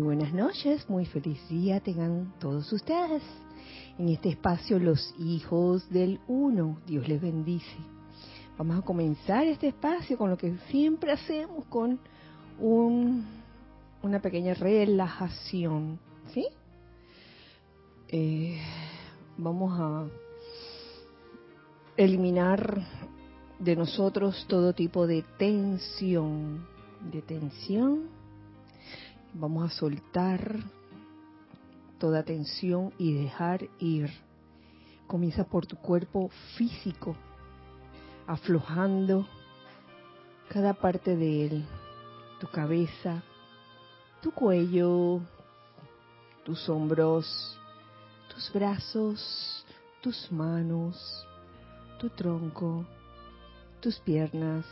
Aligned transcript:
Buenas 0.00 0.32
noches, 0.32 0.88
muy 0.88 1.04
feliz 1.04 1.46
día 1.50 1.78
tengan 1.78 2.32
todos 2.38 2.72
ustedes. 2.72 3.22
En 3.98 4.08
este 4.08 4.30
espacio 4.30 4.78
los 4.78 5.14
hijos 5.18 5.86
del 5.90 6.18
uno, 6.28 6.78
Dios 6.86 7.06
les 7.06 7.20
bendice. 7.20 7.76
Vamos 8.56 8.78
a 8.78 8.82
comenzar 8.86 9.46
este 9.46 9.68
espacio 9.68 10.16
con 10.16 10.30
lo 10.30 10.38
que 10.38 10.56
siempre 10.70 11.12
hacemos, 11.12 11.66
con 11.66 12.00
un, 12.58 13.26
una 14.00 14.18
pequeña 14.22 14.54
relajación, 14.54 15.98
¿sí? 16.32 16.46
Eh, 18.08 18.62
vamos 19.36 19.78
a 19.78 20.06
eliminar 21.98 22.82
de 23.58 23.76
nosotros 23.76 24.46
todo 24.48 24.72
tipo 24.72 25.06
de 25.06 25.22
tensión, 25.36 26.66
de 27.12 27.20
tensión 27.20 28.21
Vamos 29.34 29.64
a 29.64 29.74
soltar 29.74 30.58
toda 31.98 32.22
tensión 32.22 32.92
y 32.98 33.14
dejar 33.14 33.66
ir. 33.78 34.10
Comienza 35.06 35.44
por 35.44 35.66
tu 35.66 35.76
cuerpo 35.76 36.30
físico, 36.56 37.16
aflojando 38.26 39.26
cada 40.50 40.74
parte 40.74 41.16
de 41.16 41.46
él, 41.46 41.64
tu 42.40 42.46
cabeza, 42.48 43.22
tu 44.20 44.32
cuello, 44.32 45.20
tus 46.44 46.68
hombros, 46.68 47.58
tus 48.28 48.52
brazos, 48.52 49.64
tus 50.02 50.30
manos, 50.30 51.26
tu 51.98 52.10
tronco, 52.10 52.84
tus 53.80 53.98
piernas, 54.00 54.66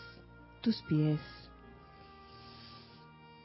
tus 0.61 0.83
pies 0.83 1.21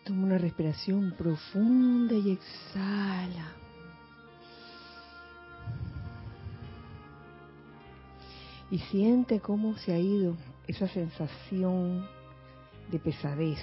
Toma 0.05 0.27
una 0.27 0.37
respiración 0.37 1.15
profunda 1.17 2.13
y 2.13 2.33
exhala. 2.33 3.53
Y 8.70 8.77
siente 8.77 9.39
cómo 9.39 9.75
se 9.77 9.93
ha 9.93 9.97
ido 9.97 10.37
esa 10.67 10.87
sensación 10.89 12.05
de 12.91 12.99
pesadez, 12.99 13.57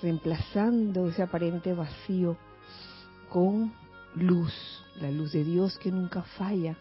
reemplazando 0.00 1.08
ese 1.08 1.24
aparente 1.24 1.72
vacío 1.74 2.36
con 3.30 3.72
luz, 4.14 4.54
la 5.00 5.10
luz 5.10 5.32
de 5.32 5.42
Dios 5.42 5.76
que 5.78 5.90
nunca 5.90 6.22
falla. 6.22 6.76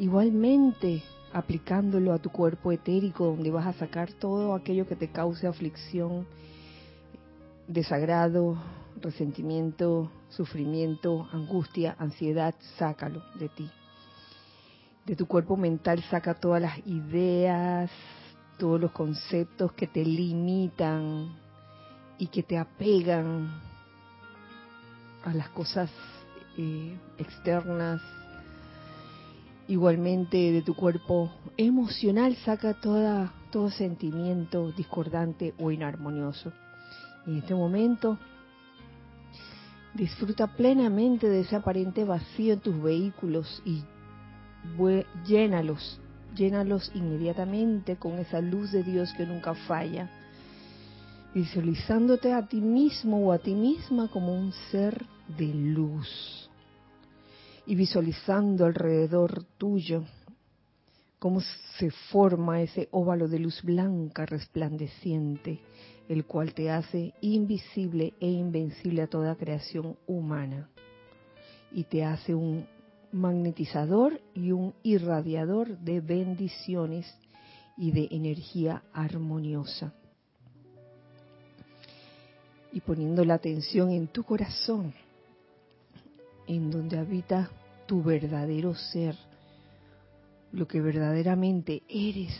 Igualmente 0.00 1.04
aplicándolo 1.32 2.12
a 2.12 2.18
tu 2.18 2.30
cuerpo 2.30 2.72
etérico, 2.72 3.26
donde 3.26 3.52
vas 3.52 3.66
a 3.68 3.78
sacar 3.78 4.12
todo 4.12 4.52
aquello 4.52 4.88
que 4.88 4.96
te 4.96 5.12
cause 5.12 5.46
aflicción 5.46 6.26
desagrado, 7.72 8.56
resentimiento, 9.00 10.10
sufrimiento, 10.28 11.28
angustia, 11.32 11.96
ansiedad, 11.98 12.54
sácalo 12.78 13.22
de 13.38 13.48
ti. 13.48 13.70
De 15.06 15.16
tu 15.16 15.26
cuerpo 15.26 15.56
mental 15.56 16.02
saca 16.10 16.34
todas 16.34 16.62
las 16.62 16.78
ideas, 16.86 17.90
todos 18.58 18.80
los 18.80 18.92
conceptos 18.92 19.72
que 19.72 19.86
te 19.86 20.04
limitan 20.04 21.36
y 22.18 22.28
que 22.28 22.42
te 22.42 22.56
apegan 22.56 23.60
a 25.24 25.34
las 25.34 25.48
cosas 25.48 25.90
eh, 26.56 26.96
externas. 27.18 28.00
Igualmente 29.66 30.36
de 30.52 30.62
tu 30.62 30.74
cuerpo 30.74 31.32
emocional 31.56 32.36
saca 32.44 32.74
toda, 32.74 33.32
todo 33.50 33.70
sentimiento 33.70 34.70
discordante 34.72 35.54
o 35.58 35.70
inarmonioso 35.70 36.52
en 37.26 37.36
este 37.36 37.54
momento 37.54 38.18
disfruta 39.94 40.46
plenamente 40.46 41.28
de 41.28 41.40
ese 41.40 41.56
aparente 41.56 42.04
vacío 42.04 42.54
en 42.54 42.60
tus 42.60 42.82
vehículos 42.82 43.62
y 43.64 43.82
llénalos, 45.26 46.00
llénalos 46.34 46.90
inmediatamente 46.94 47.96
con 47.96 48.18
esa 48.18 48.40
luz 48.40 48.72
de 48.72 48.82
Dios 48.82 49.12
que 49.16 49.26
nunca 49.26 49.54
falla, 49.54 50.08
visualizándote 51.34 52.32
a 52.32 52.46
ti 52.46 52.60
mismo 52.60 53.26
o 53.26 53.32
a 53.32 53.38
ti 53.38 53.54
misma 53.54 54.08
como 54.08 54.34
un 54.34 54.52
ser 54.70 55.04
de 55.36 55.52
luz 55.52 56.50
y 57.66 57.74
visualizando 57.74 58.64
alrededor 58.64 59.44
tuyo 59.56 60.04
cómo 61.18 61.40
se 61.78 61.90
forma 62.10 62.60
ese 62.60 62.88
óvalo 62.90 63.28
de 63.28 63.38
luz 63.38 63.62
blanca 63.62 64.26
resplandeciente 64.26 65.60
el 66.12 66.26
cual 66.26 66.52
te 66.52 66.70
hace 66.70 67.14
invisible 67.20 68.14
e 68.20 68.28
invencible 68.28 69.02
a 69.02 69.06
toda 69.06 69.36
creación 69.36 69.96
humana 70.06 70.68
y 71.72 71.84
te 71.84 72.04
hace 72.04 72.34
un 72.34 72.66
magnetizador 73.12 74.20
y 74.34 74.52
un 74.52 74.74
irradiador 74.82 75.78
de 75.78 76.00
bendiciones 76.00 77.06
y 77.76 77.92
de 77.92 78.08
energía 78.10 78.82
armoniosa. 78.92 79.94
Y 82.72 82.80
poniendo 82.80 83.24
la 83.24 83.34
atención 83.34 83.90
en 83.90 84.08
tu 84.08 84.22
corazón, 84.24 84.94
en 86.46 86.70
donde 86.70 86.98
habita 86.98 87.50
tu 87.86 88.02
verdadero 88.02 88.74
ser, 88.74 89.16
lo 90.52 90.66
que 90.68 90.80
verdaderamente 90.80 91.82
eres 91.88 92.34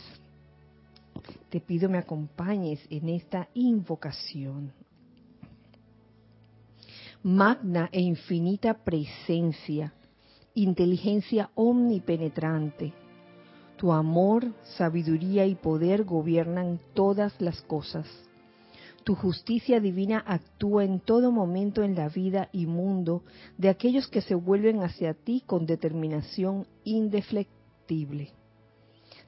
te 1.53 1.61
pido 1.61 1.87
me 1.87 1.99
acompañes 1.99 2.79
en 2.89 3.09
esta 3.09 3.47
invocación. 3.53 4.73
Magna 7.21 7.89
e 7.91 8.01
infinita 8.01 8.83
presencia, 8.83 9.93
inteligencia 10.55 11.51
omnipenetrante, 11.53 12.91
tu 13.77 13.91
amor, 13.91 14.51
sabiduría 14.63 15.45
y 15.45 15.53
poder 15.53 16.05
gobiernan 16.05 16.79
todas 16.95 17.39
las 17.39 17.61
cosas. 17.61 18.07
Tu 19.03 19.13
justicia 19.13 19.79
divina 19.79 20.23
actúa 20.25 20.85
en 20.85 21.01
todo 21.01 21.31
momento 21.31 21.83
en 21.83 21.93
la 21.93 22.09
vida 22.09 22.49
y 22.51 22.65
mundo 22.65 23.21
de 23.59 23.69
aquellos 23.69 24.07
que 24.07 24.21
se 24.21 24.33
vuelven 24.33 24.81
hacia 24.81 25.13
ti 25.13 25.43
con 25.45 25.67
determinación 25.67 26.65
indeflectible. 26.83 28.31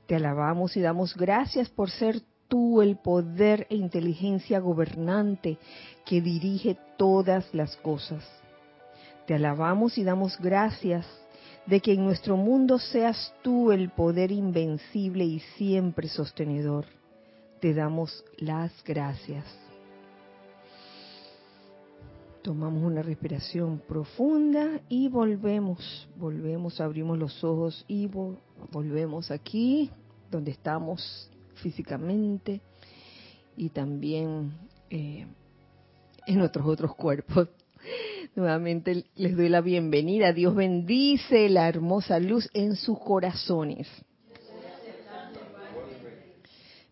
Te 0.07 0.15
alabamos 0.15 0.77
y 0.77 0.81
damos 0.81 1.15
gracias 1.15 1.69
por 1.69 1.89
ser 1.89 2.21
tú 2.47 2.81
el 2.81 2.97
poder 2.97 3.65
e 3.69 3.75
inteligencia 3.75 4.59
gobernante 4.59 5.57
que 6.05 6.21
dirige 6.21 6.77
todas 6.97 7.51
las 7.53 7.75
cosas. 7.77 8.23
Te 9.25 9.33
alabamos 9.33 9.97
y 9.97 10.03
damos 10.03 10.39
gracias 10.39 11.07
de 11.65 11.79
que 11.79 11.93
en 11.93 12.03
nuestro 12.05 12.37
mundo 12.37 12.77
seas 12.77 13.33
tú 13.41 13.71
el 13.71 13.89
poder 13.89 14.31
invencible 14.31 15.25
y 15.25 15.39
siempre 15.57 16.07
sostenedor. 16.07 16.85
Te 17.59 17.73
damos 17.73 18.23
las 18.37 18.71
gracias. 18.83 19.64
Tomamos 22.45 22.83
una 22.83 23.01
respiración 23.01 23.81
profunda 23.87 24.79
y 24.87 25.07
volvemos, 25.07 26.07
volvemos, 26.15 26.79
abrimos 26.79 27.17
los 27.17 27.43
ojos 27.43 27.83
y 27.87 28.05
volvemos 28.05 29.31
aquí 29.31 29.89
donde 30.29 30.51
estamos 30.51 31.27
físicamente 31.55 32.61
y 33.57 33.69
también 33.69 34.53
eh, 34.91 35.25
en 36.27 36.37
nuestros 36.37 36.67
otros 36.67 36.93
cuerpos. 36.93 37.49
Nuevamente 38.35 39.05
les 39.15 39.35
doy 39.35 39.49
la 39.49 39.61
bienvenida. 39.61 40.31
Dios 40.31 40.53
bendice 40.53 41.49
la 41.49 41.67
hermosa 41.67 42.19
luz 42.19 42.47
en 42.53 42.75
sus 42.75 42.99
corazones. 42.99 43.87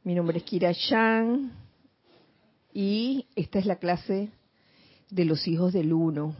Mi 0.04 0.16
nombre 0.16 0.40
es 0.40 0.46
Kira 0.46 0.74
Chan 0.74 1.52
y 2.74 3.28
esta 3.36 3.60
es 3.60 3.68
la 3.68 3.76
clase 3.76 4.32
de 5.14 5.26
los 5.26 5.48
hijos 5.48 5.74
del 5.74 5.94
uno. 5.94 6.36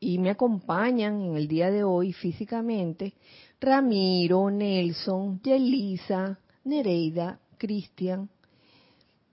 Y 0.00 0.18
me 0.18 0.30
acompañan 0.30 1.22
en 1.22 1.36
el 1.36 1.46
día 1.46 1.70
de 1.70 1.84
hoy 1.84 2.12
físicamente 2.12 3.14
Ramiro, 3.60 4.50
Nelson, 4.50 5.40
Yelisa, 5.40 6.38
Nereida, 6.64 7.38
Cristian. 7.56 8.28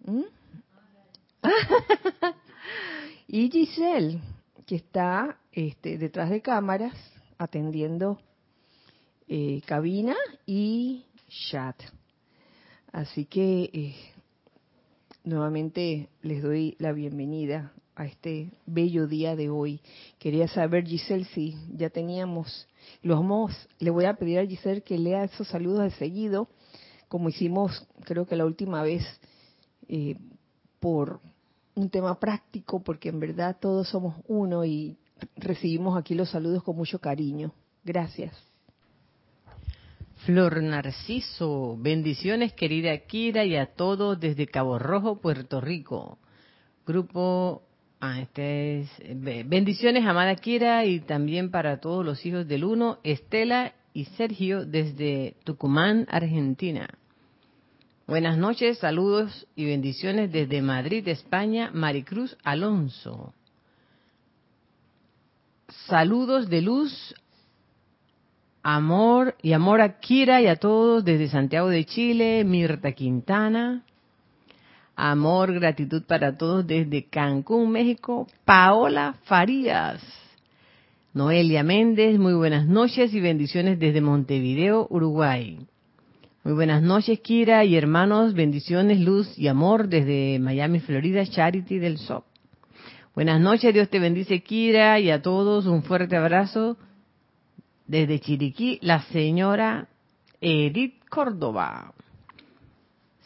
y 3.27 3.49
Giselle, 3.49 4.21
que 4.65 4.75
está 4.75 5.39
este, 5.51 5.97
detrás 5.97 6.29
de 6.29 6.41
cámaras 6.41 6.95
atendiendo 7.37 8.19
eh, 9.27 9.61
cabina 9.65 10.15
y 10.45 11.05
chat. 11.49 11.81
Así 12.91 13.25
que 13.25 13.69
eh, 13.73 13.95
nuevamente 15.23 16.09
les 16.21 16.43
doy 16.43 16.75
la 16.79 16.91
bienvenida 16.91 17.73
a 17.95 18.05
este 18.05 18.51
bello 18.65 19.07
día 19.07 19.35
de 19.35 19.49
hoy. 19.49 19.81
Quería 20.19 20.47
saber, 20.47 20.85
Giselle, 20.85 21.25
si 21.25 21.55
ya 21.75 21.89
teníamos, 21.89 22.67
los 23.03 23.17
vamos, 23.19 23.53
le 23.79 23.89
voy 23.89 24.05
a 24.05 24.15
pedir 24.15 24.39
a 24.39 24.45
Giselle 24.45 24.81
que 24.81 24.97
lea 24.97 25.23
esos 25.23 25.47
saludos 25.47 25.83
de 25.83 25.91
seguido, 25.91 26.47
como 27.07 27.29
hicimos 27.29 27.85
creo 28.05 28.25
que 28.25 28.35
la 28.35 28.45
última 28.45 28.83
vez, 28.83 29.03
eh, 29.87 30.15
por 30.79 31.19
un 31.75 31.89
tema 31.89 32.19
práctico 32.19 32.81
porque 32.81 33.09
en 33.09 33.19
verdad 33.19 33.57
todos 33.59 33.89
somos 33.89 34.15
uno 34.27 34.65
y 34.65 34.97
recibimos 35.35 35.97
aquí 35.97 36.15
los 36.15 36.29
saludos 36.29 36.63
con 36.63 36.75
mucho 36.75 36.99
cariño. 36.99 37.53
Gracias. 37.83 38.33
Flor 40.25 40.61
Narciso, 40.61 41.77
bendiciones 41.79 42.53
querida 42.53 42.95
Kira 43.07 43.43
y 43.43 43.55
a 43.55 43.73
todos 43.73 44.19
desde 44.19 44.45
Cabo 44.45 44.77
Rojo, 44.77 45.19
Puerto 45.19 45.61
Rico. 45.61 46.19
Grupo, 46.85 47.63
ah, 48.01 48.19
este 48.19 48.81
es, 48.81 48.89
bendiciones 49.47 50.05
amada 50.05 50.35
Kira 50.35 50.85
y 50.85 50.99
también 50.99 51.51
para 51.51 51.79
todos 51.79 52.05
los 52.05 52.25
hijos 52.25 52.47
del 52.47 52.65
uno, 52.65 52.99
Estela 53.03 53.73
y 53.93 54.05
Sergio 54.05 54.65
desde 54.65 55.35
Tucumán, 55.43 56.07
Argentina. 56.09 56.89
Buenas 58.07 58.37
noches, 58.37 58.79
saludos 58.79 59.47
y 59.55 59.65
bendiciones 59.65 60.31
desde 60.31 60.61
Madrid, 60.61 61.07
España, 61.07 61.71
Maricruz 61.73 62.35
Alonso. 62.43 63.33
Saludos 65.87 66.49
de 66.49 66.61
luz, 66.61 67.15
amor 68.63 69.35
y 69.41 69.53
amor 69.53 69.79
a 69.79 69.99
Kira 69.99 70.41
y 70.41 70.47
a 70.47 70.57
todos 70.57 71.05
desde 71.05 71.29
Santiago 71.29 71.69
de 71.69 71.85
Chile, 71.85 72.43
Mirta 72.43 72.91
Quintana. 72.91 73.85
Amor, 74.95 75.53
gratitud 75.53 76.03
para 76.03 76.37
todos 76.37 76.67
desde 76.67 77.05
Cancún, 77.05 77.71
México, 77.71 78.27
Paola 78.45 79.15
Farías. 79.23 80.01
Noelia 81.13 81.63
Méndez, 81.63 82.17
muy 82.17 82.33
buenas 82.33 82.67
noches 82.67 83.13
y 83.13 83.19
bendiciones 83.19 83.79
desde 83.79 83.99
Montevideo, 83.99 84.87
Uruguay. 84.89 85.59
Muy 86.43 86.53
buenas 86.53 86.81
noches, 86.81 87.19
Kira 87.19 87.65
y 87.65 87.75
hermanos. 87.75 88.33
Bendiciones, 88.33 88.99
luz 88.99 89.37
y 89.37 89.47
amor 89.47 89.89
desde 89.89 90.39
Miami, 90.39 90.79
Florida, 90.79 91.25
Charity 91.25 91.79
del 91.79 91.97
SOP. 91.97 92.25
Buenas 93.13 93.41
noches, 93.41 93.73
Dios 93.73 93.89
te 93.89 93.99
bendice, 93.99 94.41
Kira, 94.41 94.99
y 94.99 95.11
a 95.11 95.21
todos 95.21 95.65
un 95.65 95.83
fuerte 95.83 96.15
abrazo 96.15 96.77
desde 97.85 98.19
Chiriquí, 98.19 98.79
la 98.81 99.01
señora 99.03 99.89
Edith 100.39 101.07
Córdoba. 101.09 101.93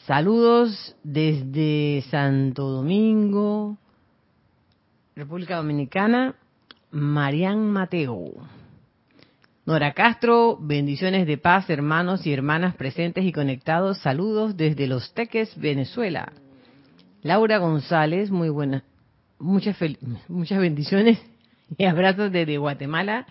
Saludos 0.07 0.95
desde 1.03 2.03
Santo 2.11 2.69
Domingo, 2.69 3.75
República 5.15 5.55
Dominicana, 5.55 6.35
Marian 6.91 7.71
Mateo. 7.71 8.33
Nora 9.65 9.93
Castro, 9.93 10.59
bendiciones 10.61 11.25
de 11.25 11.39
paz, 11.39 11.71
hermanos 11.71 12.27
y 12.27 12.33
hermanas 12.33 12.75
presentes 12.75 13.25
y 13.25 13.31
conectados. 13.31 13.97
Saludos 13.97 14.55
desde 14.55 14.85
Los 14.85 15.11
Teques, 15.15 15.59
Venezuela. 15.59 16.33
Laura 17.23 17.57
González, 17.57 18.29
muy 18.29 18.49
buenas, 18.49 18.83
muchas, 19.39 19.75
muchas 20.27 20.59
bendiciones 20.59 21.19
y 21.79 21.85
abrazos 21.85 22.31
desde 22.31 22.59
Guatemala. 22.59 23.25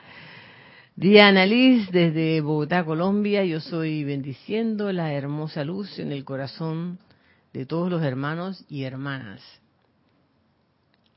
Diana 0.97 1.45
Liz, 1.45 1.91
desde 1.91 2.41
Bogotá, 2.41 2.85
Colombia. 2.85 3.45
Yo 3.45 3.59
soy 3.59 4.05
bendiciendo 4.05 4.93
la 4.93 5.13
hermosa 5.13 5.65
luz 5.65 5.99
en 5.99 6.13
el 6.13 6.25
corazón 6.25 7.01
de 7.53 7.67
todos 7.67 7.91
los 7.91 8.01
hermanos 8.01 8.65
y 8.69 8.85
hermanas. 8.85 9.43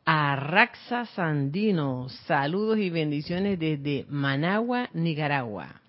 Arraxa 0.03 1.05
Sandino, 1.05 2.09
saludos 2.25 2.79
y 2.79 2.89
bendiciones 2.89 3.59
desde 3.59 4.07
Managua, 4.09 4.89
Nicaragua. 4.93 5.81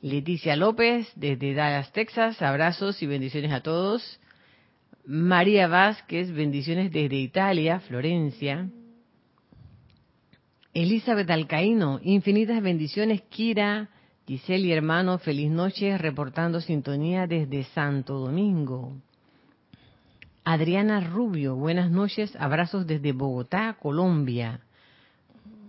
Leticia 0.00 0.56
López, 0.56 1.12
desde 1.16 1.52
Dallas, 1.52 1.92
Texas, 1.92 2.40
abrazos 2.40 3.02
y 3.02 3.06
bendiciones 3.06 3.52
a 3.52 3.62
todos. 3.62 4.20
María 5.04 5.68
Vázquez, 5.68 6.32
bendiciones 6.32 6.90
desde 6.90 7.16
Italia, 7.16 7.80
Florencia. 7.80 8.70
Elizabeth 10.74 11.30
Alcaíno, 11.30 12.00
infinitas 12.02 12.60
bendiciones, 12.60 13.22
Kira, 13.30 13.90
Giselle 14.26 14.66
y 14.66 14.72
hermano, 14.72 15.18
feliz 15.18 15.48
noche, 15.48 15.96
reportando 15.96 16.60
sintonía 16.60 17.28
desde 17.28 17.62
Santo 17.62 18.18
Domingo. 18.18 18.96
Adriana 20.42 20.98
Rubio, 20.98 21.54
buenas 21.54 21.92
noches, 21.92 22.34
abrazos 22.40 22.88
desde 22.88 23.12
Bogotá, 23.12 23.76
Colombia. 23.80 24.62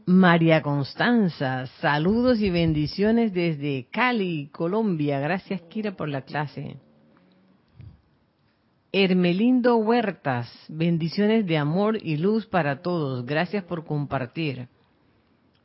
María 0.08 0.64
Constanza, 0.64 1.68
saludos 1.82 2.40
y 2.40 2.50
bendiciones 2.50 3.32
desde 3.32 3.86
Cali, 3.92 4.50
Colombia. 4.52 5.20
Gracias, 5.20 5.62
Kira, 5.70 5.96
por 5.96 6.10
la 6.10 6.24
clase. 6.24 6.78
Hermelindo 8.92 9.78
Huertas, 9.78 10.50
bendiciones 10.68 11.46
de 11.46 11.60
amor 11.60 12.00
y 12.02 12.18
luz 12.18 12.48
para 12.48 12.82
todos. 12.82 13.24
Gracias 13.24 13.64
por 13.66 13.86
compartir. 13.86 14.68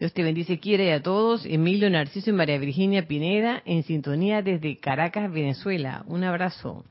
Dios 0.00 0.14
te 0.14 0.22
bendice, 0.22 0.58
y 0.62 0.88
a 0.88 1.02
todos. 1.02 1.44
Emilio 1.44 1.90
Narciso 1.90 2.30
y 2.30 2.32
María 2.32 2.56
Virginia 2.56 3.06
Pineda, 3.06 3.62
en 3.66 3.82
sintonía 3.82 4.40
desde 4.40 4.78
Caracas, 4.78 5.30
Venezuela. 5.30 6.04
Un 6.06 6.24
abrazo. 6.24 6.86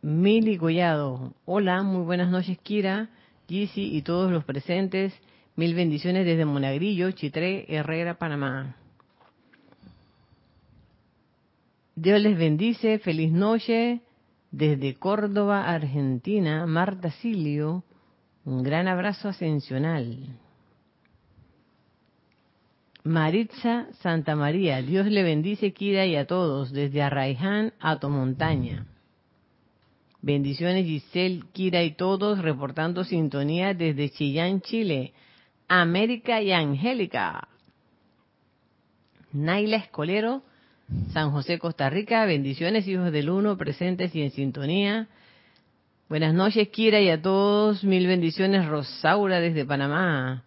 Mili 0.00 0.56
Collado. 0.56 1.34
Hola, 1.44 1.82
muy 1.82 2.04
buenas 2.04 2.30
noches, 2.30 2.58
Kira, 2.62 3.08
Gisi 3.48 3.96
y 3.96 4.02
todos 4.02 4.30
los 4.30 4.44
presentes. 4.44 5.12
Mil 5.56 5.74
bendiciones 5.74 6.24
desde 6.24 6.44
Monagrillo, 6.44 7.10
Chitré, 7.10 7.66
Herrera, 7.66 8.18
Panamá. 8.18 8.76
Dios 11.96 12.20
les 12.20 12.38
bendice, 12.38 13.00
feliz 13.00 13.32
noche. 13.32 14.00
Desde 14.52 14.94
Córdoba, 14.94 15.68
Argentina, 15.68 16.66
Marta 16.66 17.10
Silio, 17.10 17.82
un 18.44 18.62
gran 18.62 18.88
abrazo 18.88 19.28
ascensional. 19.28 20.38
Maritza 23.04 23.86
Santa 24.00 24.36
María, 24.36 24.82
Dios 24.82 25.06
le 25.06 25.22
bendice, 25.22 25.72
Kira, 25.72 26.04
y 26.06 26.16
a 26.16 26.26
todos, 26.26 26.72
desde 26.72 27.02
Arraiján 27.02 27.72
a 27.80 27.98
Tomontaña. 27.98 28.86
Bendiciones 30.20 30.84
Giselle, 30.84 31.44
Kira 31.52 31.82
y 31.84 31.92
todos 31.92 32.40
reportando 32.40 33.04
sintonía 33.04 33.72
desde 33.72 34.10
Chillán, 34.10 34.60
Chile. 34.60 35.14
América 35.68 36.40
y 36.40 36.50
Angélica. 36.50 37.46
Naila 39.32 39.76
Escolero, 39.76 40.42
San 41.12 41.30
José, 41.30 41.58
Costa 41.58 41.90
Rica. 41.90 42.24
Bendiciones, 42.24 42.88
hijos 42.88 43.12
del 43.12 43.28
uno, 43.28 43.58
presentes 43.58 44.14
y 44.14 44.22
en 44.22 44.30
sintonía. 44.30 45.08
Buenas 46.08 46.32
noches, 46.32 46.70
Kira, 46.70 47.02
y 47.02 47.10
a 47.10 47.20
todos. 47.20 47.84
Mil 47.84 48.06
bendiciones, 48.06 48.66
Rosaura, 48.66 49.40
desde 49.40 49.66
Panamá. 49.66 50.42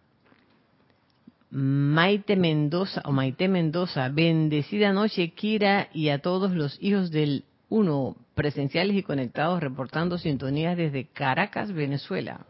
Maite 1.52 2.36
Mendoza, 2.36 3.04
o 3.06 3.12
Maite 3.12 3.48
Mendoza. 3.48 4.10
Bendecida 4.10 4.92
noche, 4.92 5.30
Kira, 5.36 5.90
y 5.94 6.10
a 6.10 6.18
todos 6.18 6.54
los 6.54 6.82
hijos 6.82 7.12
del 7.12 7.46
uno, 7.70 8.16
presenciales 8.34 8.96
y 8.96 9.04
conectados, 9.04 9.60
reportando 9.60 10.18
sintonías 10.18 10.76
desde 10.76 11.06
Caracas, 11.06 11.72
Venezuela. 11.72 12.48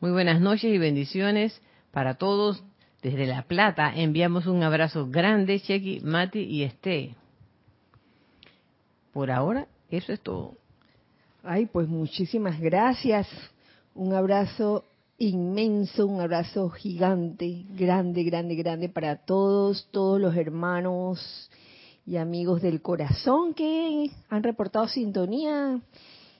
Muy 0.00 0.10
buenas 0.10 0.40
noches 0.40 0.72
y 0.72 0.78
bendiciones 0.78 1.60
para 1.92 2.14
todos. 2.14 2.64
Desde 3.02 3.26
La 3.26 3.42
Plata 3.42 3.92
enviamos 3.94 4.46
un 4.46 4.62
abrazo 4.62 5.08
grande, 5.10 5.60
Chequi, 5.60 6.00
Mati 6.00 6.40
y 6.40 6.62
Esté. 6.62 7.16
Por 9.12 9.30
ahora, 9.30 9.66
eso 9.90 10.14
es 10.14 10.20
todo. 10.22 10.56
Ay, 11.42 11.66
pues 11.66 11.88
muchísimas 11.88 12.60
gracias. 12.60 13.28
Un 13.94 14.12
abrazo 14.12 14.84
inmenso, 15.18 16.06
un 16.06 16.20
abrazo 16.20 16.68
gigante, 16.70 17.64
grande, 17.70 18.24
grande, 18.24 18.56
grande 18.56 18.88
para 18.88 19.16
todos, 19.24 19.88
todos 19.92 20.20
los 20.20 20.36
hermanos 20.36 21.50
y 22.04 22.16
amigos 22.16 22.60
del 22.60 22.82
corazón 22.82 23.54
que 23.54 24.10
han 24.28 24.42
reportado 24.42 24.88
sintonía. 24.88 25.80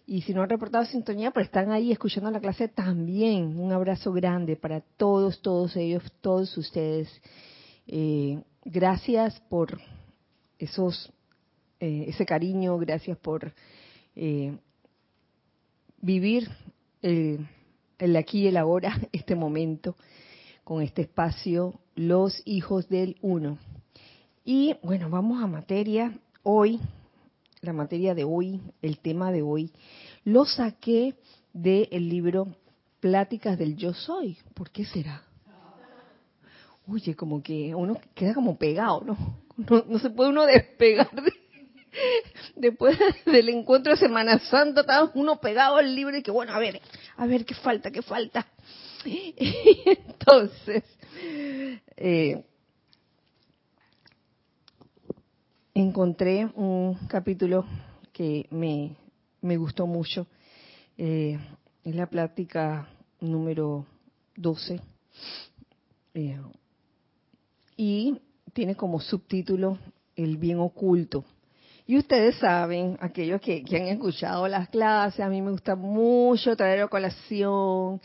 Y 0.05 0.23
si 0.23 0.35
no 0.35 0.43
han 0.43 0.49
reportado 0.49 0.85
sintonía, 0.85 1.31
pues 1.31 1.47
están 1.47 1.71
ahí 1.71 1.93
escuchando 1.93 2.31
la 2.31 2.41
clase 2.41 2.67
también. 2.67 3.59
Un 3.59 3.73
abrazo 3.73 4.13
grande 4.13 4.57
para 4.57 4.81
todos, 4.97 5.41
todos 5.43 5.77
ellos, 5.77 6.03
todos 6.21 6.57
ustedes. 6.57 7.09
Eh, 7.87 8.43
gracias 8.65 9.39
por 9.49 9.79
esos, 10.59 11.13
eh, 11.79 12.07
ese 12.09 12.27
cariño, 12.27 12.79
gracias 12.79 13.17
por 13.19 13.53
eh, 14.17 14.59
vivir 16.01 16.49
el 17.03 18.17
aquí 18.17 18.43
y 18.43 18.47
el 18.49 18.57
ahora, 18.57 18.99
este 19.13 19.35
momento, 19.35 19.97
con 20.65 20.83
este 20.83 21.03
espacio, 21.03 21.81
los 21.95 22.43
hijos 22.45 22.89
del 22.89 23.17
uno. 23.23 23.59
Y 24.45 24.77
bueno, 24.83 25.11
vamos 25.11 25.43
a 25.43 25.47
materia. 25.47 26.19
Hoy, 26.43 26.81
la 27.61 27.73
materia 27.73 28.15
de 28.15 28.25
hoy, 28.25 28.61
el 28.83 28.99
tema 28.99 29.33
de 29.33 29.43
hoy, 29.43 29.73
lo 30.25 30.45
saqué 30.45 31.15
del 31.53 32.09
libro 32.09 32.49
Pláticas 33.01 33.59
del 33.59 33.77
Yo 33.77 33.93
Soy. 33.93 34.37
¿Por 34.55 34.71
qué 34.71 34.85
será? 34.85 35.23
Oye, 36.87 37.15
como 37.15 37.43
que 37.43 37.75
uno 37.75 37.99
queda 38.15 38.35
como 38.35 38.57
pegado, 38.57 39.03
¿no? 39.05 39.17
No, 39.89 39.99
se 39.99 40.11
puede 40.11 40.31
uno 40.31 40.47
despegar 40.47 41.11
después 42.57 42.99
del 43.27 43.49
encuentro 43.49 43.93
de 43.93 43.99
Semana 43.99 44.39
Santa, 44.39 44.83
estaba 44.83 45.11
uno 45.15 45.41
pegado 45.41 45.77
al 45.77 45.95
libro 45.95 46.17
y 46.17 46.23
que, 46.23 46.31
bueno, 46.31 46.53
a 46.53 46.59
ver, 46.59 46.81
a 47.17 47.27
ver, 47.27 47.45
¿qué 47.45 47.55
falta, 47.55 47.91
qué 47.91 48.03
falta? 48.03 48.47
Y 49.05 49.35
entonces, 49.87 50.85
eh, 51.97 52.45
encontré 55.75 56.47
un 56.55 56.95
capítulo 57.09 57.65
que 58.13 58.47
me, 58.51 58.97
me 59.41 59.57
gustó 59.57 59.87
mucho. 59.87 60.27
Eh, 60.97 61.39
es 61.85 61.95
la 61.95 62.09
plática 62.09 62.89
número 63.21 63.87
12. 64.37 64.81
Eh, 66.15 66.41
y 67.77 68.19
tiene 68.53 68.75
como 68.75 69.01
subtítulo 69.01 69.79
El 70.17 70.37
bien 70.37 70.59
oculto. 70.59 71.25
Y 71.89 71.97
ustedes 71.97 72.37
saben, 72.37 72.99
aquellos 73.01 73.41
que, 73.41 73.65
han 73.71 73.87
escuchado 73.87 74.47
las 74.47 74.69
clases, 74.69 75.21
a 75.21 75.31
mí 75.31 75.41
me 75.41 75.53
gusta 75.53 75.75
mucho 75.75 76.55
traer 76.55 76.83
a 76.83 76.89
colación 76.89 77.99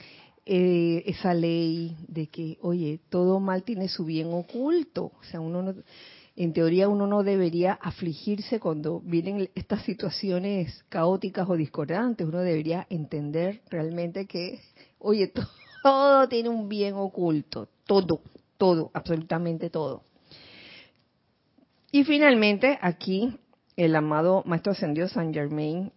eh, 0.46 1.04
esa 1.06 1.34
ley 1.34 1.98
de 2.08 2.28
que, 2.28 2.58
oye, 2.62 3.02
todo 3.10 3.42
mal 3.42 3.64
tiene 3.64 3.90
su 3.90 4.06
bien 4.06 4.30
oculto. 4.32 5.12
O 5.20 5.24
sea, 5.30 5.42
uno 5.42 5.62
no, 5.62 5.76
en 6.38 6.54
teoría 6.54 6.88
uno 6.88 7.08
no 7.08 7.24
debería 7.24 7.74
afligirse 7.74 8.62
cuando 8.62 9.02
vienen 9.02 9.50
estas 9.54 9.84
situaciones 9.84 10.86
caóticas 10.88 11.50
o 11.50 11.58
discordantes. 11.58 12.26
Uno 12.26 12.40
debería 12.40 12.88
entender 12.90 13.64
realmente 13.70 14.28
que, 14.28 14.62
oye, 14.98 15.34
todo 15.84 16.30
tiene 16.30 16.48
un 16.48 16.70
bien 16.70 16.94
oculto. 16.94 17.68
Todo, 17.86 18.22
todo, 18.58 18.92
absolutamente 18.94 19.70
todo. 19.70 20.04
Y 21.92 22.06
finalmente, 22.06 22.80
aquí 22.82 23.38
el 23.76 23.96
amado 23.96 24.44
Maestro 24.46 24.72
Ascendido 24.74 25.08
San 25.08 25.34
Germain 25.34 25.92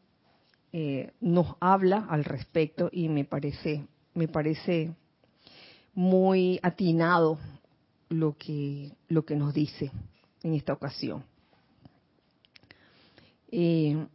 eh, 0.73 1.13
nos 1.21 1.57
habla 1.61 2.07
al 2.09 2.25
respecto 2.25 2.89
y 2.93 3.09
me 3.09 3.25
parece, 3.25 3.87
me 4.15 4.29
parece 4.29 4.95
muy 5.95 6.59
atinado 6.63 7.39
lo 8.09 8.37
que, 8.37 8.93
lo 9.09 9.25
que 9.25 9.37
nos 9.37 9.55
dice 9.55 9.91
en 10.43 10.55
esta 10.55 10.73
ocasión. 10.73 11.25
Eh, 13.51 14.07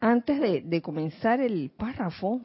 antes 0.00 0.40
de, 0.40 0.60
de, 0.60 0.82
comenzar 0.82 1.40
el 1.40 1.70
párrafo, 1.70 2.42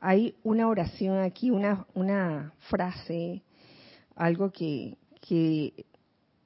hay 0.00 0.34
una 0.42 0.68
oración 0.68 1.18
aquí, 1.20 1.50
una, 1.50 1.86
una 1.94 2.52
frase, 2.68 3.42
algo 4.14 4.50
que, 4.50 4.98
que 5.26 5.86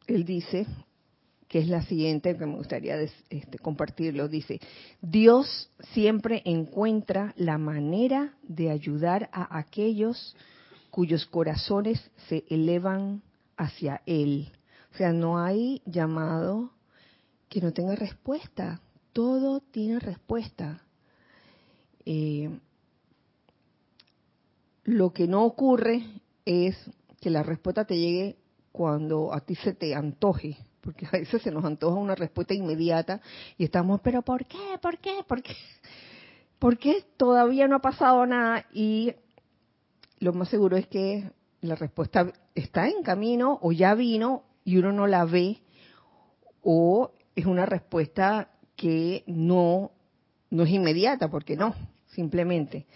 él 0.07 0.25
dice, 0.25 0.67
que 1.51 1.59
es 1.59 1.67
la 1.67 1.83
siguiente 1.83 2.37
que 2.37 2.47
me 2.47 2.55
gustaría 2.55 2.97
este, 2.97 3.59
compartirlo, 3.59 4.29
dice, 4.29 4.61
Dios 5.03 5.69
siempre 5.93 6.43
encuentra 6.45 7.35
la 7.37 7.59
manera 7.59 8.35
de 8.45 8.71
ayudar 8.71 9.29
a 9.33 9.59
aquellos 9.59 10.37
cuyos 10.93 11.27
corazones 11.27 12.01
se 12.29 12.45
elevan 12.51 13.23
hacia 13.57 14.01
Él. 14.07 14.53
O 14.95 14.97
sea, 14.97 15.13
no 15.13 15.41
hay 15.41 15.83
llamado 15.87 16.71
que 17.49 17.61
no 17.61 17.73
tenga 17.73 17.97
respuesta. 17.97 18.81
Todo 19.13 19.59
tiene 19.59 19.99
respuesta. 19.99 20.85
Eh, 22.07 22.61
lo 24.85 25.13
que 25.13 25.27
no 25.27 25.43
ocurre 25.45 26.05
es 26.45 26.77
que 27.21 27.29
la 27.29 27.43
respuesta 27.43 27.85
te 27.87 27.99
llegue 27.99 28.37
cuando 28.71 29.35
a 29.35 29.41
ti 29.41 29.57
se 29.57 29.75
te 29.75 29.97
antoje, 29.97 30.57
porque 30.81 31.07
a 31.07 31.11
veces 31.11 31.43
se 31.43 31.51
nos 31.51 31.65
antoja 31.65 31.97
una 31.97 32.15
respuesta 32.15 32.55
inmediata 32.55 33.21
y 33.59 33.65
estamos, 33.65 34.01
pero 34.03 34.23
¿por 34.23 34.47
qué? 34.47 34.79
¿Por 34.81 34.99
qué? 34.99 35.25
¿Por 35.27 35.43
qué? 35.43 35.57
¿Por 36.59 36.79
qué 36.79 37.05
todavía 37.17 37.69
no 37.69 37.77
ha 37.77 37.81
pasado 37.81 38.27
nada? 38.27 38.67
Y 38.73 39.15
lo 40.19 40.33
más 40.33 40.49
seguro 40.49 40.77
es 40.77 40.87
que 40.87 41.31
la 41.63 41.75
respuesta 41.75 42.33
está 42.55 42.89
en 42.89 43.03
camino 43.03 43.59
o 43.63 43.73
ya 43.73 43.95
vino 43.95 44.45
y 44.65 44.77
uno 44.77 44.93
no 44.93 45.07
la 45.07 45.25
ve 45.25 45.59
o 46.63 47.13
es 47.35 47.47
una 47.47 47.67
respuesta 47.67 48.51
que 48.77 49.25
no 49.27 49.93
no 50.51 50.65
es 50.65 50.71
inmediata 50.71 51.29
porque 51.31 51.57
no 51.57 51.75
simplemente 52.09 52.87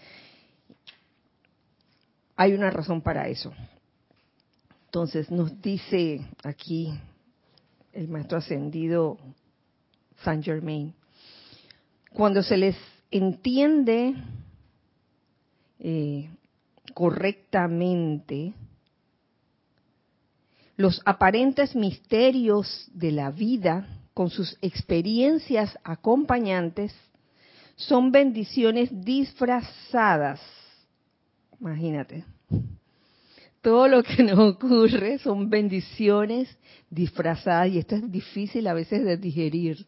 hay 2.35 2.53
una 2.53 2.69
razón 2.69 3.01
para 3.01 3.27
eso 3.27 3.53
entonces 4.85 5.29
nos 5.31 5.61
dice 5.61 6.27
aquí 6.43 6.91
el 7.95 8.09
maestro 8.09 8.37
ascendido 8.37 9.17
Saint 10.23 10.43
Germain, 10.43 10.93
cuando 12.13 12.43
se 12.43 12.57
les 12.57 12.75
entiende 13.09 14.13
eh, 15.79 16.29
correctamente 16.93 18.53
los 20.77 21.01
aparentes 21.05 21.75
misterios 21.75 22.89
de 22.93 23.11
la 23.11 23.31
vida 23.31 23.87
con 24.13 24.29
sus 24.29 24.57
experiencias 24.61 25.77
acompañantes 25.83 26.93
son 27.77 28.11
bendiciones 28.11 28.89
disfrazadas. 28.91 30.41
Imagínate 31.59 32.25
todo 33.65 33.87
lo 33.87 34.03
que 34.03 34.21
nos 34.21 34.37
ocurre 34.37 35.17
son 35.17 35.49
bendiciones 35.49 36.55
disfrazadas 36.91 37.69
y 37.69 37.79
esto 37.79 37.95
es 37.95 38.11
difícil 38.11 38.67
a 38.67 38.75
veces 38.75 39.03
de 39.03 39.17
digerir 39.17 39.87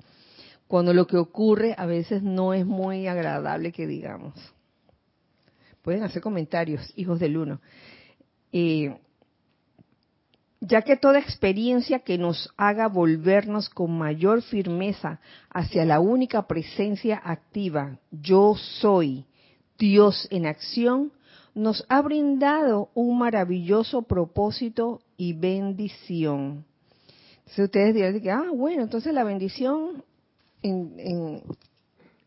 cuando 0.67 0.95
lo 0.95 1.05
que 1.05 1.17
ocurre 1.17 1.75
a 1.77 1.85
veces 1.85 2.23
no 2.23 2.55
es 2.55 2.65
muy 2.65 3.05
agradable 3.05 3.71
que 3.71 3.85
digamos. 3.85 4.33
Pueden 5.83 6.01
hacer 6.01 6.23
comentarios, 6.23 6.91
hijos 6.95 7.19
del 7.19 7.37
uno. 7.37 7.61
Eh, 8.51 8.97
ya 10.59 10.81
que 10.81 10.97
toda 10.97 11.19
experiencia 11.19 11.99
que 11.99 12.17
nos 12.17 12.51
haga 12.57 12.87
volvernos 12.87 13.69
con 13.69 13.95
mayor 13.95 14.41
firmeza 14.41 15.19
hacia 15.51 15.85
la 15.85 15.99
única 15.99 16.47
presencia 16.47 17.21
activa, 17.23 17.99
yo 18.09 18.55
soy, 18.55 19.27
Dios 19.77 20.27
en 20.31 20.47
acción, 20.47 21.11
nos 21.57 21.83
ha 21.89 22.01
brindado 22.03 22.91
un 22.93 23.17
maravilloso 23.17 24.03
propósito 24.03 25.01
y 25.17 25.33
bendición. 25.33 26.63
Entonces 27.39 27.65
ustedes 27.65 27.95
dirán 27.95 28.21
que, 28.21 28.29
ah, 28.29 28.51
bueno, 28.53 28.83
entonces 28.83 29.11
la 29.11 29.23
bendición 29.23 30.03
en, 30.61 31.41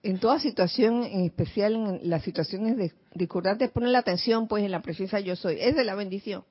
en, 0.03 0.19
toda 0.19 0.41
situación, 0.41 1.05
en 1.05 1.27
especial 1.27 1.75
en 1.75 2.11
las 2.11 2.25
situaciones 2.25 2.93
discordantes, 3.15 3.71
ponen 3.71 3.93
la 3.93 4.01
atención 4.01 4.49
pues 4.49 4.65
en 4.65 4.73
la 4.73 4.83
presencia 4.83 5.21
yo 5.21 5.37
soy. 5.37 5.59
Esa 5.61 5.81
es 5.81 5.87
la 5.87 5.95
bendición. 5.95 6.43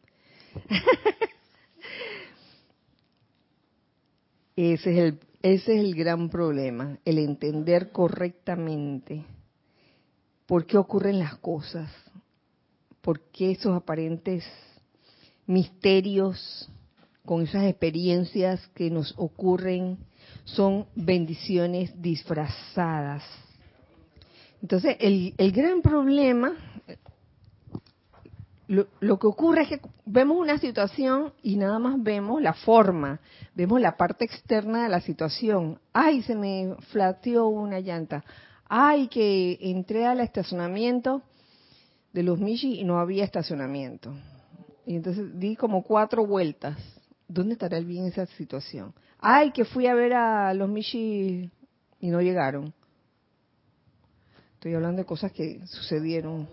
ese, 4.56 4.92
es 4.92 4.98
el, 4.98 5.20
ese 5.42 5.74
es 5.74 5.80
el 5.82 5.96
gran 5.96 6.30
problema, 6.30 6.98
el 7.04 7.18
entender 7.18 7.92
correctamente 7.92 9.26
por 10.46 10.66
qué 10.66 10.78
ocurren 10.78 11.20
las 11.20 11.36
cosas 11.40 11.92
por 13.02 13.22
qué 13.32 13.52
esos 13.52 13.76
aparentes 13.76 14.46
misterios 15.46 16.70
con 17.26 17.42
esas 17.44 17.66
experiencias 17.66 18.66
que 18.74 18.90
nos 18.90 19.14
ocurren 19.18 19.98
son 20.46 20.88
bendiciones 20.96 21.92
disfrazadas. 22.02 23.24
Entonces, 24.62 24.98
el, 25.00 25.34
gran 25.52 25.82
problema, 25.82 26.54
lo, 28.68 28.88
lo, 29.00 29.18
que 29.18 29.28
ocurre 29.28 29.62
es 29.62 29.70
que 29.70 29.82
vemos 30.06 30.38
una 30.38 30.58
situación 30.58 31.34
y 31.42 31.56
nada 31.56 31.80
más 31.80 32.02
vemos 32.02 32.42
la 32.42 32.54
forma, 32.54 33.20
vemos 33.56 33.80
la 33.80 33.96
parte 33.96 34.26
externa 34.26 34.84
de 34.84 34.90
la 34.90 35.02
situación. 35.02 35.80
Ay, 35.94 36.24
se 36.24 36.36
me 36.36 36.76
flateó 36.90 37.48
una 37.48 37.80
llanta. 37.80 38.24
Ay, 38.68 39.08
que 39.08 39.58
entré 39.62 40.06
al 40.06 40.20
estacionamiento 40.20 41.24
de 42.14 42.24
los 42.24 42.40
Michi 42.40 42.80
y 42.80 42.84
no 42.84 43.00
había 43.00 43.24
estacionamiento. 43.24 44.14
Y 44.86 44.96
entonces 44.96 45.40
di 45.40 45.56
como 45.56 45.84
cuatro 45.84 46.26
vueltas. 46.26 46.78
¿Dónde 47.28 47.54
estará 47.54 47.78
el 47.78 47.86
bien 47.86 48.06
esa 48.06 48.26
situación? 48.26 48.94
Ay, 49.20 49.52
que 49.52 49.66
fui 49.66 49.86
a 49.86 49.94
ver 49.94 50.14
a 50.14 50.54
los 50.54 50.68
Michi 50.68 51.52
y 52.00 52.10
no 52.10 52.22
llegaron. 52.22 52.74
Estoy 54.56 54.74
hablando 54.74 54.98
de 54.98 55.06
cosas 55.06 55.32
que 55.32 55.66
sucedieron. 55.68 56.50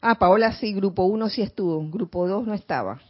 Ah, 0.00 0.18
Paola 0.18 0.52
sí, 0.52 0.72
grupo 0.72 1.04
uno 1.04 1.28
sí 1.28 1.42
estuvo, 1.42 1.80
grupo 1.90 2.26
dos 2.26 2.46
no 2.46 2.54
estaba. 2.54 3.00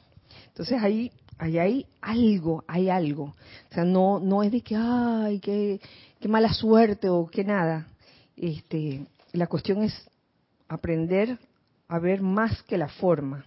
Entonces 0.49 0.83
ahí, 0.83 1.13
ahí 1.39 1.59
hay 1.59 1.87
algo, 2.01 2.65
hay 2.67 2.89
algo. 2.89 3.35
O 3.71 3.75
sea, 3.75 3.85
no, 3.85 4.19
no 4.19 4.43
es 4.43 4.51
de 4.51 4.63
que, 4.63 4.75
ay, 4.77 5.39
qué, 5.39 5.81
qué 6.19 6.29
mala 6.29 6.53
suerte 6.53 7.09
o 7.09 7.27
qué 7.29 7.45
nada. 7.45 7.87
Este, 8.37 9.07
la 9.33 9.47
cuestión 9.47 9.83
es 9.83 9.95
aprender 10.69 11.39
a 11.89 11.99
ver 11.99 12.21
más 12.21 12.63
que 12.63 12.79
la 12.79 12.89
forma. 12.89 13.45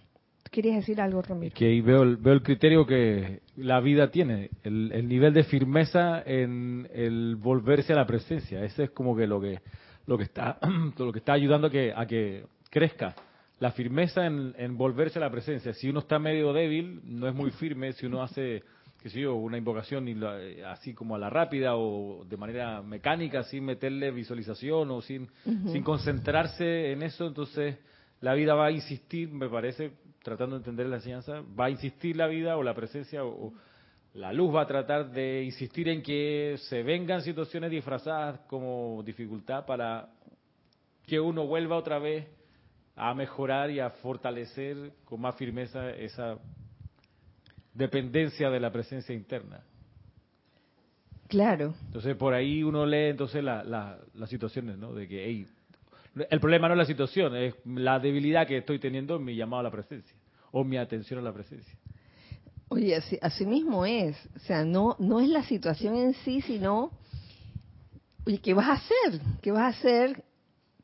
querías 0.50 0.76
decir 0.76 1.00
algo, 1.00 1.22
Ramiro. 1.22 1.54
Que 1.54 1.80
veo 1.80 2.16
veo 2.18 2.32
el 2.34 2.42
criterio 2.42 2.86
que 2.86 3.40
la 3.56 3.80
vida 3.80 4.10
tiene, 4.10 4.50
el, 4.64 4.92
el, 4.92 5.08
nivel 5.08 5.32
de 5.32 5.44
firmeza 5.44 6.22
en 6.24 6.88
el 6.92 7.36
volverse 7.36 7.92
a 7.92 7.96
la 7.96 8.06
presencia. 8.06 8.62
Ese 8.64 8.84
es 8.84 8.90
como 8.90 9.16
que 9.16 9.26
lo 9.26 9.40
que 9.40 9.60
lo 10.06 10.18
que 10.18 10.24
está 10.24 10.58
lo 10.98 11.12
que 11.12 11.20
está 11.20 11.32
ayudando 11.32 11.68
a 11.68 11.70
que 11.70 11.92
a 11.94 12.06
que 12.06 12.44
crezca 12.70 13.14
la 13.60 13.70
firmeza 13.70 14.26
en 14.26 14.76
volverse 14.76 15.20
a 15.20 15.22
la 15.22 15.30
presencia. 15.30 15.72
Si 15.72 15.88
uno 15.88 16.00
está 16.00 16.18
medio 16.18 16.52
débil, 16.52 17.00
no 17.04 17.28
es 17.28 17.34
muy 17.34 17.52
firme. 17.52 17.92
Si 17.92 18.06
uno 18.06 18.20
hace 18.20 18.64
qué 19.02 19.10
sé 19.10 19.20
yo, 19.20 19.34
una 19.34 19.58
invocación 19.58 20.06
y 20.06 20.14
eh, 20.14 20.64
así 20.64 20.94
como 20.94 21.16
a 21.16 21.18
la 21.18 21.28
rápida 21.28 21.74
o 21.74 22.24
de 22.24 22.36
manera 22.36 22.82
mecánica, 22.82 23.42
sin 23.42 23.64
meterle 23.64 24.12
visualización 24.12 24.90
o 24.92 25.00
sin, 25.02 25.28
sin 25.44 25.82
concentrarse 25.82 26.92
en 26.92 27.02
eso, 27.02 27.26
entonces 27.26 27.78
la 28.20 28.34
vida 28.34 28.54
va 28.54 28.66
a 28.66 28.70
insistir, 28.70 29.28
me 29.28 29.48
parece, 29.48 29.92
tratando 30.22 30.54
de 30.54 30.60
entender 30.60 30.86
la 30.86 30.96
enseñanza, 30.96 31.42
va 31.58 31.64
a 31.64 31.70
insistir 31.70 32.16
la 32.16 32.28
vida 32.28 32.56
o 32.56 32.62
la 32.62 32.74
presencia 32.74 33.24
o, 33.24 33.52
la 34.14 34.30
luz 34.32 34.54
va 34.54 34.62
a 34.62 34.66
tratar 34.66 35.10
de 35.10 35.42
insistir 35.42 35.88
en 35.88 36.02
que 36.02 36.56
se 36.68 36.82
vengan 36.82 37.22
situaciones 37.22 37.70
disfrazadas 37.70 38.40
como 38.40 39.02
dificultad 39.02 39.64
para 39.64 40.10
que 41.06 41.18
uno 41.18 41.46
vuelva 41.46 41.76
otra 41.76 41.98
vez 41.98 42.28
a 42.94 43.14
mejorar 43.14 43.70
y 43.70 43.80
a 43.80 43.88
fortalecer 43.88 44.92
con 45.06 45.22
más 45.22 45.34
firmeza 45.36 45.90
esa 45.92 46.36
dependencia 47.74 48.50
de 48.50 48.60
la 48.60 48.72
presencia 48.72 49.14
interna. 49.14 49.60
Claro. 51.28 51.74
Entonces 51.86 52.14
por 52.16 52.34
ahí 52.34 52.62
uno 52.62 52.84
lee 52.84 53.08
entonces 53.08 53.42
la, 53.42 53.64
las 53.64 54.28
situaciones, 54.28 54.76
¿no? 54.76 54.92
De 54.92 55.08
que 55.08 55.46
el 56.28 56.40
problema 56.40 56.68
no 56.68 56.74
es 56.74 56.78
la 56.78 56.84
situación, 56.84 57.34
es 57.36 57.54
la 57.64 57.98
debilidad 57.98 58.46
que 58.46 58.58
estoy 58.58 58.78
teniendo 58.78 59.16
en 59.16 59.24
mi 59.24 59.34
llamado 59.34 59.60
a 59.60 59.62
la 59.62 59.70
presencia 59.70 60.14
o 60.50 60.62
mi 60.62 60.76
atención 60.76 61.20
a 61.20 61.22
la 61.22 61.32
presencia. 61.32 61.74
Oye, 62.68 62.96
así, 62.96 63.18
así 63.20 63.46
mismo 63.46 63.84
es. 63.84 64.16
O 64.36 64.38
sea, 64.40 64.64
no, 64.64 64.96
no 64.98 65.20
es 65.20 65.28
la 65.28 65.42
situación 65.44 65.94
en 65.96 66.14
sí, 66.24 66.40
sino, 66.42 66.90
oye, 68.26 68.38
¿qué 68.38 68.54
vas 68.54 68.68
a 68.68 68.72
hacer? 68.72 69.20
¿Qué 69.40 69.52
vas 69.52 69.62
a 69.62 69.78
hacer? 69.78 70.22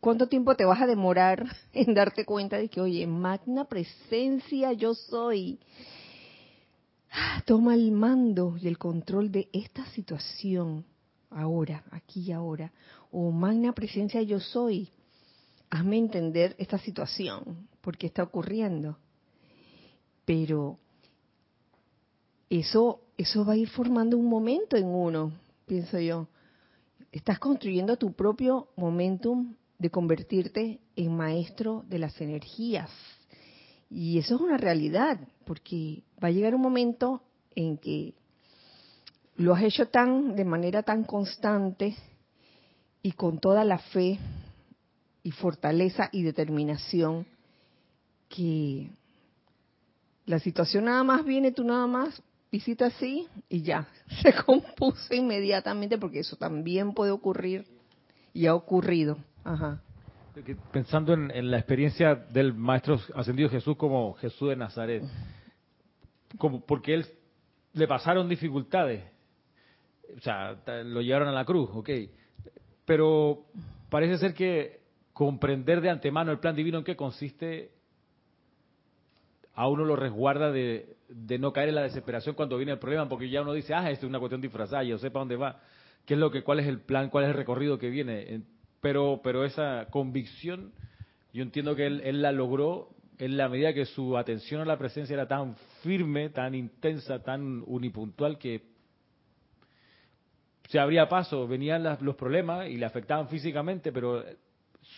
¿Cuánto 0.00 0.28
tiempo 0.28 0.54
te 0.54 0.64
vas 0.64 0.80
a 0.80 0.87
demorar 0.87 1.45
en 1.73 1.95
darte 1.95 2.25
cuenta 2.25 2.57
de 2.57 2.68
que, 2.68 2.80
oye, 2.80 3.07
magna 3.07 3.64
presencia 3.64 4.73
yo 4.73 4.95
soy? 4.95 5.59
Toma 7.45 7.75
el 7.75 7.93
mando 7.93 8.57
y 8.61 8.69
el 8.69 8.79
control 8.79 9.31
de 9.31 9.49
esta 9.53 9.87
situación 9.87 10.85
ahora, 11.31 11.85
aquí 11.91 12.21
y 12.21 12.33
ahora. 12.33 12.73
O 13.11 13.31
magna 13.31 13.73
presencia 13.73 14.23
yo 14.23 14.41
soy. 14.41 14.91
Hazme 15.71 15.99
entender 15.99 16.55
esta 16.59 16.79
situación, 16.79 17.69
por 17.81 17.97
qué 17.97 18.07
está 18.07 18.23
ocurriendo. 18.23 18.99
Pero 20.25 20.79
eso, 22.50 23.00
eso 23.17 23.45
va 23.45 23.55
a 23.55 23.57
ir 23.57 23.69
formando 23.69 24.17
un 24.17 24.27
momento 24.27 24.77
en 24.77 24.87
uno, 24.87 25.33
pienso 25.67 25.99
yo. 25.99 26.29
Estás 27.12 27.38
construyendo 27.38 27.97
tu 27.97 28.12
propio 28.12 28.69
momentum 28.77 29.55
de 29.79 29.91
convertirte 29.91 30.81
en 30.97 31.17
maestro 31.17 31.85
de 31.88 31.99
las 31.99 32.21
energías. 32.21 32.91
Y 33.90 34.18
eso 34.18 34.35
es 34.35 34.40
una 34.40 34.59
realidad, 34.59 35.18
porque 35.45 36.02
va 36.23 36.28
a 36.28 36.30
llegar 36.30 36.54
un 36.54 36.61
momento 36.61 37.23
en 37.54 37.78
que 37.78 38.14
lo 39.37 39.54
has 39.54 39.62
hecho 39.62 39.88
tan 39.88 40.37
de 40.37 40.45
manera 40.45 40.83
tan 40.83 41.04
constante 41.04 41.97
y 43.02 43.12
con 43.12 43.38
toda 43.38 43.64
la 43.64 43.78
fe 43.78 44.18
y 45.23 45.30
fortaleza 45.30 46.11
y 46.12 46.23
determinación 46.23 47.26
que 48.28 48.90
la 50.26 50.38
situación 50.38 50.85
nada 50.85 51.02
más 51.04 51.25
viene, 51.25 51.52
tú 51.52 51.64
nada 51.64 51.87
más 51.87 52.23
visita 52.52 52.87
así 52.87 53.26
y 53.49 53.62
ya, 53.62 53.88
se 54.23 54.35
compuso 54.45 55.14
inmediatamente 55.14 55.97
porque 55.97 56.21
eso 56.21 56.37
también 56.37 56.92
puede 56.92 57.11
ocurrir 57.11 57.66
y 58.35 58.47
ha 58.47 58.54
ocurrido. 58.54 59.16
Ajá 59.45 59.83
pensando 60.73 61.14
en, 61.14 61.50
la 61.50 61.59
experiencia 61.59 62.14
del 62.14 62.54
Maestro 62.54 63.00
Ascendido 63.14 63.49
Jesús 63.49 63.76
como 63.76 64.14
Jesús 64.14 64.50
de 64.50 64.57
Nazaret, 64.57 65.03
como 66.37 66.64
porque 66.64 66.94
él 66.94 67.07
le 67.72 67.87
pasaron 67.87 68.29
dificultades, 68.29 69.05
o 70.16 70.20
sea, 70.20 70.57
lo 70.85 71.01
llevaron 71.01 71.29
a 71.29 71.33
la 71.33 71.44
cruz, 71.44 71.70
ok, 71.72 71.90
pero 72.85 73.44
parece 73.88 74.18
ser 74.18 74.35
que 74.35 74.81
comprender 75.12 75.81
de 75.81 75.90
antemano 75.90 76.33
el 76.33 76.38
plan 76.38 76.55
divino 76.55 76.79
en 76.79 76.85
qué 76.85 76.96
consiste 76.96 77.72
a 79.55 79.66
uno 79.66 79.85
lo 79.85 79.96
resguarda 79.96 80.53
de, 80.53 80.96
no 81.40 81.53
caer 81.53 81.70
en 81.70 81.74
la 81.74 81.83
desesperación 81.83 82.37
cuando 82.37 82.57
viene 82.57 82.72
el 82.72 82.79
problema, 82.79 83.09
porque 83.09 83.29
ya 83.29 83.42
uno 83.42 83.53
dice, 83.53 83.74
ah, 83.74 83.90
esto 83.90 84.07
es 84.07 84.11
una 84.11 84.20
cuestión 84.20 84.40
disfrazada, 84.40 84.85
yo 84.85 84.98
sé 84.98 85.11
para 85.11 85.22
dónde 85.22 85.37
va, 85.37 85.61
qué 86.05 86.14
es 86.14 86.20
lo 86.20 86.31
que, 86.31 86.42
cuál 86.42 86.61
es 86.61 86.66
el 86.66 86.81
plan, 86.81 87.11
cuál 87.11 87.24
es 87.24 87.31
el 87.31 87.37
recorrido 87.37 87.79
que 87.79 87.90
viene 87.90 88.42
pero, 88.81 89.21
pero 89.23 89.45
esa 89.45 89.87
convicción, 89.91 90.73
yo 91.33 91.43
entiendo 91.43 91.75
que 91.75 91.87
él, 91.87 92.23
la 92.23 92.33
logró 92.33 92.91
en 93.19 93.37
la 93.37 93.49
medida 93.49 93.75
que 93.75 93.85
su 93.85 94.17
atención 94.17 94.61
a 94.61 94.64
la 94.64 94.79
presencia 94.79 95.14
era 95.14 95.27
tan 95.27 95.57
firme, 95.83 96.31
tan 96.31 96.55
intensa, 96.55 97.23
tan 97.23 97.62
unipuntual 97.67 98.38
que 98.38 98.62
se 100.69 100.79
abría 100.79 101.09
paso, 101.09 101.49
venían 101.49 101.83
los 102.01 102.14
problemas 102.14 102.69
y 102.69 102.77
le 102.77 102.87
afectaban 102.87 103.29
físicamente, 103.29 103.91
pero 103.91 104.23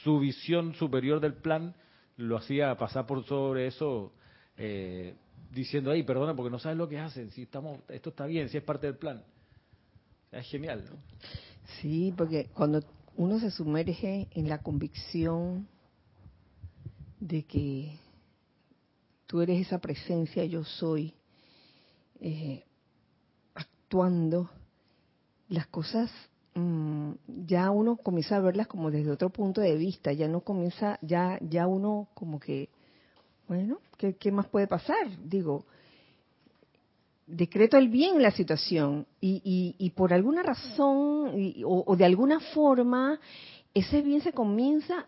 su 0.03 0.19
visión 0.19 0.75
superior 0.75 1.21
del 1.21 1.35
plan 1.35 1.75
lo 2.16 2.37
hacía 2.37 2.77
pasar 2.77 3.07
por 3.07 3.25
sobre 3.25 3.69
eso, 3.69 4.12
eh, 4.57 5.14
diciendo, 5.51 5.90
ahí, 5.90 6.03
perdona, 6.03 6.35
porque 6.35 6.51
no 6.51 6.59
sabes 6.59 6.77
lo 6.77 6.88
que 6.88 6.99
hacen, 6.99 7.31
si 7.31 7.43
estamos, 7.43 7.81
esto 7.88 8.11
está 8.11 8.27
bien, 8.27 8.49
si 8.49 8.59
es 8.59 8.64
parte 8.64 8.87
del 8.87 8.97
plan. 8.97 9.23
Es 10.31 10.49
genial, 10.49 10.85
¿no? 10.88 10.97
Sí, 11.81 12.12
porque 12.16 12.51
cuando 12.53 12.83
uno 13.16 13.38
se 13.38 13.51
sumerge 13.51 14.29
en 14.33 14.49
la 14.49 14.59
convicción 14.59 15.68
de 17.20 17.44
que 17.44 17.99
tú 19.27 19.40
eres 19.40 19.66
esa 19.66 19.79
presencia, 19.79 20.44
yo 20.44 20.64
soy, 20.64 21.14
eh, 22.20 22.64
actuando, 23.55 24.51
las 25.49 25.66
cosas 25.66 26.11
mm, 26.55 27.12
ya 27.46 27.70
uno 27.70 27.96
comienza 27.96 28.37
a 28.37 28.40
verlas 28.40 28.66
como 28.66 28.90
desde 28.90 29.11
otro 29.11 29.31
punto 29.31 29.61
de 29.61 29.77
vista, 29.77 30.12
ya 30.12 30.29
no 30.29 30.40
comienza, 30.40 30.99
ya, 31.03 31.38
ya 31.42 31.66
uno 31.66 32.09
como 32.14 32.40
que, 32.40 32.70
bueno, 33.49 33.79
¿qué, 33.99 34.14
qué 34.16 34.33
más 34.33 34.46
puede 34.46 34.66
pasar? 34.66 35.09
Digo, 35.25 35.66
decreto 37.31 37.77
el 37.77 37.88
bien 37.88 38.16
en 38.16 38.23
la 38.23 38.31
situación 38.31 39.07
y, 39.21 39.75
y, 39.79 39.90
por 39.90 40.12
alguna 40.12 40.43
razón 40.43 41.33
o, 41.64 41.97
de 41.97 42.05
alguna 42.05 42.40
forma 42.40 43.21
ese 43.73 44.03
bien 44.03 44.21
se 44.21 44.33
comienza, 44.33 45.07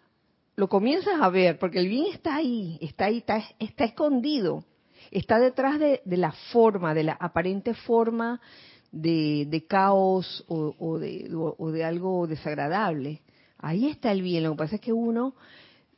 lo 0.57 0.69
comienzas 0.69 1.21
a 1.21 1.29
ver, 1.29 1.59
porque 1.59 1.81
el 1.81 1.89
bien 1.89 2.07
está 2.13 2.37
ahí, 2.37 2.79
está 2.81 3.07
ahí, 3.07 3.19
está, 3.19 3.43
está 3.59 3.85
escondido, 3.85 4.65
está 5.11 5.39
detrás 5.39 5.81
de, 5.81 6.01
la 6.05 6.33
forma, 6.53 6.95
de 6.95 7.05
la 7.05 7.13
aparente 7.15 7.75
forma 7.75 8.41
de, 8.93 9.47
de 9.49 9.67
caos 9.67 10.45
o, 10.49 10.99
de, 10.99 11.29
o 11.35 11.71
de 11.71 11.85
algo 11.85 12.27
desagradable. 12.27 13.23
Ahí 13.59 13.89
está 13.89 14.13
el 14.13 14.23
bien, 14.23 14.45
lo 14.45 14.53
que 14.53 14.59
pasa 14.59 14.75
es 14.77 14.81
que 14.81 14.93
uno 14.93 15.35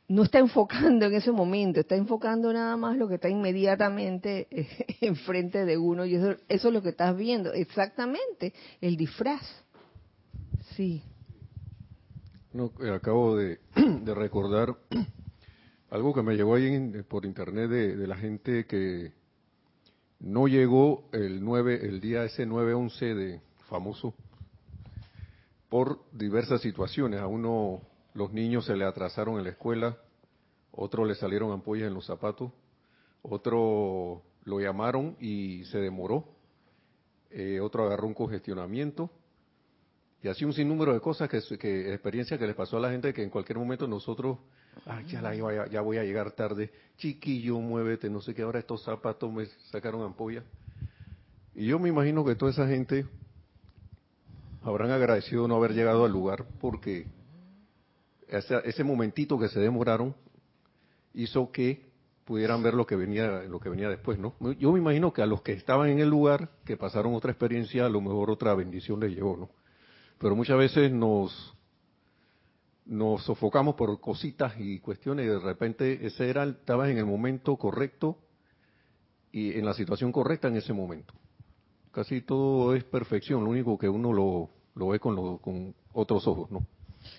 no 0.07 0.23
está 0.23 0.39
enfocando 0.39 1.05
en 1.05 1.13
ese 1.13 1.31
momento, 1.31 1.79
está 1.79 1.95
enfocando 1.95 2.53
nada 2.53 2.77
más 2.77 2.97
lo 2.97 3.07
que 3.07 3.15
está 3.15 3.29
inmediatamente 3.29 4.47
enfrente 5.01 5.65
de 5.65 5.77
uno 5.77 6.05
y 6.05 6.15
eso, 6.15 6.35
eso 6.47 6.67
es 6.67 6.73
lo 6.73 6.81
que 6.81 6.89
estás 6.89 7.15
viendo, 7.17 7.53
exactamente, 7.53 8.53
el 8.81 8.97
disfraz. 8.97 9.41
Sí. 10.75 11.01
No, 12.53 12.71
eh, 12.81 12.91
acabo 12.91 13.35
de, 13.35 13.59
recordar 14.05 14.75
algo 15.89 16.13
que 16.13 16.21
me 16.21 16.35
llegó 16.35 16.55
ahí 16.55 17.03
por 17.07 17.25
internet 17.25 17.69
de, 17.69 18.07
la 18.07 18.15
gente 18.15 18.65
que 18.65 19.11
no 20.19 20.47
llegó 20.47 21.09
el 21.11 21.43
9, 21.43 21.79
el 21.83 21.99
día 21.99 22.23
ese 22.23 22.47
9-11 22.47 23.15
de 23.15 23.41
famoso 23.69 24.13
por 25.69 25.99
diversas 26.13 26.61
situaciones. 26.61 27.19
A 27.19 27.27
uno 27.27 27.81
los 28.15 28.31
niños 28.31 28.65
se 28.65 28.75
le 28.75 28.85
atrasaron 28.85 29.37
en 29.37 29.43
la 29.43 29.51
escuela, 29.51 29.97
otro 30.71 31.05
le 31.05 31.15
salieron 31.15 31.51
ampollas 31.51 31.87
en 31.87 31.93
los 31.93 32.05
zapatos, 32.05 32.51
otro 33.21 34.23
lo 34.45 34.59
llamaron 34.59 35.17
y 35.19 35.65
se 35.65 35.79
demoró, 35.79 36.25
eh, 37.29 37.59
otro 37.59 37.85
agarró 37.85 38.07
un 38.07 38.13
congestionamiento, 38.13 39.11
y 40.23 40.29
así 40.29 40.45
un 40.45 40.53
sinnúmero 40.53 40.93
de 40.93 41.01
cosas, 41.01 41.29
que, 41.29 41.41
que 41.57 41.93
experiencias 41.93 42.39
que 42.39 42.47
les 42.47 42.55
pasó 42.55 42.77
a 42.77 42.79
la 42.79 42.89
gente 42.89 43.13
que 43.13 43.21
en 43.21 43.29
cualquier 43.29 43.59
momento 43.59 43.85
nosotros, 43.85 44.37
ya, 45.07 45.21
la, 45.21 45.67
ya 45.67 45.81
voy 45.81 45.97
a 45.97 46.03
llegar 46.03 46.31
tarde, 46.31 46.71
chiquillo, 46.97 47.59
muévete, 47.59 48.09
no 48.09 48.21
sé 48.21 48.33
qué, 48.33 48.43
ahora 48.43 48.59
estos 48.59 48.81
zapatos 48.83 49.31
me 49.31 49.45
sacaron 49.71 50.01
ampollas. 50.03 50.43
Y 51.53 51.67
yo 51.67 51.79
me 51.79 51.89
imagino 51.89 52.23
que 52.23 52.35
toda 52.35 52.51
esa 52.51 52.67
gente 52.67 53.05
habrán 54.63 54.91
agradecido 54.91 55.47
no 55.47 55.57
haber 55.57 55.73
llegado 55.73 56.05
al 56.05 56.11
lugar 56.11 56.45
porque 56.59 57.05
ese, 58.27 58.83
momentito 58.83 59.37
que 59.37 59.49
se 59.49 59.59
demoraron 59.59 60.15
hizo 61.13 61.51
que 61.51 61.89
pudieran 62.25 62.63
ver 62.63 62.73
lo 62.73 62.85
que 62.85 62.95
venía 62.95 63.43
lo 63.43 63.59
que 63.59 63.69
venía 63.69 63.89
después, 63.89 64.17
¿no? 64.17 64.35
Yo 64.53 64.71
me 64.71 64.79
imagino 64.79 65.13
que 65.13 65.21
a 65.21 65.25
los 65.25 65.41
que 65.41 65.53
estaban 65.53 65.89
en 65.89 65.99
el 65.99 66.09
lugar, 66.09 66.49
que 66.65 66.75
pasaron 66.75 67.13
otra 67.13 67.31
experiencia, 67.31 67.85
a 67.85 67.89
lo 67.89 68.01
mejor 68.01 68.31
otra 68.31 68.53
bendición 68.55 68.99
les 68.99 69.11
llegó, 69.11 69.37
¿no? 69.37 69.49
Pero 70.17 70.35
muchas 70.35 70.57
veces 70.57 70.91
nos 70.91 71.53
nos 72.85 73.23
sofocamos 73.23 73.75
por 73.75 73.99
cositas 73.99 74.53
y 74.59 74.79
cuestiones 74.79 75.25
y 75.25 75.29
de 75.29 75.39
repente 75.39 76.05
ese 76.05 76.29
era 76.29 76.43
estabas 76.43 76.89
en 76.89 76.99
el 76.99 77.05
momento 77.05 77.55
correcto 77.57 78.17
y 79.31 79.57
en 79.57 79.65
la 79.65 79.73
situación 79.73 80.11
correcta 80.11 80.47
en 80.47 80.57
ese 80.57 80.71
momento. 80.71 81.13
Casi 81.91 82.21
todo 82.21 82.75
es 82.75 82.83
perfección, 82.83 83.43
lo 83.43 83.49
único 83.49 83.77
que 83.77 83.89
uno 83.89 84.13
lo, 84.13 84.49
lo 84.75 84.89
ve 84.89 84.99
con, 84.99 85.37
con 85.39 85.73
otros 85.93 86.27
ojos, 86.27 86.51
¿no? 86.51 86.65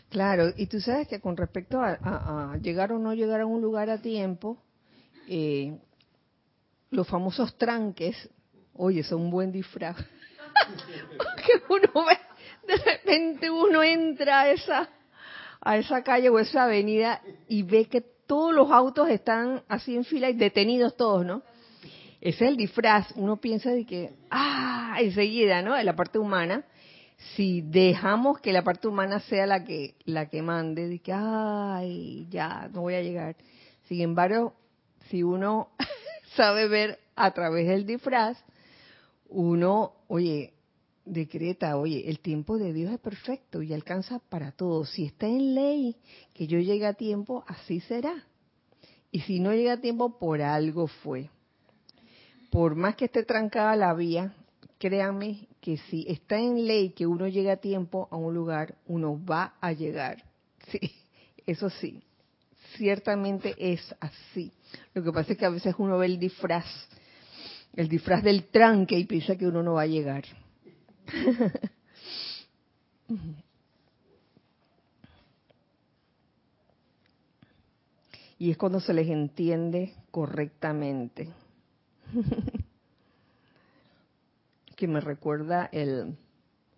Claro, 0.08 0.52
y 0.56 0.66
tú 0.66 0.80
sabes 0.80 1.08
que 1.08 1.20
con 1.20 1.36
respecto 1.36 1.80
a, 1.80 2.56
llegar 2.62 2.92
o 2.92 2.98
no 2.98 3.14
llegar 3.14 3.40
a 3.40 3.46
un 3.46 3.60
lugar 3.60 3.90
a 3.90 3.98
tiempo, 3.98 4.58
eh, 5.28 5.78
los 6.90 7.06
famosos 7.08 7.56
tranques, 7.58 8.30
oye, 8.74 9.02
son 9.02 9.22
un 9.22 9.30
buen 9.30 9.52
disfraz. 9.52 9.96
que 11.46 11.62
uno 11.68 12.06
ve, 12.06 12.18
de 12.66 12.76
repente 12.76 13.50
uno 13.50 13.82
entra 13.82 14.42
a 14.42 14.50
esa, 14.50 14.88
a 15.60 15.76
esa 15.76 16.02
calle 16.02 16.28
o 16.30 16.38
esa 16.38 16.64
avenida 16.64 17.20
y 17.48 17.62
ve 17.62 17.86
que 17.86 18.00
todos 18.00 18.54
los 18.54 18.70
autos 18.70 19.08
están 19.08 19.62
así 19.68 19.94
en 19.96 20.04
fila 20.04 20.30
y 20.30 20.34
detenidos 20.34 20.96
todos, 20.96 21.24
¿no? 21.24 21.42
Ese 22.20 22.44
es 22.44 22.50
el 22.50 22.56
disfraz. 22.56 23.12
Uno 23.14 23.36
piensa 23.36 23.70
de 23.70 23.84
que, 23.84 24.14
ah, 24.30 24.96
enseguida, 25.00 25.62
¿no? 25.62 25.74
De 25.74 25.84
la 25.84 25.94
parte 25.94 26.18
humana 26.18 26.64
si 27.34 27.62
dejamos 27.62 28.40
que 28.40 28.52
la 28.52 28.62
parte 28.62 28.88
humana 28.88 29.20
sea 29.20 29.46
la 29.46 29.64
que 29.64 29.94
la 30.04 30.28
que 30.28 30.42
mande, 30.42 30.88
de 30.88 30.98
que 30.98 31.12
ay, 31.12 32.26
ya 32.30 32.68
no 32.72 32.82
voy 32.82 32.94
a 32.94 33.02
llegar. 33.02 33.36
Sin 33.88 34.00
embargo, 34.00 34.54
si 35.08 35.22
uno 35.22 35.68
sabe 36.36 36.68
ver 36.68 36.98
a 37.14 37.30
través 37.32 37.68
del 37.68 37.86
disfraz, 37.86 38.36
uno, 39.28 39.92
oye, 40.08 40.54
decreta, 41.04 41.76
oye, 41.78 42.08
el 42.08 42.20
tiempo 42.20 42.58
de 42.58 42.72
Dios 42.72 42.92
es 42.92 43.00
perfecto 43.00 43.62
y 43.62 43.72
alcanza 43.72 44.18
para 44.18 44.52
todos. 44.52 44.90
Si 44.90 45.04
está 45.04 45.26
en 45.26 45.54
ley 45.54 45.96
que 46.34 46.46
yo 46.46 46.58
llegue 46.58 46.86
a 46.86 46.94
tiempo, 46.94 47.44
así 47.46 47.80
será. 47.80 48.26
Y 49.10 49.20
si 49.20 49.40
no 49.40 49.54
llega 49.54 49.74
a 49.74 49.80
tiempo, 49.80 50.18
por 50.18 50.42
algo 50.42 50.88
fue. 50.88 51.30
Por 52.50 52.74
más 52.74 52.96
que 52.96 53.06
esté 53.06 53.22
trancada 53.22 53.74
la 53.76 53.94
vía, 53.94 54.34
créanme 54.78 55.48
que 55.66 55.76
si 55.90 56.06
está 56.08 56.38
en 56.38 56.64
ley 56.64 56.90
que 56.90 57.08
uno 57.08 57.26
llegue 57.26 57.50
a 57.50 57.56
tiempo 57.56 58.06
a 58.12 58.16
un 58.16 58.32
lugar, 58.32 58.76
uno 58.86 59.20
va 59.24 59.54
a 59.60 59.72
llegar. 59.72 60.22
Sí, 60.68 60.78
eso 61.44 61.68
sí, 61.70 62.04
ciertamente 62.76 63.56
es 63.58 63.80
así. 63.98 64.52
Lo 64.94 65.02
que 65.02 65.10
pasa 65.10 65.32
es 65.32 65.38
que 65.38 65.44
a 65.44 65.50
veces 65.50 65.74
uno 65.78 65.98
ve 65.98 66.06
el 66.06 66.20
disfraz, 66.20 66.66
el 67.74 67.88
disfraz 67.88 68.22
del 68.22 68.44
tranque 68.44 68.96
y 68.96 69.06
piensa 69.06 69.34
que 69.34 69.44
uno 69.44 69.60
no 69.60 69.72
va 69.72 69.82
a 69.82 69.86
llegar. 69.86 70.22
y 78.38 78.52
es 78.52 78.56
cuando 78.56 78.78
se 78.78 78.94
les 78.94 79.08
entiende 79.08 79.94
correctamente. 80.12 81.28
que 84.76 84.86
me 84.86 85.00
recuerda 85.00 85.68
el, 85.72 86.16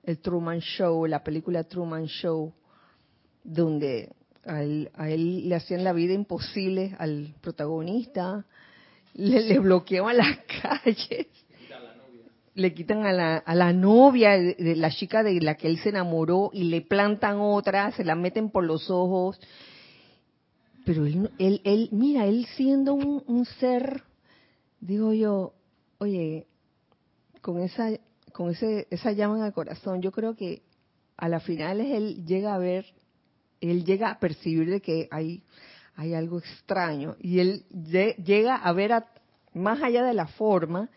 el 0.04 0.18
Truman 0.20 0.60
Show, 0.60 1.04
la 1.06 1.22
película 1.22 1.64
Truman 1.64 2.06
Show, 2.06 2.54
donde 3.44 4.12
a 4.44 4.62
él, 4.62 5.48
le 5.48 5.54
hacían 5.54 5.84
la 5.84 5.92
vida 5.92 6.14
imposible 6.14 6.96
al 6.98 7.34
protagonista, 7.40 8.46
le, 9.14 9.58
bloqueaban 9.58 10.16
las 10.16 10.38
calles, 10.62 11.26
le 12.54 12.72
quitan 12.72 13.04
a 13.04 13.12
la, 13.12 13.36
a 13.36 13.54
la 13.54 13.72
novia 13.72 14.30
de, 14.30 14.76
la 14.76 14.90
chica 14.90 15.22
de 15.22 15.40
la 15.40 15.56
que 15.56 15.66
él 15.66 15.78
se 15.78 15.90
enamoró 15.90 16.50
y 16.52 16.64
le 16.64 16.80
plantan 16.80 17.38
otra, 17.40 17.92
se 17.92 18.04
la 18.04 18.14
meten 18.14 18.50
por 18.50 18.64
los 18.64 18.90
ojos. 18.90 19.38
Pero 20.84 21.04
él, 21.04 21.30
él, 21.38 21.60
él 21.64 21.88
mira, 21.92 22.24
él 22.26 22.46
siendo 22.56 22.94
un 22.94 23.44
ser, 23.60 24.02
digo 24.80 25.12
yo, 25.12 25.52
oye, 25.98 26.46
con 27.40 27.60
esa 27.60 27.90
con 28.32 28.50
ese, 28.50 28.86
esa 28.90 29.12
llama 29.12 29.38
en 29.38 29.44
el 29.46 29.52
corazón, 29.52 30.00
yo 30.00 30.12
creo 30.12 30.36
que 30.36 30.62
a 31.16 31.28
las 31.28 31.42
finales 31.42 31.88
él 31.90 32.24
llega 32.24 32.54
a 32.54 32.58
ver, 32.58 32.86
él 33.60 33.84
llega 33.84 34.10
a 34.10 34.20
percibir 34.20 34.70
de 34.70 34.80
que 34.80 35.08
hay, 35.10 35.42
hay 35.96 36.14
algo 36.14 36.38
extraño 36.38 37.16
y 37.20 37.40
él 37.40 37.64
llega 37.72 38.54
a 38.54 38.72
ver 38.72 38.92
más 39.54 39.82
allá 39.82 40.04
de 40.04 40.14
la 40.14 40.28
forma, 40.28 40.88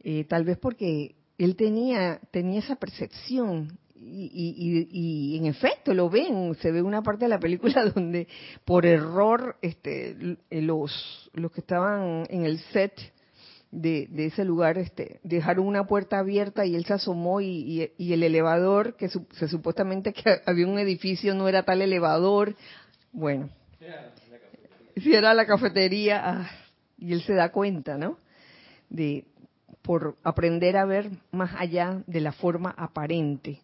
eh, 0.00 0.24
tal 0.24 0.44
vez 0.44 0.58
porque 0.58 1.14
él 1.38 1.56
tenía, 1.56 2.20
tenía 2.30 2.60
esa 2.60 2.76
percepción 2.76 3.78
y, 3.96 4.30
y, 4.34 4.88
y, 4.90 5.38
en 5.38 5.46
efecto 5.46 5.94
lo 5.94 6.10
ven, 6.10 6.54
se 6.56 6.70
ve 6.70 6.82
una 6.82 7.00
parte 7.00 7.24
de 7.24 7.30
la 7.30 7.38
película 7.38 7.88
donde 7.94 8.28
por 8.66 8.84
error 8.84 9.56
este, 9.62 10.36
los, 10.50 11.30
los 11.32 11.50
que 11.50 11.62
estaban 11.62 12.26
en 12.28 12.44
el 12.44 12.58
set 12.74 12.92
de, 13.74 14.08
ese 14.26 14.44
lugar 14.44 14.78
este, 14.78 15.20
dejaron 15.22 15.66
una 15.66 15.86
puerta 15.86 16.18
abierta 16.18 16.64
y 16.64 16.76
él 16.76 16.84
se 16.84 16.94
asomó 16.94 17.40
y, 17.40 17.90
el 17.98 18.22
elevador, 18.22 18.96
que 18.96 19.08
se 19.08 19.48
supuestamente 19.48 20.12
que 20.12 20.40
había 20.46 20.66
un 20.66 20.78
edificio, 20.78 21.34
no 21.34 21.48
era 21.48 21.64
tal 21.64 21.82
elevador. 21.82 22.54
Bueno, 23.12 23.50
si 24.96 25.12
era 25.12 25.34
la 25.34 25.46
cafetería, 25.46 26.22
ah, 26.24 26.50
y 26.98 27.12
él 27.12 27.22
se 27.22 27.34
da 27.34 27.50
cuenta, 27.50 27.98
¿no? 27.98 28.18
De 28.88 29.24
por 29.82 30.16
aprender 30.22 30.78
a 30.78 30.86
ver 30.86 31.10
más 31.30 31.50
allá 31.58 32.02
de 32.06 32.20
la 32.20 32.32
forma 32.32 32.70
aparente. 32.70 33.60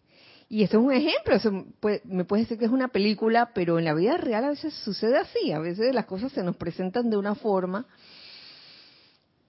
Y 0.49 0.63
esto 0.63 0.77
es 0.77 0.83
un 0.83 0.91
ejemplo, 0.91 1.63
me 2.03 2.25
puede 2.25 2.43
decir 2.43 2.59
que 2.59 2.65
es 2.65 2.71
una 2.71 2.89
película, 2.89 3.51
pero 3.55 3.79
en 3.79 3.85
la 3.85 3.93
vida 3.93 4.17
real 4.17 4.43
a 4.43 4.49
veces 4.49 4.73
sucede 4.83 5.17
así, 5.17 5.51
a 5.51 5.59
veces 5.59 5.95
las 5.95 6.05
cosas 6.05 6.31
se 6.33 6.43
nos 6.43 6.57
presentan 6.57 7.09
de 7.09 7.17
una 7.17 7.35
forma 7.35 7.87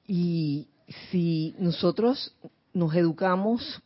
y 0.06 0.68
si 1.10 1.54
nosotros 1.58 2.34
nos 2.72 2.94
educamos 2.94 3.82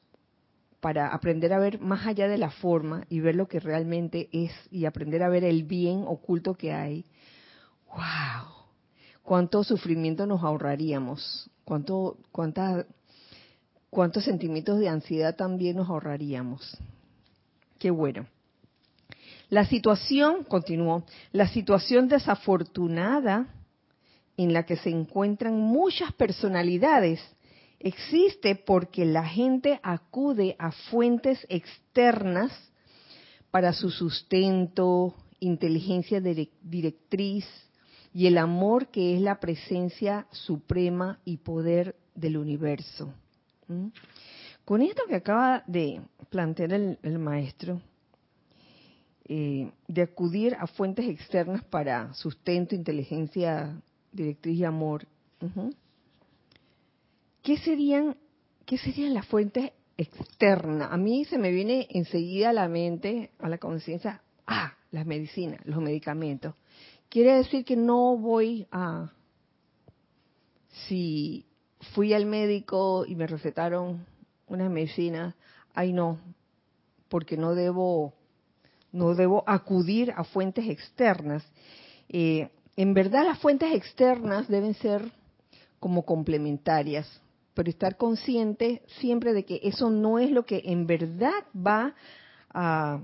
para 0.81 1.09
aprender 1.09 1.52
a 1.52 1.59
ver 1.59 1.81
más 1.81 2.07
allá 2.07 2.29
de 2.29 2.38
la 2.38 2.50
forma 2.50 3.05
y 3.09 3.20
ver 3.20 3.35
lo 3.35 3.48
que 3.48 3.61
realmente 3.61 4.29
es 4.33 4.52
y 4.70 4.85
aprender 4.85 5.22
a 5.22 5.29
ver 5.29 5.44
el 5.44 5.64
bien 5.64 6.05
oculto 6.07 6.55
que 6.55 6.72
hay, 6.72 7.05
wow, 7.88 8.46
cuánto 9.22 9.64
sufrimiento 9.64 10.26
nos 10.26 10.42
ahorraríamos, 10.42 11.50
cuánto, 11.64 12.18
cuánta, 12.31 12.87
cuántos 13.90 14.24
sentimientos 14.24 14.79
de 14.79 14.88
ansiedad 14.88 15.35
también 15.35 15.76
nos 15.76 15.88
ahorraríamos. 15.88 16.79
Qué 17.79 17.90
bueno. 17.90 18.26
La 19.48 19.64
situación, 19.64 20.44
continuó, 20.44 21.05
la 21.33 21.48
situación 21.48 22.09
desafortunada 22.09 23.48
en 24.37 24.53
la 24.53 24.64
que 24.64 24.77
se 24.77 24.90
encuentran 24.90 25.59
muchas 25.59 26.12
personalidades 26.12 27.20
existe 27.79 28.55
porque 28.55 29.05
la 29.05 29.25
gente 29.25 29.81
acude 29.83 30.57
a 30.59 30.72
fuentes 30.72 31.46
externas 31.49 32.53
para 33.51 33.72
su 33.72 33.90
sustento, 33.90 35.14
inteligencia 35.40 36.20
directriz 36.20 37.46
y 38.12 38.27
el 38.27 38.38
amor 38.38 38.88
que 38.88 39.14
es 39.14 39.20
la 39.20 39.40
presencia 39.40 40.27
suprema 40.31 41.20
y 41.25 41.38
poder 41.38 41.96
del 42.14 42.38
universo. 42.38 43.12
¿Mm? 43.68 43.88
Con 44.64 44.83
esto 44.83 45.03
que 45.09 45.16
acaba 45.16 45.62
de 45.66 46.01
plantear 46.29 46.72
el, 46.72 47.18
maestro, 47.18 47.81
eh, 49.29 49.70
de 49.87 50.03
acudir 50.03 50.57
a 50.59 50.66
fuentes 50.66 51.09
externas 51.09 51.62
para 51.64 52.12
sustento, 52.14 52.75
inteligencia 52.75 53.81
directriz 54.16 54.59
y 54.59 54.64
amor, 54.64 55.07
¿qué 57.42 57.57
serían, 57.59 58.16
qué 58.64 58.79
serían 58.79 59.14
las 59.14 59.26
fuentes 59.26 59.72
externas? 59.96 60.88
A 60.90 60.96
mí 60.96 61.24
se 61.26 61.38
me 61.38 61.50
viene 61.50 61.87
enseguida 61.90 62.50
a 62.50 62.52
la 62.52 62.68
mente, 62.68 63.31
a 63.38 63.48
la 63.48 63.59
conciencia, 63.59 64.22
ah, 64.46 64.74
las 64.90 65.07
medicinas, 65.07 65.61
los 65.64 65.81
medicamentos. 65.81 66.55
Quiere 67.09 67.35
decir 67.37 67.64
que 67.64 67.76
no 67.76 68.16
voy 68.16 68.66
a, 68.72 69.12
si 70.88 71.46
fui 71.94 72.12
al 72.12 72.26
médico 72.26 73.05
y 73.07 73.14
me 73.14 73.26
recetaron 73.26 74.05
unas 74.48 74.70
medicinas, 74.70 75.35
ay 75.74 75.92
no, 75.92 76.18
porque 77.09 77.37
no 77.37 77.55
debo, 77.55 78.14
no 78.92 79.14
debo 79.14 79.44
acudir 79.46 80.12
a 80.16 80.24
fuentes 80.24 80.68
externas. 80.68 81.44
Eh, 82.09 82.50
en 82.77 82.93
verdad 82.93 83.25
las 83.25 83.39
fuentes 83.39 83.75
externas 83.75 84.49
deben 84.49 84.75
ser 84.75 85.11
como 85.81 86.05
complementarias, 86.05 87.09
pero 87.55 87.71
estar 87.71 87.97
consciente 87.97 88.83
siempre 88.99 89.33
de 89.33 89.45
que 89.45 89.61
eso 89.62 89.89
no 89.89 90.19
es 90.19 90.31
lo 90.31 90.45
que 90.45 90.62
en 90.67 90.87
verdad 90.87 91.45
va 91.57 91.95
a, 92.51 93.01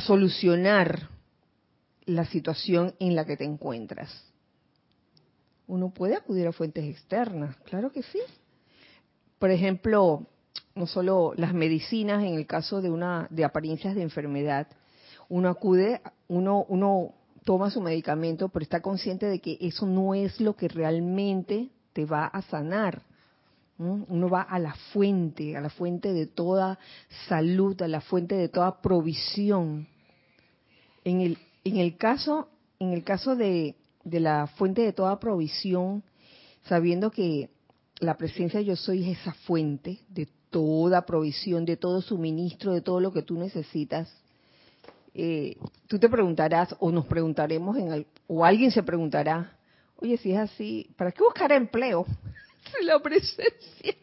solucionar 0.00 1.08
la 2.04 2.26
situación 2.26 2.94
en 2.98 3.16
la 3.16 3.24
que 3.24 3.36
te 3.36 3.44
encuentras. 3.44 4.24
uno 5.66 5.88
puede 5.90 6.16
acudir 6.16 6.46
a 6.46 6.52
fuentes 6.52 6.84
externas, 6.84 7.56
claro 7.64 7.90
que 7.90 8.02
sí. 8.02 8.20
Por 9.38 9.50
ejemplo, 9.50 10.26
no 10.74 10.86
solo 10.86 11.32
las 11.36 11.54
medicinas 11.54 12.22
en 12.24 12.34
el 12.34 12.46
caso 12.46 12.82
de 12.82 12.90
una 12.90 13.26
de 13.30 13.44
apariencias 13.44 13.94
de 13.94 14.02
enfermedad, 14.02 14.68
uno 15.28 15.48
acude, 15.48 16.02
uno 16.28 16.64
uno 16.68 17.14
toma 17.46 17.70
su 17.70 17.80
medicamento, 17.80 18.48
pero 18.48 18.64
está 18.64 18.82
consciente 18.82 19.26
de 19.26 19.38
que 19.38 19.56
eso 19.60 19.86
no 19.86 20.14
es 20.14 20.40
lo 20.40 20.56
que 20.56 20.66
realmente 20.66 21.70
te 21.92 22.04
va 22.04 22.26
a 22.26 22.42
sanar. 22.42 23.02
Uno 23.78 24.28
va 24.28 24.42
a 24.42 24.58
la 24.58 24.74
fuente, 24.92 25.56
a 25.56 25.60
la 25.60 25.70
fuente 25.70 26.12
de 26.12 26.26
toda 26.26 26.76
salud, 27.28 27.80
a 27.82 27.86
la 27.86 28.00
fuente 28.00 28.34
de 28.34 28.48
toda 28.48 28.82
provisión. 28.82 29.86
En 31.04 31.20
el, 31.20 31.38
en 31.62 31.76
el 31.76 31.96
caso, 31.96 32.48
en 32.80 32.92
el 32.92 33.04
caso 33.04 33.36
de, 33.36 33.76
de 34.02 34.18
la 34.18 34.48
fuente 34.48 34.82
de 34.82 34.92
toda 34.92 35.20
provisión, 35.20 36.02
sabiendo 36.64 37.12
que 37.12 37.50
la 38.00 38.16
presencia 38.16 38.60
yo 38.60 38.74
soy 38.74 39.08
esa 39.08 39.32
fuente 39.32 40.00
de 40.08 40.26
toda 40.50 41.06
provisión, 41.06 41.64
de 41.64 41.76
todo 41.76 42.02
suministro, 42.02 42.72
de 42.72 42.80
todo 42.80 42.98
lo 42.98 43.12
que 43.12 43.22
tú 43.22 43.38
necesitas, 43.38 44.10
eh, 45.18 45.56
tú 45.86 45.98
te 45.98 46.10
preguntarás 46.10 46.76
o 46.78 46.92
nos 46.92 47.06
preguntaremos 47.06 47.74
en 47.78 48.06
o 48.26 48.44
alguien 48.44 48.70
se 48.70 48.82
preguntará, 48.82 49.56
oye, 49.96 50.18
si 50.18 50.32
es 50.32 50.38
así, 50.38 50.90
¿para 50.94 51.10
qué 51.10 51.22
buscar 51.22 51.50
empleo? 51.52 52.04
la 52.82 52.98
presencia. 52.98 53.94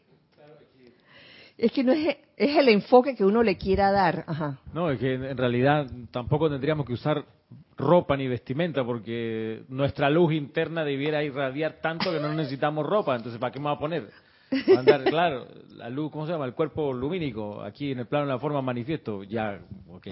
Es 1.56 1.72
que 1.72 1.84
no 1.84 1.92
es, 1.92 2.18
es 2.36 2.58
el 2.58 2.68
enfoque 2.70 3.16
que 3.16 3.24
uno 3.24 3.44
le 3.44 3.58
quiera 3.58 3.92
dar. 3.92 4.24
Ajá. 4.26 4.60
No, 4.74 4.90
es 4.90 5.00
que 5.00 5.14
en 5.14 5.38
realidad 5.38 5.88
tampoco 6.10 6.50
tendríamos 6.50 6.86
que 6.88 6.94
usar 6.94 7.24
ropa 7.78 8.18
ni 8.18 8.28
vestimenta 8.28 8.84
porque 8.84 9.64
nuestra 9.70 10.10
luz 10.10 10.34
interna 10.34 10.84
debiera 10.84 11.24
irradiar 11.24 11.80
tanto 11.80 12.12
que 12.12 12.20
no 12.20 12.34
necesitamos 12.34 12.88
ropa. 12.88 13.16
Entonces, 13.16 13.40
¿para 13.40 13.52
qué 13.52 13.60
me 13.60 13.66
va 13.66 13.74
a 13.74 13.80
poner? 13.80 14.10
Andar, 14.76 15.04
claro, 15.06 15.48
la 15.76 15.90
luz, 15.90 16.12
¿cómo 16.12 16.26
se 16.26 16.32
llama? 16.32 16.46
El 16.46 16.54
cuerpo 16.54 16.92
lumínico, 16.92 17.62
aquí 17.62 17.92
en 17.92 18.00
el 18.00 18.08
plano 18.08 18.26
de 18.26 18.34
la 18.34 18.40
forma 18.40 18.64
manifiesto, 18.64 19.24
ya, 19.24 19.60
ok, 19.88 20.08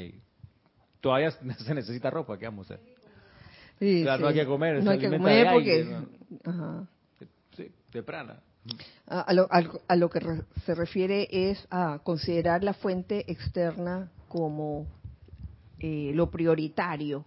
todavía 1.02 1.32
se 1.66 1.74
necesita 1.74 2.10
ropa, 2.10 2.38
¿qué 2.38 2.46
vamos 2.46 2.70
a 2.72 2.76
hacer? 2.76 2.86
Sí, 3.80 4.02
claro, 4.04 4.18
sí. 4.18 4.22
no 4.24 4.28
hay 4.30 4.36
que 4.36 4.46
comer, 4.46 4.76
No 4.78 4.84
se 4.84 4.90
hay 4.92 5.00
que 5.00 5.10
comer 5.10 5.48
de 5.48 5.54
porque... 5.54 5.72
aire, 5.72 5.86
¿no? 6.44 6.52
Ajá. 6.52 6.88
Sí, 7.58 7.72
de 7.92 8.04
prana. 8.04 8.40
A, 9.08 9.22
a 9.22 9.34
lo, 9.34 9.48
a- 9.52 9.64
a 9.88 9.96
lo 9.96 10.10
que 10.10 10.20
re- 10.20 10.44
se 10.66 10.76
refiere 10.76 11.28
es 11.32 11.68
a 11.72 12.00
considerar 12.04 12.64
la 12.64 12.74
fuente 12.74 13.30
externa 13.32 14.12
como 14.30 14.88
eh, 15.80 16.12
lo 16.14 16.30
prioritario, 16.30 17.26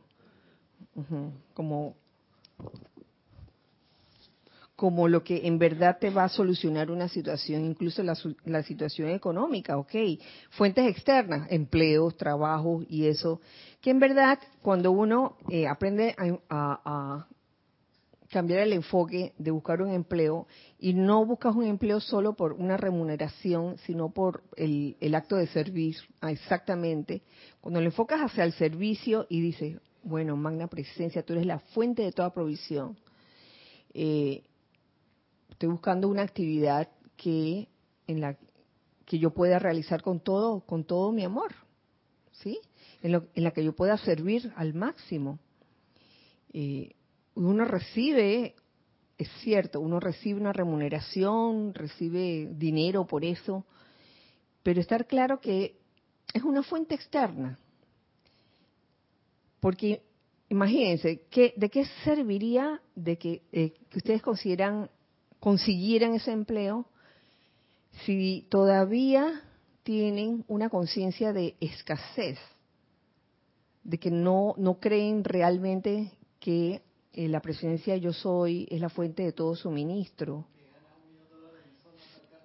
Ujú, 0.94 1.32
como 1.54 1.96
como 4.84 5.08
lo 5.08 5.24
que 5.24 5.46
en 5.46 5.58
verdad 5.58 5.96
te 5.98 6.10
va 6.10 6.24
a 6.24 6.28
solucionar 6.28 6.90
una 6.90 7.08
situación, 7.08 7.64
incluso 7.64 8.02
la, 8.02 8.14
la 8.44 8.62
situación 8.62 9.08
económica, 9.08 9.78
ok. 9.78 9.94
Fuentes 10.50 10.86
externas, 10.86 11.46
empleos, 11.50 12.18
trabajos 12.18 12.84
y 12.90 13.06
eso, 13.06 13.40
que 13.80 13.88
en 13.88 13.98
verdad 13.98 14.38
cuando 14.60 14.90
uno 14.92 15.38
eh, 15.48 15.66
aprende 15.66 16.14
a, 16.18 16.24
a- 16.54 16.80
a 16.84 17.26
cambiar 18.28 18.60
el 18.60 18.74
enfoque 18.74 19.32
de 19.38 19.50
buscar 19.52 19.80
un 19.80 19.90
empleo 19.90 20.46
y 20.78 20.92
no 20.92 21.24
buscas 21.24 21.56
un 21.56 21.64
empleo 21.64 21.98
solo 21.98 22.34
por 22.34 22.52
una 22.52 22.76
remuneración, 22.76 23.78
sino 23.86 24.10
por 24.10 24.42
el, 24.58 24.98
el 25.00 25.14
acto 25.14 25.36
de 25.36 25.46
servir, 25.46 25.96
ah, 26.20 26.30
exactamente. 26.30 27.22
Cuando 27.62 27.80
lo 27.80 27.86
enfocas 27.86 28.20
hacia 28.20 28.44
el 28.44 28.52
servicio 28.52 29.24
y 29.30 29.40
dices, 29.40 29.80
bueno, 30.02 30.36
magna 30.36 30.66
presencia, 30.66 31.22
tú 31.22 31.32
eres 31.32 31.46
la 31.46 31.60
fuente 31.60 32.02
de 32.02 32.12
toda 32.12 32.34
provisión. 32.34 32.98
Eh, 33.94 34.42
estoy 35.54 35.68
buscando 35.68 36.08
una 36.08 36.22
actividad 36.22 36.88
que 37.16 37.68
en 38.08 38.20
la 38.20 38.36
que 39.06 39.18
yo 39.18 39.30
pueda 39.30 39.58
realizar 39.58 40.02
con 40.02 40.18
todo 40.20 40.60
con 40.66 40.84
todo 40.84 41.12
mi 41.12 41.24
amor, 41.24 41.54
¿sí? 42.32 42.58
En, 43.02 43.12
lo- 43.12 43.26
en 43.34 43.44
la 43.44 43.52
que 43.52 43.62
yo 43.64 43.72
pueda 43.74 43.96
servir 43.98 44.52
al 44.56 44.74
máximo. 44.74 45.38
Eh, 46.52 46.92
uno 47.36 47.64
recibe, 47.64 48.54
es 49.16 49.28
cierto, 49.42 49.80
uno 49.80 50.00
recibe 50.00 50.40
una 50.40 50.52
remuneración, 50.52 51.72
recibe 51.74 52.48
dinero 52.56 53.06
por 53.06 53.24
eso, 53.24 53.64
pero 54.62 54.80
estar 54.80 55.06
claro 55.06 55.40
que 55.40 55.76
es 56.32 56.42
una 56.42 56.62
fuente 56.62 56.94
externa. 56.96 57.58
Porque 59.60 60.02
imagínense, 60.48 61.22
¿qué, 61.30 61.54
¿de 61.56 61.70
qué 61.70 61.84
serviría 62.04 62.80
de 62.94 63.18
que, 63.18 63.42
eh, 63.52 63.74
que 63.88 63.98
ustedes 63.98 64.22
consideran, 64.22 64.90
consiguieran 65.44 66.14
ese 66.14 66.32
empleo 66.32 66.86
si 68.06 68.46
todavía 68.48 69.42
tienen 69.82 70.42
una 70.48 70.70
conciencia 70.70 71.34
de 71.34 71.54
escasez? 71.60 72.38
de 73.82 73.98
que 73.98 74.10
no, 74.10 74.54
no 74.56 74.80
creen 74.80 75.22
realmente 75.22 76.10
que 76.40 76.80
eh, 77.12 77.28
la 77.28 77.40
presencia 77.40 77.94
yo 77.96 78.14
soy 78.14 78.66
es 78.70 78.80
la 78.80 78.88
fuente 78.88 79.22
de 79.22 79.32
todo 79.32 79.54
suministro. 79.54 80.46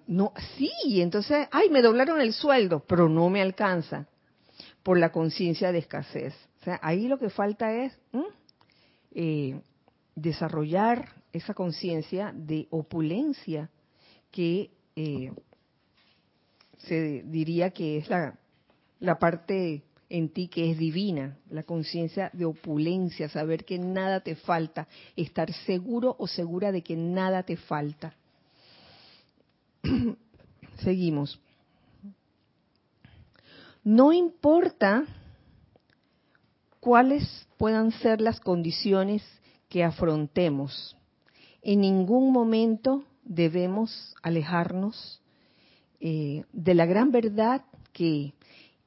No, 0.06 0.34
sí, 0.58 1.02
entonces, 1.02 1.48
ay, 1.52 1.70
me 1.70 1.82
doblaron 1.82 2.20
el 2.20 2.34
sueldo, 2.34 2.84
pero 2.86 3.08
no 3.08 3.30
me 3.30 3.42
alcanza 3.42 4.08
por 4.84 5.00
la 5.00 5.14
conciencia 5.14 5.72
de 5.72 5.80
escasez. 5.80 6.34
O 6.60 6.64
sea, 6.66 6.78
ahí 6.84 7.08
lo 7.08 7.18
que 7.18 7.30
falta 7.30 7.72
es 7.72 7.98
¿m? 8.12 8.26
eh, 9.12 9.62
desarrollar 10.16 11.19
esa 11.34 11.54
conciencia 11.54 12.34
de 12.36 12.68
opulencia 12.70 13.70
que 14.32 14.72
eh, 14.96 15.32
se 16.80 17.24
diría 17.24 17.72
que 17.72 17.98
es 17.98 18.10
la, 18.10 18.38
la 19.00 19.20
parte 19.20 19.84
en 20.10 20.30
ti 20.30 20.48
que 20.48 20.72
es 20.72 20.78
divina, 20.78 21.38
la 21.50 21.64
conciencia 21.64 22.32
de 22.34 22.46
opulencia, 22.46 23.30
saber 23.30 23.64
que 23.64 23.78
nada 23.78 24.22
te 24.22 24.36
falta, 24.36 24.88
estar 25.16 25.54
seguro 25.54 26.16
o 26.18 26.28
segura 26.28 26.72
de 26.72 26.82
que 26.82 26.96
nada 26.96 27.44
te 27.44 27.58
falta. 27.58 28.16
Seguimos. 30.84 31.40
No 33.84 34.12
importa 34.12 35.06
cuáles 36.80 37.48
puedan 37.58 37.92
ser 37.92 38.20
las 38.20 38.40
condiciones 38.40 39.24
que 39.70 39.84
afrontemos, 39.84 40.98
en 41.62 41.82
ningún 41.82 42.32
momento 42.32 43.04
debemos 43.24 44.16
alejarnos 44.22 45.22
eh, 46.00 46.44
de 46.54 46.74
la 46.74 46.86
gran 46.86 47.12
verdad 47.12 47.64
que 47.92 48.34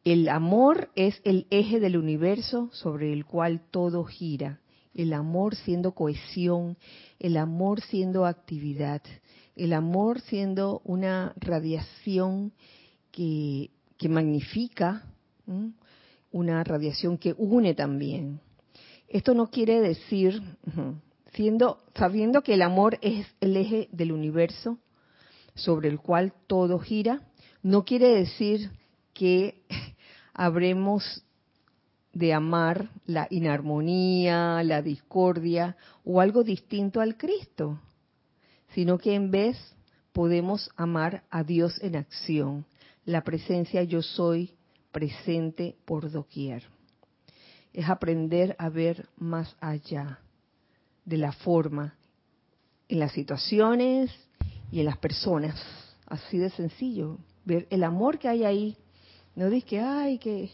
el 0.04 0.28
amor 0.28 0.90
es 0.96 1.20
el 1.24 1.46
eje 1.50 1.78
del 1.78 1.96
universo 1.96 2.70
sobre 2.72 3.12
el 3.12 3.24
cual 3.24 3.60
todo 3.70 4.04
gira. 4.04 4.60
El 4.94 5.12
amor 5.12 5.54
siendo 5.54 5.92
cohesión, 5.92 6.76
el 7.18 7.36
amor 7.36 7.80
siendo 7.80 8.26
actividad, 8.26 9.00
el 9.56 9.72
amor 9.72 10.20
siendo 10.20 10.82
una 10.84 11.34
radiación 11.36 12.52
que, 13.10 13.70
que 13.96 14.08
magnifica, 14.08 15.06
una 16.30 16.64
radiación 16.64 17.16
que 17.16 17.34
une 17.38 17.74
también. 17.74 18.40
Esto 19.08 19.34
no 19.34 19.50
quiere 19.50 19.80
decir, 19.80 20.42
siendo, 21.32 21.78
sabiendo 21.94 22.42
que 22.42 22.54
el 22.54 22.62
amor 22.62 22.98
es 23.00 23.26
el 23.40 23.56
eje 23.56 23.88
del 23.92 24.12
universo 24.12 24.78
sobre 25.54 25.88
el 25.88 25.98
cual 25.98 26.32
todo 26.46 26.78
gira, 26.78 27.22
no 27.62 27.84
quiere 27.84 28.08
decir 28.08 28.70
que 29.12 29.62
habremos 30.34 31.24
de 32.12 32.34
amar 32.34 32.90
la 33.06 33.26
inarmonía, 33.30 34.62
la 34.62 34.82
discordia 34.82 35.76
o 36.04 36.20
algo 36.20 36.44
distinto 36.44 37.00
al 37.00 37.16
Cristo, 37.16 37.80
sino 38.74 38.98
que 38.98 39.14
en 39.14 39.30
vez 39.30 39.56
podemos 40.12 40.70
amar 40.76 41.24
a 41.30 41.42
Dios 41.42 41.78
en 41.82 41.96
acción, 41.96 42.66
la 43.04 43.22
presencia 43.22 43.82
yo 43.82 44.02
soy 44.02 44.52
presente 44.90 45.76
por 45.86 46.10
doquier. 46.10 46.64
Es 47.72 47.88
aprender 47.88 48.54
a 48.58 48.68
ver 48.68 49.08
más 49.16 49.56
allá 49.60 50.20
de 51.04 51.16
la 51.16 51.32
forma 51.32 51.96
en 52.88 53.00
las 53.00 53.12
situaciones 53.12 54.10
y 54.70 54.80
en 54.80 54.86
las 54.86 54.98
personas. 54.98 55.60
Así 56.06 56.38
de 56.38 56.50
sencillo. 56.50 57.18
Ver 57.44 57.66
el 57.70 57.84
amor 57.84 58.18
que 58.18 58.28
hay 58.28 58.44
ahí. 58.44 58.76
No 59.34 59.48
dices 59.48 59.68
que, 59.68 59.80
ay, 59.80 60.18
que, 60.18 60.50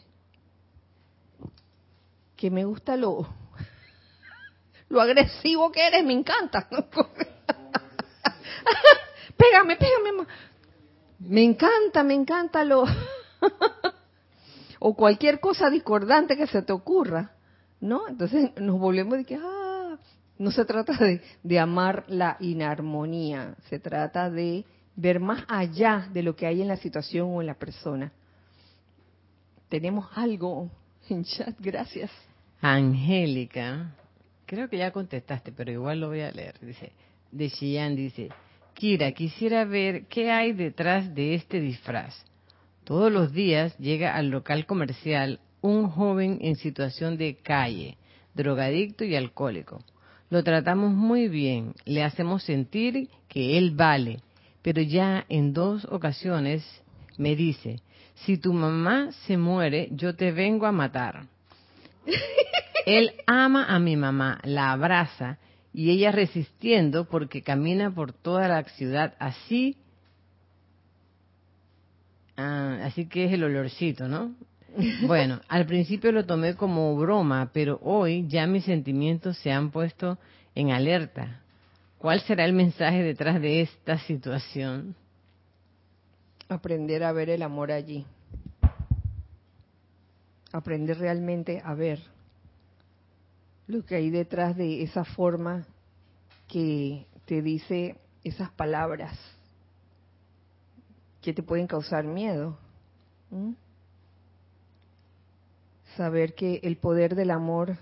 que 2.37 2.51
me 2.51 2.65
gusta 2.65 2.97
lo, 2.97 3.27
lo 4.89 5.01
agresivo 5.01 5.73
que 5.73 5.87
eres, 5.87 6.05
me 6.05 6.13
encanta. 6.13 6.69
pégame, 9.37 9.77
pégame. 9.77 10.27
Me 11.19 11.43
encanta, 11.43 12.05
me 12.05 12.15
encanta 12.15 12.65
lo... 12.65 12.85
o 14.79 14.95
cualquier 14.95 15.41
cosa 15.41 15.71
discordante 15.71 16.37
que 16.37 16.47
se 16.47 16.63
te 16.63 16.73
ocurra, 16.73 17.33
¿no? 17.81 18.07
Entonces 18.09 18.53
nos 18.57 18.79
volvemos 18.79 19.19
de 19.19 19.25
que, 19.25 19.35
ah, 19.35 19.58
no 20.39 20.51
se 20.53 20.65
trata 20.65 20.97
de, 21.43 21.59
amar 21.59 22.05
la 22.09 22.37
inarmonía, 22.41 23.57
se 23.69 23.79
trata 23.79 24.31
de 24.31 24.65
ver 24.95 25.21
más 25.21 25.45
allá 25.49 26.09
de 26.13 26.23
lo 26.23 26.37
que 26.37 26.47
hay 26.47 26.63
en 26.63 26.69
la 26.69 26.77
situación 26.77 27.29
o 27.31 27.41
en 27.41 27.47
la 27.47 27.55
persona. 27.55 28.13
Tenemos 29.69 30.07
algo 30.15 30.71
en 31.09 31.25
chat, 31.25 31.55
gracias. 31.59 32.11
Angélica, 32.61 33.95
creo 34.47 34.69
que 34.69 34.79
ya 34.79 34.93
contestaste, 34.93 35.53
pero 35.53 35.71
igual 35.73 36.01
lo 36.01 36.09
voy 36.09 36.21
a 36.21 36.31
leer. 36.31 36.55
Dice, 36.61 36.93
de 37.31 37.49
Xi'an 37.51 37.95
dice, 37.97 38.31
Kira, 38.75 39.13
quisiera 39.13 39.65
ver 39.65 40.07
qué 40.07 40.31
hay 40.31 40.53
detrás 40.53 41.15
de 41.15 41.35
este 41.35 41.61
disfraz. 41.61 42.25
Todos 42.85 43.13
los 43.13 43.33
días 43.33 43.77
llega 43.79 44.15
al 44.15 44.31
local 44.31 44.67
comercial 44.67 45.41
un 45.61 45.91
joven 45.91 46.39
en 46.41 46.57
situación 46.57 47.19
de 47.19 47.37
calle, 47.37 47.99
drogadicto 48.35 49.05
y 49.05 49.17
alcohólico. 49.17 49.85
Lo 50.31 50.45
tratamos 50.45 50.93
muy 50.93 51.29
bien, 51.29 51.75
le 51.85 52.05
hacemos 52.05 52.43
sentir 52.43 53.09
que 53.29 53.57
él 53.57 53.71
vale, 53.71 54.21
pero 54.63 54.83
ya 54.83 55.25
en 55.29 55.55
dos 55.55 55.87
ocasiones 55.87 56.65
me 57.17 57.35
dice, 57.35 57.81
si 58.15 58.37
tu 58.37 58.53
mamá 58.53 59.11
se 59.27 59.37
muere, 59.37 59.89
yo 59.93 60.15
te 60.15 60.33
vengo 60.33 60.67
a 60.67 60.73
matar. 60.73 61.27
Él 62.87 63.13
ama 63.27 63.67
a 63.67 63.79
mi 63.79 63.97
mamá, 63.97 64.41
la 64.45 64.73
abraza 64.73 65.39
y 65.75 65.91
ella 65.91 66.11
resistiendo 66.11 67.05
porque 67.05 67.43
camina 67.43 67.91
por 67.95 68.13
toda 68.13 68.49
la 68.49 68.65
ciudad 68.65 69.15
así. 69.19 69.77
Ah, 72.37 72.79
así 72.85 73.07
que 73.07 73.27
es 73.27 73.33
el 73.33 73.45
olorcito, 73.45 74.09
¿no? 74.09 74.35
Bueno, 75.07 75.41
al 75.49 75.67
principio 75.67 76.13
lo 76.13 76.25
tomé 76.25 76.55
como 76.55 76.97
broma, 76.97 77.51
pero 77.53 77.81
hoy 77.83 78.27
ya 78.29 78.47
mis 78.47 78.65
sentimientos 78.65 79.37
se 79.39 79.51
han 79.51 79.71
puesto 79.71 80.19
en 80.55 80.71
alerta. 80.71 81.41
¿Cuál 81.99 82.21
será 82.21 82.45
el 82.45 82.53
mensaje 82.53 83.03
detrás 83.03 83.41
de 83.41 83.63
esta 83.63 83.99
situación? 83.99 84.95
Aprender 86.49 87.03
a 87.03 87.13
ver 87.13 87.29
el 87.29 87.43
amor 87.43 87.73
allí. 87.73 88.07
Aprender 90.53 90.99
realmente 90.99 91.61
a 91.65 91.75
ver 91.75 92.01
lo 93.67 93.85
que 93.85 93.97
hay 93.97 94.11
detrás 94.11 94.57
de 94.57 94.83
esa 94.83 95.05
forma 95.05 95.67
que 96.47 97.05
te 97.27 97.43
dice 97.43 97.97
esas 98.23 98.51
palabras 98.51 99.19
que 101.21 101.35
te 101.35 101.43
pueden 101.43 101.67
causar 101.67 102.05
miedo. 102.05 102.57
Saber 105.99 106.35
que 106.35 106.61
el 106.63 106.77
poder 106.77 107.17
del 107.17 107.33
amor 107.33 107.77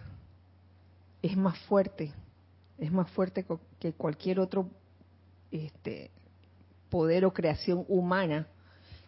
es 1.21 1.37
más 1.37 1.59
fuerte, 1.67 2.15
es 2.79 2.91
más 2.91 3.11
fuerte 3.11 3.45
que 3.79 3.93
cualquier 3.93 4.41
otro 4.41 4.71
este, 5.51 6.11
poder 6.89 7.27
o 7.27 7.35
creación 7.35 7.85
humana 7.89 8.47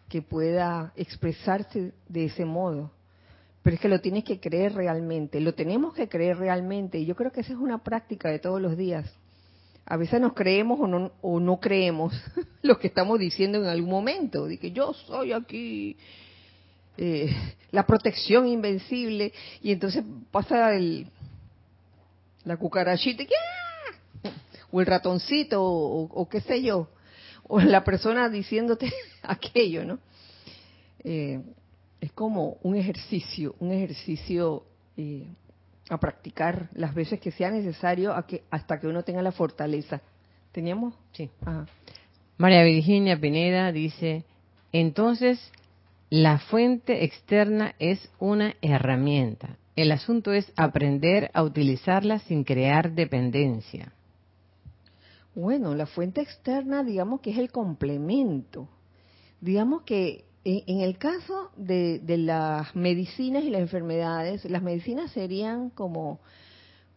que 0.09 0.21
pueda 0.21 0.93
expresarse 0.95 1.91
de 2.07 2.25
ese 2.25 2.45
modo. 2.45 2.91
Pero 3.63 3.77
es 3.77 3.81
que 3.81 3.89
lo 3.89 3.99
tienes 3.99 4.25
que 4.25 4.39
creer 4.39 4.75
realmente, 4.75 5.39
lo 5.41 5.55
tenemos 5.55 5.95
que 5.95 6.07
creer 6.07 6.37
realmente. 6.37 6.99
Y 6.99 7.07
yo 7.07 7.15
creo 7.15 7.31
que 7.31 7.41
esa 7.41 7.53
es 7.53 7.59
una 7.59 7.83
práctica 7.83 8.29
de 8.29 8.37
todos 8.37 8.61
los 8.61 8.77
días. 8.77 9.11
A 9.87 9.97
veces 9.97 10.21
nos 10.21 10.33
creemos 10.33 10.79
o 10.79 10.85
no, 10.85 11.13
o 11.23 11.39
no 11.39 11.59
creemos 11.59 12.13
lo 12.61 12.77
que 12.77 12.85
estamos 12.85 13.17
diciendo 13.17 13.57
en 13.57 13.65
algún 13.65 13.89
momento. 13.89 14.45
De 14.45 14.59
que 14.59 14.71
yo 14.71 14.93
soy 14.93 15.33
aquí 15.33 15.97
eh, 17.01 17.33
la 17.71 17.85
protección 17.85 18.45
invencible. 18.45 19.31
Y 19.61 19.71
entonces 19.71 20.03
pasa 20.31 20.75
el, 20.75 21.07
la 22.43 22.57
cucarachita 22.57 23.23
o 24.69 24.81
el 24.81 24.85
ratoncito 24.85 25.63
o, 25.63 26.29
qué 26.29 26.41
sé 26.41 26.61
yo. 26.61 26.89
O 27.47 27.61
la 27.61 27.85
persona 27.85 28.27
diciéndote 28.27 28.91
aquello, 29.23 29.85
¿no? 29.85 29.99
Eh, 31.05 31.41
es 32.01 32.11
como 32.11 32.57
un 32.63 32.75
ejercicio, 32.75 33.55
un 33.59 33.71
ejercicio 33.71 34.65
eh, 34.97 35.25
a 35.89 35.97
practicar 35.97 36.67
las 36.73 36.93
veces 36.93 37.21
que 37.21 37.31
sea 37.31 37.49
necesario 37.49 38.13
hasta 38.51 38.79
que 38.79 38.87
uno 38.87 39.03
tenga 39.03 39.21
la 39.21 39.31
fortaleza. 39.31 40.01
¿Teníamos? 40.51 40.95
Sí. 41.13 41.29
María 42.37 42.63
Virginia 42.63 43.17
Pineda 43.17 43.71
dice, 43.71 44.25
entonces 44.73 45.39
la 46.09 46.39
fuente 46.39 47.03
externa 47.03 47.75
es 47.79 48.09
una 48.19 48.55
herramienta. 48.61 49.57
El 49.75 49.91
asunto 49.91 50.33
es 50.33 50.51
aprender 50.57 51.29
a 51.33 51.43
utilizarla 51.43 52.19
sin 52.19 52.43
crear 52.43 52.93
dependencia. 52.93 53.93
Bueno, 55.35 55.75
la 55.75 55.85
fuente 55.85 56.21
externa 56.21 56.83
digamos 56.83 57.21
que 57.21 57.31
es 57.31 57.37
el 57.37 57.51
complemento. 57.51 58.67
Digamos 59.39 59.83
que 59.83 60.25
en 60.43 60.81
el 60.81 60.97
caso 60.97 61.51
de, 61.57 62.01
las 62.17 62.75
medicinas 62.75 63.43
y 63.43 63.49
las 63.49 63.61
enfermedades, 63.61 64.45
las 64.45 64.63
medicinas 64.63 65.11
serían 65.11 65.69
como, 65.69 66.19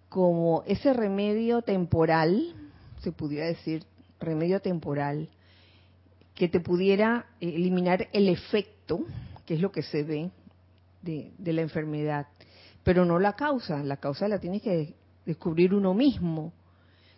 como 0.08 0.62
ese 0.66 0.92
remedio 0.92 1.62
temporal, 1.62 2.54
se 3.00 3.12
pudiera 3.12 3.46
decir, 3.46 3.84
remedio 4.20 4.60
temporal, 4.60 5.28
que 6.34 6.48
te 6.48 6.60
pudiera 6.60 7.26
eliminar 7.40 8.08
el 8.12 8.28
efecto, 8.28 9.00
que 9.46 9.54
es 9.54 9.60
lo 9.60 9.70
que 9.70 9.82
se 9.82 10.02
ve 10.02 10.30
de, 11.02 11.32
la 11.52 11.60
enfermedad, 11.60 12.26
pero 12.82 13.04
no 13.04 13.18
la 13.18 13.34
causa. 13.34 13.82
La 13.82 13.98
causa 13.98 14.28
la 14.28 14.38
tiene 14.38 14.60
que 14.60 14.94
descubrir 15.26 15.74
uno 15.74 15.94
mismo, 15.94 16.52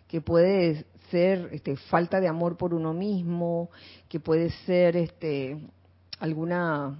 que 0.07 0.21
puede 0.21 0.85
ser 1.09 1.49
este, 1.51 1.75
falta 1.75 2.19
de 2.19 2.27
amor 2.27 2.57
por 2.57 2.73
uno 2.73 2.93
mismo, 2.93 3.69
que 4.09 4.19
puede 4.19 4.49
ser 4.65 4.97
este, 4.97 5.57
alguna 6.19 6.97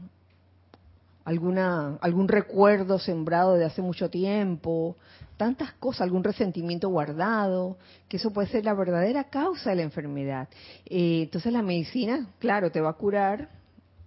alguna 1.25 1.97
algún 2.01 2.27
recuerdo 2.27 2.99
sembrado 2.99 3.55
de 3.55 3.65
hace 3.65 3.81
mucho 3.81 4.09
tiempo, 4.09 4.95
tantas 5.38 5.73
cosas, 5.73 6.01
algún 6.01 6.23
resentimiento 6.23 6.88
guardado, 6.89 7.77
que 8.07 8.17
eso 8.17 8.31
puede 8.31 8.47
ser 8.47 8.63
la 8.63 8.73
verdadera 8.73 9.25
causa 9.25 9.71
de 9.71 9.77
la 9.77 9.81
enfermedad. 9.81 10.47
Eh, 10.85 11.23
entonces 11.23 11.51
la 11.51 11.61
medicina, 11.61 12.29
claro, 12.39 12.71
te 12.71 12.79
va 12.79 12.91
a 12.91 12.93
curar 12.93 13.49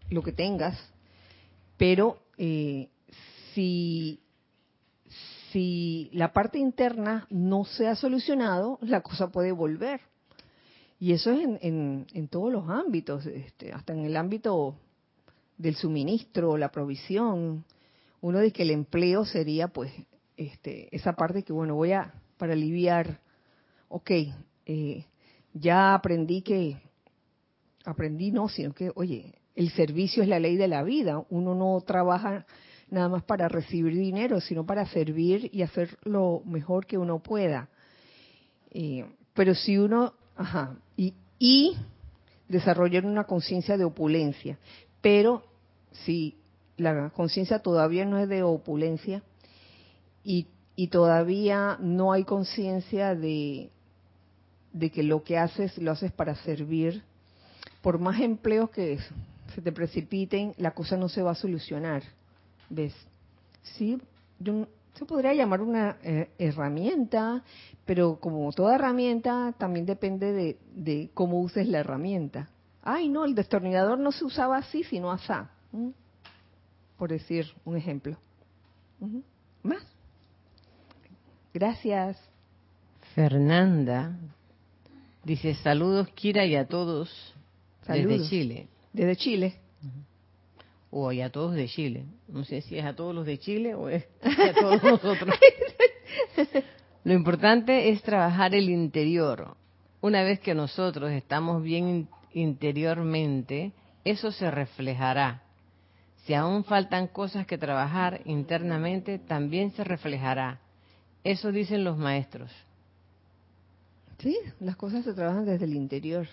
lo 0.09 0.23
que 0.23 0.33
tengas, 0.33 0.79
pero 1.77 2.19
eh, 2.39 2.89
si 3.53 4.21
si 5.53 6.11
la 6.13 6.33
parte 6.33 6.59
interna 6.59 7.27
no 7.31 7.65
se 7.65 7.89
ha 7.89 7.95
solucionado, 7.95 8.79
la 8.83 9.01
cosa 9.01 9.29
puede 9.29 9.53
volver. 9.53 10.01
Y 11.01 11.13
eso 11.13 11.31
es 11.31 11.41
en, 11.63 12.07
en, 12.13 12.29
todos 12.29 12.53
los 12.53 12.69
ámbitos, 12.69 13.25
este, 13.27 13.73
hasta 13.73 13.93
en 13.93 14.05
el 14.05 14.17
ámbito 14.17 14.77
del 15.59 15.75
suministro, 15.75 16.57
la 16.57 16.71
provisión. 16.71 17.65
Uno 18.21 18.41
dice 18.41 18.53
que 18.53 18.63
el 18.63 18.71
empleo 18.71 19.25
sería 19.25 19.69
pues 19.69 19.93
este, 20.37 20.95
esa 20.95 21.13
parte 21.13 21.43
que, 21.43 21.53
bueno, 21.53 21.75
voy 21.75 21.93
a, 21.93 22.15
para 22.37 22.53
aliviar, 22.53 23.21
ok, 23.89 24.11
eh, 24.67 25.05
ya 25.53 25.95
aprendí 25.95 26.43
que, 26.43 26.81
aprendí 27.85 28.31
no, 28.31 28.49
sino 28.49 28.73
que, 28.73 28.91
oye, 28.95 29.35
el 29.57 29.71
servicio 29.71 30.23
es 30.23 30.29
la 30.29 30.39
ley 30.39 30.57
de 30.57 30.69
la 30.69 30.85
vida. 30.85 31.25
Uno 31.31 31.55
no 31.55 31.81
trabaja 31.85 32.47
nada 32.91 33.09
más 33.09 33.25
para 33.25 33.49
recibir 33.49 33.95
dinero, 33.95 34.41
sino 34.41 34.65
para 34.65 34.87
servir 34.87 35.51
y 35.53 35.63
hacer 35.63 35.99
lo 36.05 36.43
mejor 36.45 36.87
que 36.87 36.97
uno 36.97 37.19
pueda. 37.19 37.69
Eh, 38.71 39.05
pero 39.35 39.55
si 39.55 39.77
uno, 39.77 40.15
ajá, 40.37 40.77
y, 40.97 41.15
y 41.39 41.77
desarrollar 42.49 43.05
una 43.05 43.25
conciencia 43.25 43.77
de 43.77 43.85
opulencia, 43.85 44.59
pero 45.01 45.43
si 46.05 46.37
la 46.77 47.11
conciencia 47.11 47.59
todavía 47.59 48.05
no 48.05 48.19
es 48.19 48.29
de 48.29 48.43
opulencia 48.43 49.23
y, 50.25 50.47
todavía 50.91 51.77
no 51.81 52.13
hay 52.13 52.25
conciencia 52.25 53.15
de, 53.15 53.71
que 54.93 55.03
lo 55.03 55.25
que 55.25 55.37
haces 55.37 55.77
lo 55.79 55.91
haces 55.91 56.13
para 56.13 56.37
servir, 56.37 57.03
por 57.83 57.99
más 57.99 58.21
empleos 58.21 58.71
que 58.71 58.99
se 59.55 59.63
te 59.63 59.73
precipiten, 59.73 60.55
la 60.57 60.73
cosa 60.73 60.97
no 60.97 61.09
se 61.09 61.23
va 61.23 61.33
a 61.33 61.35
solucionar. 61.35 62.03
¿Ves? 62.71 62.95
Sí, 63.63 64.01
se 64.95 65.05
podría 65.05 65.35
llamar 65.35 65.63
una 65.63 65.97
eh, 66.03 66.31
herramienta, 66.39 67.43
pero 67.85 68.21
como 68.21 68.53
toda 68.53 68.77
herramienta, 68.77 69.55
también 69.59 69.87
depende 69.87 70.33
de, 70.33 70.59
de, 70.75 71.11
cómo 71.15 71.41
uses 71.41 71.67
la 71.67 71.79
herramienta. 71.79 72.51
Ay, 72.83 73.09
no, 73.09 73.25
el 73.25 73.35
destornillador 73.35 73.99
no 73.99 74.13
se 74.13 74.25
usaba 74.25 74.59
así, 74.59 74.85
sino 74.85 75.11
asá. 75.11 75.51
Por 76.97 77.11
decir 77.11 77.47
un 77.65 77.77
ejemplo. 77.77 78.17
¿Más? 79.63 79.85
Gracias. 81.53 82.19
Fernanda 83.15 84.17
dice 85.25 85.55
saludos 85.55 86.09
Kira 86.15 86.45
y 86.47 86.57
a 86.57 86.67
todos 86.67 87.35
desde 87.87 88.29
Chile. 88.29 88.69
Desde 88.93 89.17
Chile. 89.17 89.55
O 90.91 91.11
a 91.11 91.31
todos 91.31 91.55
de 91.55 91.69
Chile. 91.69 92.05
No 92.29 92.45
sé 92.45 92.63
si 92.63 92.79
es 92.79 92.85
a 92.85 92.95
todos 92.95 93.15
los 93.15 93.27
de 93.27 93.39
Chile 93.39 93.75
o 93.75 93.89
es 93.89 94.07
a 94.23 94.53
todos 94.55 94.83
nosotros. 94.83 95.35
Lo 97.05 97.13
importante 97.13 97.91
es 97.91 98.03
trabajar 98.03 98.55
el 98.55 98.69
interior. 98.71 99.57
Una 100.01 100.23
vez 100.23 100.41
que 100.41 100.55
nosotros 100.55 101.11
estamos 101.11 101.63
bien 101.63 102.09
interiormente, 102.33 103.73
eso 104.05 104.31
se 104.31 104.51
reflejará. 104.51 105.43
Si 106.29 106.35
aún 106.35 106.63
faltan 106.63 107.07
cosas 107.07 107.47
que 107.47 107.57
trabajar 107.57 108.21
internamente, 108.27 109.19
también 109.19 109.71
se 109.71 109.83
reflejará. 109.83 110.61
Eso 111.25 111.51
dicen 111.51 111.85
los 111.85 111.97
maestros. 111.97 112.53
Sí, 114.19 114.37
las 114.61 114.77
cosas 114.77 115.07
se 115.07 115.15
trabajan 115.15 115.47
desde 115.47 115.65
el 115.65 115.73
interior. 115.73 116.29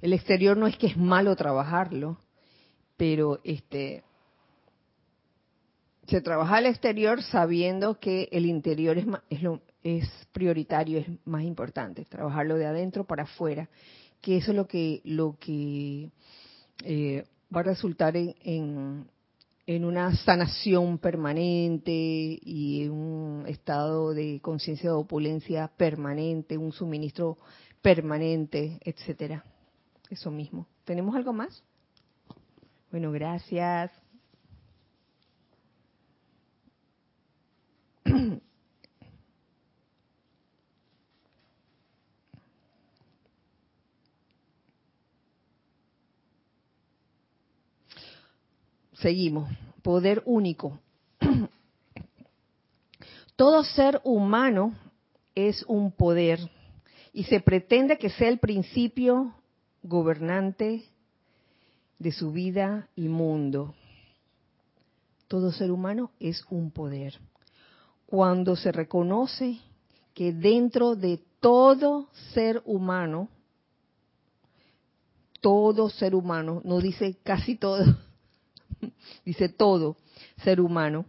El 0.00 0.14
exterior 0.14 0.56
no 0.56 0.66
es 0.66 0.78
que 0.78 0.86
es 0.86 0.96
malo 0.96 1.36
trabajarlo, 1.36 2.16
pero 2.96 3.40
este 3.44 4.04
se 6.06 6.22
trabaja 6.22 6.58
el 6.58 6.64
exterior 6.64 7.22
sabiendo 7.22 8.00
que 8.00 8.26
el 8.32 8.46
interior 8.46 8.96
es, 8.96 9.04
es, 9.28 9.42
lo, 9.42 9.60
es 9.82 10.08
prioritario, 10.32 10.98
es 10.98 11.08
más 11.26 11.42
importante, 11.42 12.06
trabajarlo 12.06 12.56
de 12.56 12.64
adentro 12.64 13.04
para 13.04 13.24
afuera, 13.24 13.68
que 14.22 14.38
eso 14.38 14.52
es 14.52 14.56
lo 14.56 14.66
que, 14.66 15.02
lo 15.04 15.36
que 15.38 16.08
eh, 16.84 17.26
va 17.54 17.60
a 17.60 17.64
resultar 17.64 18.16
en, 18.16 19.06
en, 19.66 19.84
una 19.84 20.14
sanación 20.16 20.98
permanente 20.98 21.92
y 21.92 22.84
en 22.84 22.90
un 22.92 23.44
estado 23.46 24.12
de 24.14 24.40
conciencia 24.40 24.90
de 24.90 24.96
opulencia 24.96 25.70
permanente, 25.76 26.56
un 26.56 26.72
suministro 26.72 27.38
permanente, 27.82 28.78
etcétera. 28.84 29.44
Eso 30.08 30.30
mismo. 30.30 30.66
¿Tenemos 30.84 31.14
algo 31.14 31.32
más? 31.32 31.62
Bueno, 32.90 33.12
gracias. 33.12 33.92
Seguimos. 49.00 49.50
Poder 49.82 50.22
único. 50.26 50.78
Todo 53.36 53.64
ser 53.64 54.00
humano 54.04 54.74
es 55.34 55.64
un 55.66 55.92
poder 55.92 56.40
y 57.12 57.24
se 57.24 57.40
pretende 57.40 57.96
que 57.98 58.10
sea 58.10 58.28
el 58.28 58.38
principio 58.38 59.34
gobernante 59.82 60.84
de 61.98 62.12
su 62.12 62.32
vida 62.32 62.88
y 62.94 63.08
mundo. 63.08 63.74
Todo 65.28 65.52
ser 65.52 65.70
humano 65.70 66.10
es 66.20 66.44
un 66.50 66.70
poder. 66.70 67.18
Cuando 68.06 68.56
se 68.56 68.72
reconoce 68.72 69.58
que 70.12 70.32
dentro 70.32 70.96
de 70.96 71.22
todo 71.40 72.08
ser 72.34 72.60
humano, 72.66 73.28
todo 75.40 75.88
ser 75.88 76.14
humano, 76.14 76.60
no 76.64 76.80
dice 76.80 77.16
casi 77.22 77.56
todo, 77.56 77.84
dice 79.24 79.48
todo 79.48 79.96
ser 80.42 80.60
humano, 80.60 81.06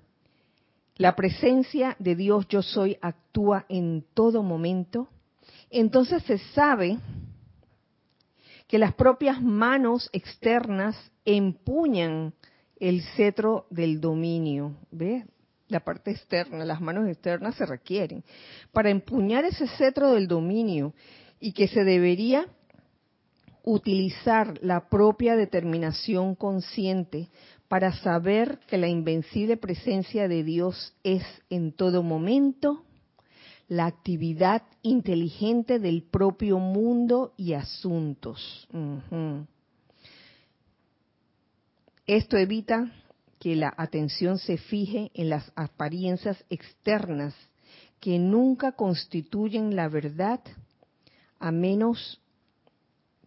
la 0.95 1.15
presencia 1.15 1.95
de 1.99 2.15
Dios 2.15 2.47
yo 2.47 2.61
soy 2.61 2.97
actúa 3.01 3.65
en 3.69 4.05
todo 4.13 4.43
momento, 4.43 5.07
entonces 5.69 6.21
se 6.23 6.37
sabe 6.53 6.99
que 8.67 8.77
las 8.77 8.93
propias 8.93 9.41
manos 9.41 10.09
externas 10.13 10.95
empuñan 11.25 12.33
el 12.79 13.03
cetro 13.15 13.67
del 13.69 13.99
dominio. 13.99 14.77
¿Ve? 14.91 15.25
La 15.67 15.81
parte 15.81 16.11
externa, 16.11 16.65
las 16.65 16.81
manos 16.81 17.07
externas 17.07 17.55
se 17.55 17.65
requieren 17.65 18.23
para 18.71 18.89
empuñar 18.89 19.45
ese 19.45 19.67
cetro 19.67 20.13
del 20.13 20.27
dominio 20.27 20.93
y 21.39 21.53
que 21.53 21.67
se 21.67 21.83
debería 21.83 22.45
utilizar 23.63 24.59
la 24.61 24.89
propia 24.89 25.35
determinación 25.35 26.35
consciente 26.35 27.29
para 27.67 27.93
saber 27.93 28.59
que 28.67 28.77
la 28.77 28.87
invencible 28.87 29.57
presencia 29.57 30.27
de 30.27 30.43
Dios 30.43 30.93
es 31.03 31.23
en 31.49 31.71
todo 31.71 32.03
momento 32.03 32.83
la 33.67 33.85
actividad 33.85 34.63
inteligente 34.81 35.79
del 35.79 36.03
propio 36.03 36.59
mundo 36.59 37.33
y 37.37 37.53
asuntos. 37.53 38.67
Esto 42.05 42.35
evita 42.35 42.91
que 43.39 43.55
la 43.55 43.73
atención 43.77 44.37
se 44.37 44.57
fije 44.57 45.09
en 45.13 45.29
las 45.29 45.51
apariencias 45.55 46.43
externas 46.49 47.33
que 48.01 48.19
nunca 48.19 48.73
constituyen 48.73 49.75
la 49.75 49.87
verdad 49.87 50.41
a 51.39 51.51
menos 51.51 52.20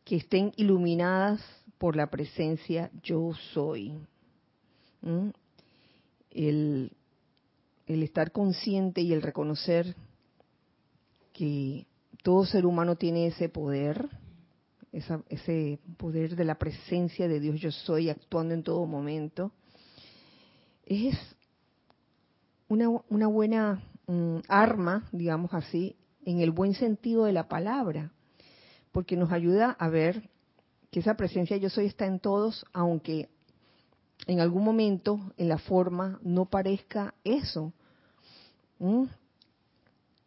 que 0.04 0.16
estén 0.16 0.52
iluminadas 0.56 1.40
por 1.78 1.96
la 1.96 2.08
presencia 2.08 2.90
yo 3.02 3.32
soy. 3.52 3.92
¿Mm? 5.02 5.30
El, 6.30 6.92
estar 7.86 8.32
consciente 8.32 9.00
y 9.00 9.12
el 9.12 9.22
reconocer 9.22 9.94
que 11.32 11.86
todo 12.22 12.44
ser 12.44 12.66
humano 12.66 12.96
tiene 12.96 13.26
ese 13.26 13.48
poder, 13.48 14.08
ese 14.92 15.78
poder 15.96 16.36
de 16.36 16.44
la 16.44 16.54
presencia 16.56 17.28
de 17.28 17.40
Dios 17.40 17.60
yo 17.60 17.70
soy 17.70 18.08
actuando 18.08 18.54
en 18.54 18.62
todo 18.62 18.86
momento, 18.86 19.52
es 20.86 21.16
una, 22.68 22.88
una 23.08 23.26
buena 23.26 23.82
mm, 24.06 24.38
arma, 24.48 25.08
digamos 25.12 25.52
así, 25.52 25.96
en 26.24 26.40
el 26.40 26.50
buen 26.50 26.74
sentido 26.74 27.24
de 27.24 27.32
la 27.32 27.48
palabra, 27.48 28.12
porque 28.94 29.16
nos 29.16 29.32
ayuda 29.32 29.72
a 29.72 29.88
ver 29.88 30.30
que 30.92 31.00
esa 31.00 31.16
presencia 31.16 31.56
yo 31.56 31.68
soy 31.68 31.86
está 31.86 32.06
en 32.06 32.20
todos, 32.20 32.64
aunque 32.72 33.28
en 34.28 34.38
algún 34.38 34.62
momento 34.64 35.18
en 35.36 35.48
la 35.48 35.58
forma 35.58 36.20
no 36.22 36.44
parezca 36.44 37.12
eso. 37.24 37.72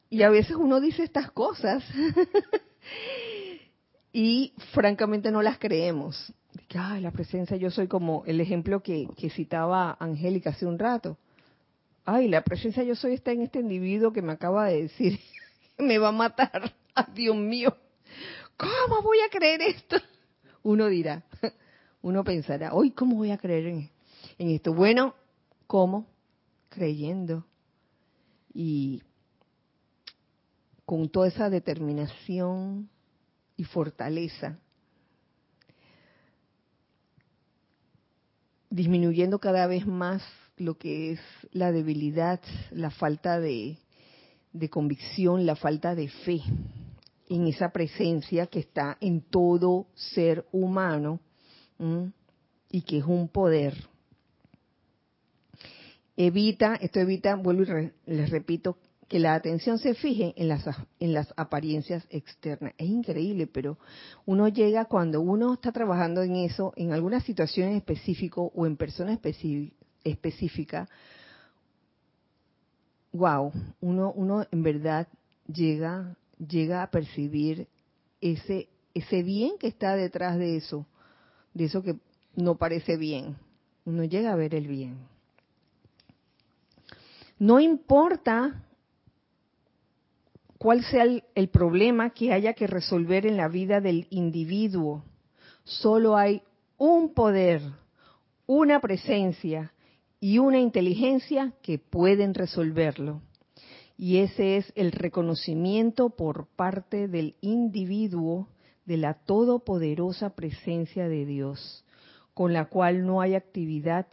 Y 0.10 0.22
a 0.22 0.30
veces 0.30 0.58
uno 0.58 0.82
dice 0.82 1.04
estas 1.04 1.32
cosas 1.32 1.82
y 4.14 4.54
francamente 4.74 5.32
no 5.32 5.42
las 5.42 5.58
creemos. 5.58 6.34
Que, 6.68 6.78
la 6.78 7.12
presencia 7.12 7.56
yo 7.56 7.72
soy 7.72 7.88
como 7.88 8.26
el 8.26 8.42
ejemplo 8.42 8.84
que, 8.84 9.08
que 9.16 9.30
citaba 9.30 9.96
Angélica 10.02 10.50
hace 10.50 10.66
un 10.66 10.78
rato. 10.78 11.18
Ay, 12.04 12.28
la 12.28 12.42
presencia 12.42 12.84
yo 12.84 12.96
soy 12.96 13.14
está 13.14 13.32
en 13.32 13.44
este 13.44 13.60
individuo 13.62 14.12
que 14.12 14.22
me 14.22 14.34
acaba 14.34 14.68
de 14.68 14.84
decir, 14.84 15.22
me 15.78 15.98
va 15.98 16.10
a 16.10 16.12
matar. 16.12 16.74
Ay, 16.94 17.06
Dios 17.14 17.36
mío, 17.38 17.74
¿cómo 18.58 19.02
voy 19.02 19.20
a 19.22 19.30
creer 19.30 19.62
esto? 19.62 19.98
Uno 20.64 20.88
dirá, 20.88 21.24
uno 22.02 22.24
pensará, 22.24 22.74
hoy, 22.74 22.92
¿cómo 22.92 23.16
voy 23.16 23.32
a 23.32 23.38
creer 23.38 23.68
en, 23.68 23.90
en 24.38 24.50
esto? 24.50 24.74
Bueno, 24.74 25.16
¿cómo? 25.66 26.06
Creyendo. 26.70 27.46
Y 28.54 29.02
con 30.86 31.10
toda 31.10 31.28
esa 31.28 31.50
determinación 31.50 32.90
y 33.56 33.64
fortaleza, 33.64 34.58
disminuyendo 38.70 39.40
cada 39.40 39.68
vez 39.68 39.86
más 39.86 40.24
lo 40.58 40.78
que 40.78 41.12
es 41.12 41.20
la 41.52 41.72
debilidad, 41.72 42.40
la 42.72 42.90
falta 42.90 43.40
de, 43.40 43.78
convicción, 44.70 45.46
la 45.46 45.56
falta 45.56 45.96
de 45.96 46.10
fe 46.10 46.42
en 47.30 47.48
esa 47.48 47.70
presencia 47.70 48.48
que 48.48 48.60
está 48.60 48.98
en 49.02 49.22
todo 49.22 49.88
ser 49.94 50.46
humano 50.52 51.20
y 52.72 52.82
que 52.82 53.00
es 53.00 53.06
un 53.06 53.28
poder. 53.28 53.76
Evita, 56.16 56.76
esto 56.76 57.00
evita, 57.00 57.36
vuelvo 57.36 57.64
y 57.64 57.92
les 58.08 58.30
repito, 58.32 58.78
que 59.08 59.20
la 59.20 59.36
atención 59.36 59.80
se 59.80 59.94
fije 59.94 60.34
en 60.36 60.48
las, 60.50 60.66
en 61.00 61.14
las 61.14 61.34
apariencias 61.38 62.06
externas. 62.10 62.74
Es 62.78 62.88
increíble, 62.88 63.48
pero 63.48 63.78
uno 64.26 64.48
llega 64.50 64.86
cuando 64.86 65.22
uno 65.22 65.54
está 65.54 65.72
trabajando 65.72 66.24
en 66.24 66.36
eso, 66.36 66.74
en 66.76 66.92
alguna 66.92 67.22
situación 67.22 67.70
en 67.70 67.78
específico 67.78 68.52
o 68.54 68.66
en 68.66 68.76
persona 68.76 69.18
específica, 70.04 70.90
wow, 73.14 73.52
uno, 73.82 74.12
uno 74.14 74.46
en 74.52 74.64
verdad 74.64 75.08
llega, 75.48 76.18
llega 76.38 76.84
a 76.84 76.92
percibir 76.92 77.68
ese, 78.22 78.70
ese 78.94 79.24
bien 79.24 79.58
que 79.60 79.68
está 79.68 79.96
detrás 79.96 80.38
de 80.38 80.58
eso, 80.58 80.86
de 81.54 81.66
eso 81.66 81.84
que 81.84 81.96
no 82.36 82.56
parece 82.56 82.98
bien. 82.98 83.38
Uno 83.86 84.04
llega 84.04 84.34
a 84.34 84.36
ver 84.36 84.54
el 84.54 84.68
bien. 84.68 84.98
No 87.40 87.60
importa 87.60 88.68
cuál 90.58 90.84
sea 90.84 91.04
el, 91.04 91.50
problema 91.50 92.10
que 92.10 92.34
haya 92.34 92.54
que 92.54 92.68
resolver 92.68 93.26
en 93.26 93.38
la 93.38 93.48
vida 93.48 93.80
del 93.80 94.08
individuo. 94.10 95.04
Solo 95.64 96.18
hay 96.18 96.42
un 96.78 97.14
poder, 97.14 97.62
una 98.46 98.80
presencia 98.80 99.74
y 100.20 100.40
una 100.40 100.60
inteligencia 100.60 101.54
que 101.62 101.78
pueden 101.78 102.34
resolverlo. 102.34 103.22
Y 103.98 104.18
ese 104.18 104.58
es 104.58 104.72
el 104.76 104.92
reconocimiento 104.92 106.12
por 106.12 106.46
parte 106.46 107.08
del 107.08 107.36
individuo 107.42 108.48
de 108.86 108.98
la 108.98 109.16
todopoderosa 109.16 110.36
presencia 110.36 111.10
de 111.10 111.26
Dios, 111.26 111.84
con 112.36 112.54
la 112.54 112.66
cual 112.66 113.08
no 113.08 113.22
hay 113.22 113.34
actividad 113.34 114.06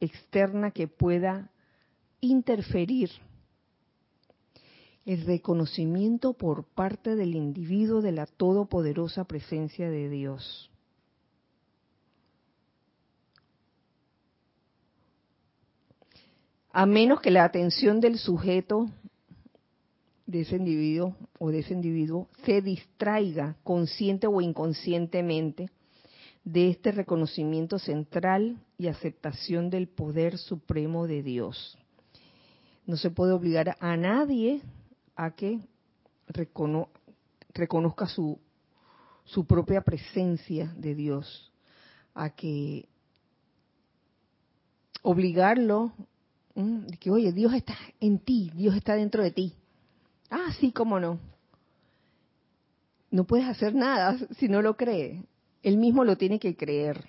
externa 0.00 0.70
que 0.70 0.86
pueda 0.86 1.50
interferir. 2.20 3.10
El 5.06 5.24
reconocimiento 5.24 6.34
por 6.34 6.64
parte 6.64 7.16
del 7.16 7.34
individuo 7.36 8.02
de 8.02 8.12
la 8.12 8.26
todopoderosa 8.26 9.24
presencia 9.24 9.88
de 9.88 10.10
Dios. 10.10 10.70
A 16.72 16.84
menos 16.84 17.22
que 17.22 17.30
la 17.30 17.44
atención 17.44 18.00
del 18.00 18.18
sujeto 18.18 18.90
de 20.26 20.40
ese 20.40 20.56
individuo 20.56 21.16
o 21.38 21.50
de 21.50 21.60
ese 21.60 21.72
individuo 21.72 22.28
se 22.44 22.60
distraiga 22.60 23.56
consciente 23.62 24.26
o 24.26 24.40
inconscientemente 24.40 25.70
de 26.44 26.70
este 26.70 26.92
reconocimiento 26.92 27.78
central 27.78 28.60
y 28.78 28.88
aceptación 28.88 29.70
del 29.70 29.88
poder 29.88 30.38
supremo 30.38 31.06
de 31.06 31.22
Dios. 31.22 31.78
No 32.86 32.96
se 32.96 33.10
puede 33.10 33.32
obligar 33.32 33.76
a 33.80 33.96
nadie 33.96 34.62
a 35.16 35.32
que 35.32 35.60
reconozca 36.28 38.06
su, 38.06 38.38
su 39.24 39.44
propia 39.44 39.80
presencia 39.80 40.72
de 40.76 40.94
Dios, 40.94 41.52
a 42.14 42.30
que 42.30 42.88
obligarlo, 45.02 45.92
que 47.00 47.10
oye, 47.10 47.32
Dios 47.32 47.52
está 47.54 47.76
en 48.00 48.18
ti, 48.18 48.52
Dios 48.54 48.76
está 48.76 48.94
dentro 48.94 49.22
de 49.22 49.32
ti. 49.32 49.52
Ah, 50.30 50.52
sí, 50.58 50.72
cómo 50.72 50.98
no. 51.00 51.18
No 53.10 53.24
puedes 53.24 53.46
hacer 53.46 53.74
nada 53.74 54.18
si 54.38 54.48
no 54.48 54.62
lo 54.62 54.76
cree. 54.76 55.24
Él 55.62 55.78
mismo 55.78 56.04
lo 56.04 56.16
tiene 56.16 56.38
que 56.38 56.56
creer. 56.56 57.04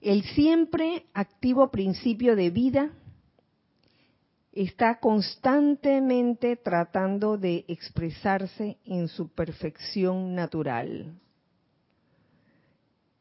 El 0.00 0.22
siempre 0.22 1.06
activo 1.14 1.70
principio 1.70 2.36
de 2.36 2.50
vida 2.50 2.92
está 4.52 5.00
constantemente 5.00 6.56
tratando 6.56 7.36
de 7.36 7.64
expresarse 7.68 8.78
en 8.84 9.08
su 9.08 9.28
perfección 9.28 10.34
natural. 10.34 11.14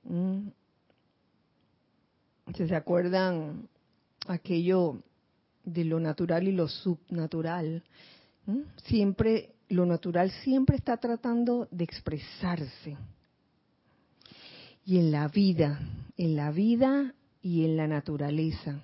Mm. 0.03 0.47
¿Se 2.53 2.75
acuerdan 2.75 3.67
aquello 4.27 5.01
de 5.65 5.83
lo 5.83 5.99
natural 5.99 6.47
y 6.47 6.51
lo 6.51 6.67
subnatural? 6.67 7.83
Siempre 8.85 9.55
lo 9.69 9.85
natural 9.85 10.31
siempre 10.43 10.75
está 10.77 10.97
tratando 10.97 11.67
de 11.71 11.83
expresarse. 11.83 12.97
Y 14.85 14.99
en 14.99 15.11
la 15.11 15.27
vida, 15.27 15.79
en 16.17 16.35
la 16.35 16.51
vida 16.51 17.15
y 17.41 17.65
en 17.65 17.75
la 17.75 17.87
naturaleza. 17.87 18.81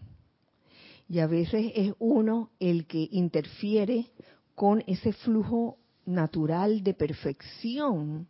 Y 1.08 1.20
a 1.20 1.28
veces 1.28 1.72
es 1.76 1.94
uno 2.00 2.50
el 2.60 2.88
que 2.88 3.08
interfiere 3.12 4.08
con 4.56 4.84
ese 4.88 5.14
flujo 5.14 5.78
natural 6.06 6.84
de 6.84 6.94
perfección. 6.94 8.28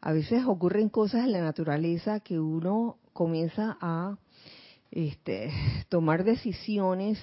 A 0.00 0.12
veces 0.12 0.44
ocurren 0.46 0.88
cosas 0.88 1.24
en 1.24 1.32
la 1.32 1.42
naturaleza 1.42 2.20
que 2.20 2.40
uno 2.40 2.98
comienza 3.12 3.76
a 3.80 4.16
este, 4.90 5.50
tomar 5.88 6.24
decisiones 6.24 7.18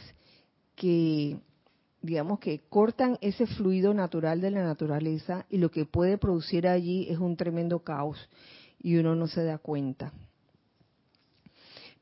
que 0.79 1.37
digamos 2.01 2.39
que 2.39 2.61
cortan 2.69 3.17
ese 3.19 3.45
fluido 3.45 3.93
natural 3.93 4.39
de 4.39 4.51
la 4.51 4.63
naturaleza 4.63 5.45
y 5.49 5.57
lo 5.57 5.69
que 5.69 5.83
puede 5.83 6.17
producir 6.17 6.67
allí 6.67 7.05
es 7.09 7.19
un 7.19 7.35
tremendo 7.35 7.79
caos 7.79 8.17
y 8.81 8.95
uno 8.95 9.13
no 9.13 9.27
se 9.27 9.43
da 9.43 9.57
cuenta. 9.57 10.13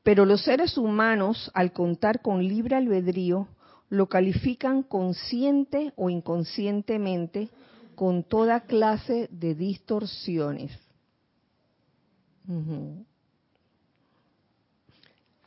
Pero 0.04 0.24
los 0.24 0.42
seres 0.42 0.78
humanos, 0.78 1.50
al 1.54 1.72
contar 1.72 2.22
con 2.22 2.46
libre 2.46 2.76
albedrío, 2.76 3.48
lo 3.90 4.08
califican 4.08 4.84
consciente 4.84 5.92
o 5.96 6.08
inconscientemente 6.08 7.48
con 7.96 8.22
toda 8.22 8.60
clase 8.60 9.28
de 9.32 9.56
distorsiones. 9.56 10.70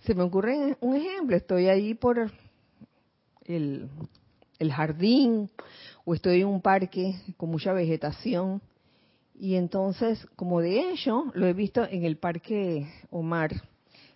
Se 0.01 0.13
me 0.13 0.23
ocurre 0.23 0.75
un 0.81 0.97
ejemplo, 0.97 1.37
estoy 1.37 1.67
ahí 1.67 1.93
por 1.93 2.29
el 3.45 3.89
jardín 4.71 5.49
o 6.05 6.13
estoy 6.13 6.41
en 6.41 6.47
un 6.47 6.61
parque 6.61 7.15
con 7.37 7.49
mucha 7.49 7.73
vegetación. 7.73 8.61
Y 9.39 9.55
entonces, 9.55 10.27
como 10.35 10.61
de 10.61 10.91
hecho, 10.91 11.31
lo 11.33 11.47
he 11.47 11.53
visto 11.53 11.83
en 11.83 12.05
el 12.05 12.17
parque 12.17 12.87
Omar, 13.09 13.63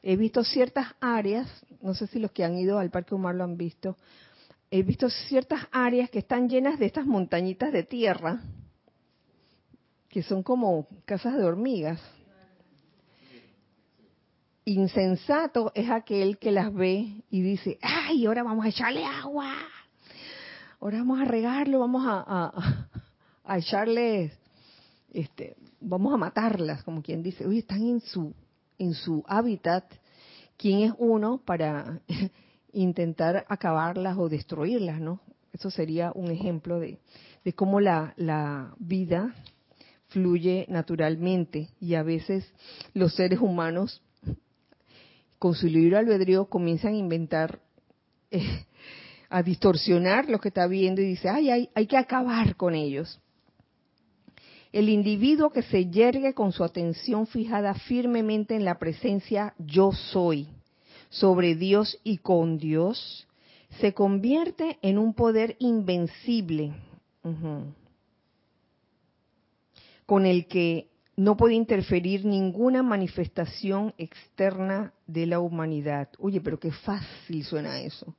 he 0.03 0.15
visto 0.17 0.43
ciertas 0.43 0.88
áreas, 0.99 1.47
no 1.82 1.95
sé 1.95 2.05
si 2.07 2.19
los 2.19 2.32
que 2.32 2.43
han 2.43 2.57
ido 2.57 2.78
al 2.78 2.91
parque 2.91 3.15
Omar 3.15 3.34
lo 3.34 3.43
han 3.43 3.57
visto, 3.57 3.97
he 4.69 4.84
visto 4.84 5.09
ciertas 5.09 5.67
áreas 5.71 6.11
que 6.11 6.19
están 6.19 6.47
llenas 6.47 6.78
de 6.78 6.86
estas 6.86 7.07
montañitas 7.07 7.73
de 7.73 7.84
tierra, 7.84 8.39
que 10.09 10.21
son 10.21 10.43
como 10.43 10.88
casas 11.05 11.38
de 11.38 11.43
hormigas. 11.43 11.99
Insensato 14.66 15.72
es 15.76 15.91
aquel 15.91 16.39
que 16.39 16.51
las 16.51 16.74
ve 16.74 17.22
y 17.30 17.41
dice, 17.41 17.78
ay, 17.84 18.26
ahora 18.26 18.41
vamos 18.41 18.66
a 18.66 18.70
echarle 18.70 19.05
agua. 19.05 19.53
Ahora 20.82 20.97
vamos 20.97 21.22
a 21.22 21.26
regarlo, 21.26 21.80
vamos 21.80 22.03
a, 22.07 22.88
echarles, 23.57 24.32
este, 25.13 25.55
vamos 25.80 26.11
a 26.13 26.18
matarlas, 26.18 26.84
como 26.84 27.03
quien 27.03 27.22
dice, 27.22 27.45
oye, 27.45 27.59
están 27.59 27.84
en 27.84 28.01
su, 28.01 28.34
en 28.80 28.95
su 28.95 29.24
hábitat, 29.28 29.86
¿quién 30.57 30.80
es 30.80 30.93
uno 30.97 31.41
para 31.45 32.01
intentar 32.74 33.45
acabarlas 33.47 34.18
o 34.18 34.30
destruirlas, 34.30 34.99
no? 34.99 35.22
Eso 35.53 35.70
sería 35.70 36.11
un 36.16 36.32
ejemplo 36.32 36.80
de, 36.80 36.97
de 37.43 37.53
cómo 37.53 37.80
la, 37.80 38.16
la 38.18 38.74
vida 38.80 39.36
fluye 40.07 40.66
naturalmente 40.70 41.70
y 41.80 41.93
a 41.93 42.03
veces 42.03 42.51
los 42.93 43.13
seres 43.13 43.39
humanos 43.39 44.01
con 45.40 45.56
su 45.56 45.68
libre 45.68 45.98
albedrío 45.98 46.46
comienzan 46.46 46.94
a 46.94 46.98
inventar 46.98 47.60
eh, 48.32 48.66
a 49.30 49.44
distorsionar 49.44 50.30
lo 50.30 50.40
que 50.40 50.50
está 50.50 50.68
viendo 50.68 51.02
y 51.02 51.06
dice, 51.06 51.30
ay, 51.30 51.70
hay 51.74 51.88
que 51.88 51.98
acabar 51.98 52.56
con 52.56 52.76
ellos. 52.76 53.20
El 54.72 54.90
individuo 54.90 55.52
que 55.52 55.62
se 55.62 55.90
yergue 55.90 56.34
con 56.34 56.52
su 56.52 56.64
atención 56.64 57.28
fijada 57.28 57.74
firmemente 57.74 58.56
en 58.56 58.66
la 58.66 58.78
presencia 58.78 59.54
yo 59.58 59.92
soy 59.92 60.50
sobre 61.10 61.56
Dios 61.56 61.98
y 62.04 62.18
con 62.18 62.58
Dios, 62.58 63.26
se 63.80 63.94
convierte 63.94 64.78
en 64.82 64.98
un 64.98 65.14
poder 65.14 65.56
invencible 65.60 66.74
con 70.06 70.26
el 70.26 70.48
que 70.48 70.90
no 71.16 71.38
puede 71.38 71.53
interferir 71.53 72.26
ninguna 72.26 72.84
manifestación 72.84 73.93
externa 73.97 74.93
de 75.07 75.26
la 75.26 75.39
humanidad. 75.39 76.09
Oye, 76.20 76.41
pero 76.41 76.59
qué 76.59 76.72
fácil 76.72 77.43
suena 77.43 77.80
eso 77.82 78.16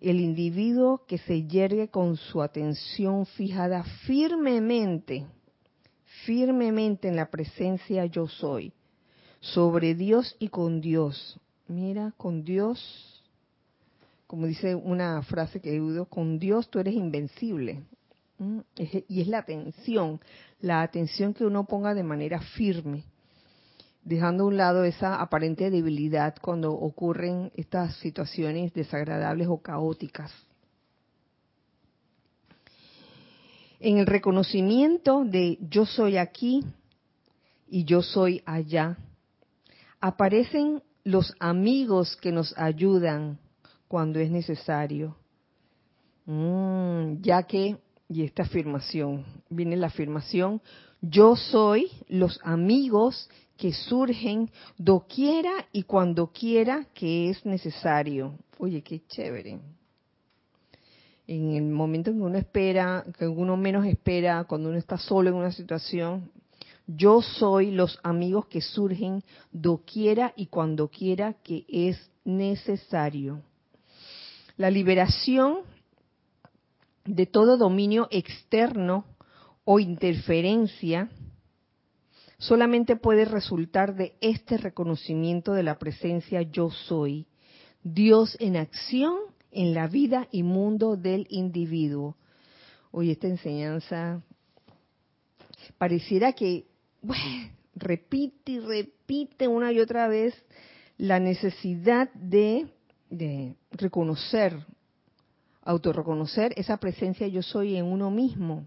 el 0.00 0.18
individuo 0.20 1.04
que 1.06 1.18
se 1.18 1.46
yergue 1.46 1.88
con 1.88 2.16
su 2.16 2.42
atención 2.42 3.26
fijada 3.26 3.84
firmemente, 4.06 5.26
firmemente 6.24 7.08
en 7.08 7.16
la 7.16 7.30
presencia 7.30 8.06
yo 8.06 8.26
soy, 8.26 8.72
sobre 9.40 9.94
Dios 9.94 10.36
y 10.38 10.48
con 10.48 10.80
Dios. 10.80 11.38
Mira, 11.68 12.14
con 12.16 12.44
Dios, 12.44 13.22
como 14.26 14.46
dice 14.46 14.74
una 14.74 15.22
frase 15.22 15.60
que 15.60 15.76
he 15.76 16.06
con 16.06 16.38
Dios 16.38 16.70
tú 16.70 16.78
eres 16.78 16.94
invencible. 16.94 17.82
Y 19.08 19.20
es 19.20 19.28
la 19.28 19.38
atención, 19.38 20.20
la 20.60 20.82
atención 20.82 21.34
que 21.34 21.44
uno 21.44 21.64
ponga 21.64 21.94
de 21.94 22.02
manera 22.02 22.40
firme 22.40 23.04
dejando 24.02 24.44
a 24.44 24.46
un 24.46 24.56
lado 24.56 24.84
esa 24.84 25.20
aparente 25.20 25.70
debilidad 25.70 26.34
cuando 26.40 26.72
ocurren 26.72 27.52
estas 27.54 27.96
situaciones 27.96 28.72
desagradables 28.72 29.48
o 29.48 29.58
caóticas. 29.58 30.32
En 33.78 33.98
el 33.98 34.06
reconocimiento 34.06 35.24
de 35.24 35.58
yo 35.60 35.86
soy 35.86 36.16
aquí 36.16 36.64
y 37.68 37.84
yo 37.84 38.02
soy 38.02 38.42
allá, 38.44 38.98
aparecen 40.00 40.82
los 41.04 41.34
amigos 41.38 42.16
que 42.16 42.30
nos 42.30 42.56
ayudan 42.58 43.38
cuando 43.88 44.18
es 44.18 44.30
necesario. 44.30 45.16
Mm, 46.26 47.22
ya 47.22 47.42
que, 47.44 47.78
y 48.10 48.24
esta 48.24 48.42
afirmación, 48.42 49.24
viene 49.48 49.76
la 49.76 49.86
afirmación, 49.86 50.60
yo 51.00 51.36
soy 51.36 51.88
los 52.08 52.40
amigos 52.42 53.30
que 53.56 53.72
surgen 53.72 54.50
doquiera 54.76 55.52
y 55.72 55.84
cuando 55.84 56.26
quiera 56.32 56.88
que 56.92 57.30
es 57.30 57.46
necesario. 57.46 58.34
Oye, 58.58 58.82
qué 58.82 59.00
chévere. 59.06 59.60
en 61.28 61.54
el 61.54 61.62
momento 61.62 62.10
en 62.10 62.16
que 62.16 62.24
uno 62.24 62.36
espera, 62.36 63.04
que 63.16 63.28
uno 63.28 63.56
menos 63.56 63.86
espera, 63.86 64.42
cuando 64.42 64.70
uno 64.70 64.78
está 64.78 64.98
solo 64.98 65.30
en 65.30 65.36
una 65.36 65.52
situación, 65.52 66.32
yo 66.88 67.22
soy 67.22 67.70
los 67.70 68.00
amigos 68.02 68.46
que 68.46 68.60
surgen 68.60 69.22
doquiera 69.52 70.32
y 70.34 70.46
cuando 70.46 70.88
quiera 70.88 71.34
que 71.44 71.64
es 71.68 72.10
necesario. 72.24 73.40
La 74.56 74.68
liberación 74.68 75.58
de 77.04 77.26
todo 77.26 77.56
dominio 77.56 78.08
externo 78.10 79.04
o 79.64 79.78
interferencia 79.78 81.10
solamente 82.38 82.96
puede 82.96 83.24
resultar 83.24 83.94
de 83.94 84.16
este 84.20 84.56
reconocimiento 84.56 85.52
de 85.52 85.62
la 85.62 85.78
presencia 85.78 86.42
yo 86.42 86.70
soy, 86.70 87.26
Dios 87.82 88.36
en 88.40 88.56
acción 88.56 89.14
en 89.50 89.74
la 89.74 89.86
vida 89.86 90.28
y 90.30 90.42
mundo 90.42 90.96
del 90.96 91.26
individuo. 91.30 92.16
Hoy 92.90 93.10
esta 93.10 93.26
enseñanza 93.26 94.22
pareciera 95.78 96.32
que 96.32 96.66
repite 97.74 98.52
y 98.52 98.58
repite 98.60 99.48
una 99.48 99.72
y 99.72 99.80
otra 99.80 100.08
vez 100.08 100.34
la 100.96 101.18
necesidad 101.18 102.12
de, 102.14 102.68
de 103.08 103.54
reconocer, 103.70 104.66
autorreconocer 105.62 106.52
esa 106.56 106.76
presencia 106.78 107.26
yo 107.28 107.42
soy 107.42 107.76
en 107.76 107.86
uno 107.86 108.10
mismo. 108.10 108.66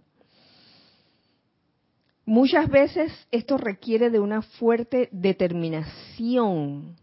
Muchas 2.25 2.69
veces 2.69 3.11
esto 3.31 3.57
requiere 3.57 4.09
de 4.09 4.19
una 4.19 4.41
fuerte 4.41 5.09
determinación 5.11 6.95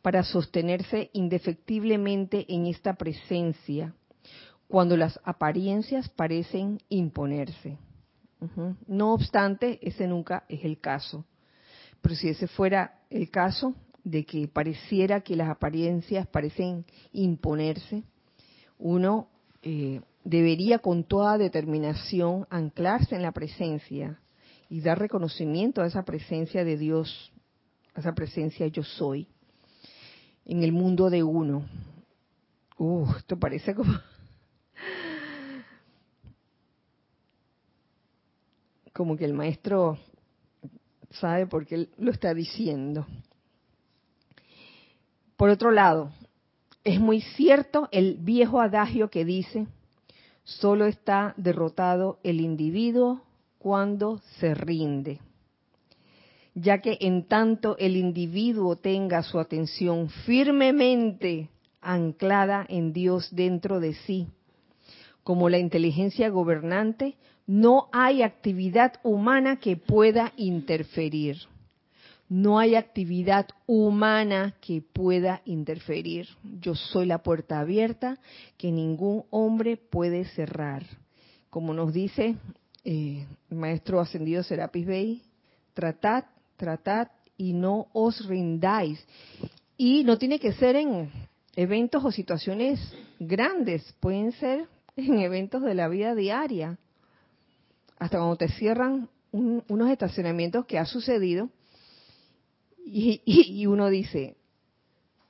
para 0.00 0.22
sostenerse 0.22 1.10
indefectiblemente 1.12 2.44
en 2.52 2.66
esta 2.66 2.94
presencia, 2.94 3.94
cuando 4.68 4.96
las 4.96 5.18
apariencias 5.24 6.08
parecen 6.08 6.80
imponerse. 6.88 7.78
No 8.86 9.12
obstante, 9.12 9.78
ese 9.82 10.06
nunca 10.08 10.44
es 10.48 10.64
el 10.64 10.80
caso. 10.80 11.24
Pero 12.00 12.14
si 12.16 12.28
ese 12.28 12.48
fuera 12.48 13.00
el 13.10 13.30
caso, 13.30 13.74
de 14.04 14.24
que 14.24 14.48
pareciera 14.48 15.20
que 15.20 15.36
las 15.36 15.48
apariencias 15.48 16.26
parecen 16.26 16.84
imponerse, 17.12 18.02
uno 18.82 19.28
eh, 19.62 20.00
debería 20.24 20.80
con 20.80 21.04
toda 21.04 21.38
determinación 21.38 22.48
anclarse 22.50 23.14
en 23.14 23.22
la 23.22 23.30
presencia 23.30 24.18
y 24.68 24.80
dar 24.80 24.98
reconocimiento 24.98 25.82
a 25.82 25.86
esa 25.86 26.04
presencia 26.04 26.64
de 26.64 26.76
Dios, 26.76 27.32
a 27.94 28.00
esa 28.00 28.12
presencia 28.12 28.66
yo 28.66 28.82
soy, 28.82 29.28
en 30.44 30.64
el 30.64 30.72
mundo 30.72 31.10
de 31.10 31.22
uno. 31.22 31.64
Uh, 32.76 33.06
esto 33.16 33.38
parece 33.38 33.72
como... 33.74 33.92
como 38.92 39.16
que 39.16 39.24
el 39.24 39.32
maestro 39.32 39.96
sabe 41.10 41.46
por 41.46 41.66
qué 41.66 41.88
lo 41.98 42.10
está 42.10 42.34
diciendo. 42.34 43.06
Por 45.36 45.50
otro 45.50 45.70
lado, 45.70 46.10
es 46.84 47.00
muy 47.00 47.20
cierto 47.20 47.88
el 47.92 48.16
viejo 48.18 48.60
adagio 48.60 49.08
que 49.08 49.24
dice, 49.24 49.66
solo 50.44 50.86
está 50.86 51.34
derrotado 51.36 52.18
el 52.24 52.40
individuo 52.40 53.22
cuando 53.58 54.20
se 54.38 54.54
rinde, 54.54 55.20
ya 56.54 56.78
que 56.78 56.98
en 57.00 57.28
tanto 57.28 57.76
el 57.78 57.96
individuo 57.96 58.76
tenga 58.76 59.22
su 59.22 59.38
atención 59.38 60.08
firmemente 60.26 61.48
anclada 61.80 62.66
en 62.68 62.92
Dios 62.92 63.28
dentro 63.30 63.78
de 63.78 63.94
sí, 63.94 64.26
como 65.22 65.48
la 65.48 65.58
inteligencia 65.58 66.28
gobernante, 66.30 67.16
no 67.46 67.88
hay 67.92 68.22
actividad 68.22 68.94
humana 69.04 69.56
que 69.56 69.76
pueda 69.76 70.32
interferir. 70.36 71.36
No 72.32 72.58
hay 72.58 72.76
actividad 72.76 73.46
humana 73.66 74.54
que 74.62 74.80
pueda 74.80 75.42
interferir. 75.44 76.28
Yo 76.62 76.74
soy 76.74 77.04
la 77.04 77.22
puerta 77.22 77.60
abierta 77.60 78.18
que 78.56 78.72
ningún 78.72 79.24
hombre 79.28 79.76
puede 79.76 80.24
cerrar. 80.24 80.82
Como 81.50 81.74
nos 81.74 81.92
dice 81.92 82.36
eh, 82.84 83.26
el 83.50 83.56
maestro 83.58 84.00
ascendido 84.00 84.42
Serapis 84.42 84.86
Bey, 84.86 85.22
tratad, 85.74 86.24
tratad 86.56 87.08
y 87.36 87.52
no 87.52 87.88
os 87.92 88.24
rindáis. 88.24 89.06
Y 89.76 90.02
no 90.04 90.16
tiene 90.16 90.38
que 90.38 90.54
ser 90.54 90.76
en 90.76 91.12
eventos 91.54 92.02
o 92.02 92.10
situaciones 92.10 92.80
grandes, 93.20 93.94
pueden 94.00 94.32
ser 94.32 94.68
en 94.96 95.18
eventos 95.18 95.60
de 95.60 95.74
la 95.74 95.86
vida 95.86 96.14
diaria. 96.14 96.78
Hasta 97.98 98.16
cuando 98.16 98.36
te 98.36 98.48
cierran 98.48 99.10
unos 99.32 99.90
estacionamientos 99.90 100.64
que 100.64 100.78
ha 100.78 100.86
sucedido 100.86 101.50
y, 102.84 103.66
uno 103.66 103.88
dice, 103.88 104.36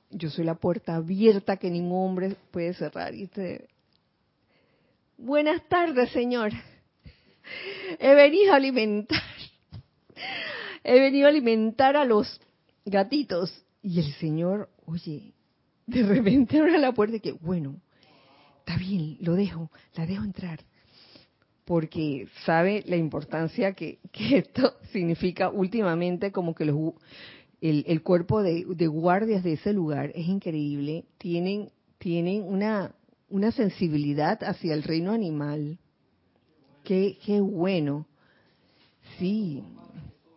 yo 0.09 0.29
soy 0.29 0.45
la 0.45 0.55
puerta 0.55 0.95
abierta 0.95 1.57
que 1.57 1.69
ningún 1.69 2.09
hombre 2.09 2.35
puede 2.51 2.73
cerrar. 2.73 3.13
Y 3.13 3.25
usted, 3.25 3.65
buenas 5.17 5.67
tardes, 5.67 6.11
señor. 6.11 6.51
He 7.99 8.13
venido 8.15 8.53
a 8.53 8.57
alimentar. 8.57 9.21
He 10.83 10.99
venido 10.99 11.27
a 11.27 11.29
alimentar 11.29 11.95
a 11.95 12.05
los 12.05 12.41
gatitos. 12.85 13.65
Y 13.81 13.99
el 13.99 14.13
señor, 14.13 14.69
oye, 14.85 15.33
de 15.85 16.03
repente 16.03 16.57
abre 16.59 16.77
la 16.77 16.93
puerta 16.93 17.17
y 17.17 17.19
que, 17.19 17.33
bueno, 17.33 17.81
está 18.59 18.77
bien, 18.77 19.17
lo 19.19 19.35
dejo, 19.35 19.69
la 19.95 20.05
dejo 20.05 20.23
entrar. 20.23 20.59
Porque 21.65 22.27
sabe 22.45 22.83
la 22.87 22.97
importancia 22.97 23.73
que, 23.73 23.99
que 24.11 24.39
esto 24.39 24.77
significa 24.91 25.49
últimamente 25.49 26.31
como 26.31 26.53
que 26.55 26.65
los, 26.65 26.75
el, 27.63 28.03
cuerpo 28.03 28.43
de, 28.43 28.87
guardias 28.87 29.41
de 29.41 29.53
ese 29.53 29.71
lugar 29.71 30.11
es 30.15 30.27
increíble. 30.27 31.05
Tienen, 31.17 31.71
tienen 31.97 32.43
una, 32.43 32.93
una 33.29 33.53
sensibilidad 33.53 34.43
hacia 34.43 34.73
el 34.73 34.83
reino 34.83 35.13
animal. 35.13 35.79
Qué, 36.83 37.17
qué 37.25 37.39
bueno. 37.39 38.05
Sí, 39.17 39.63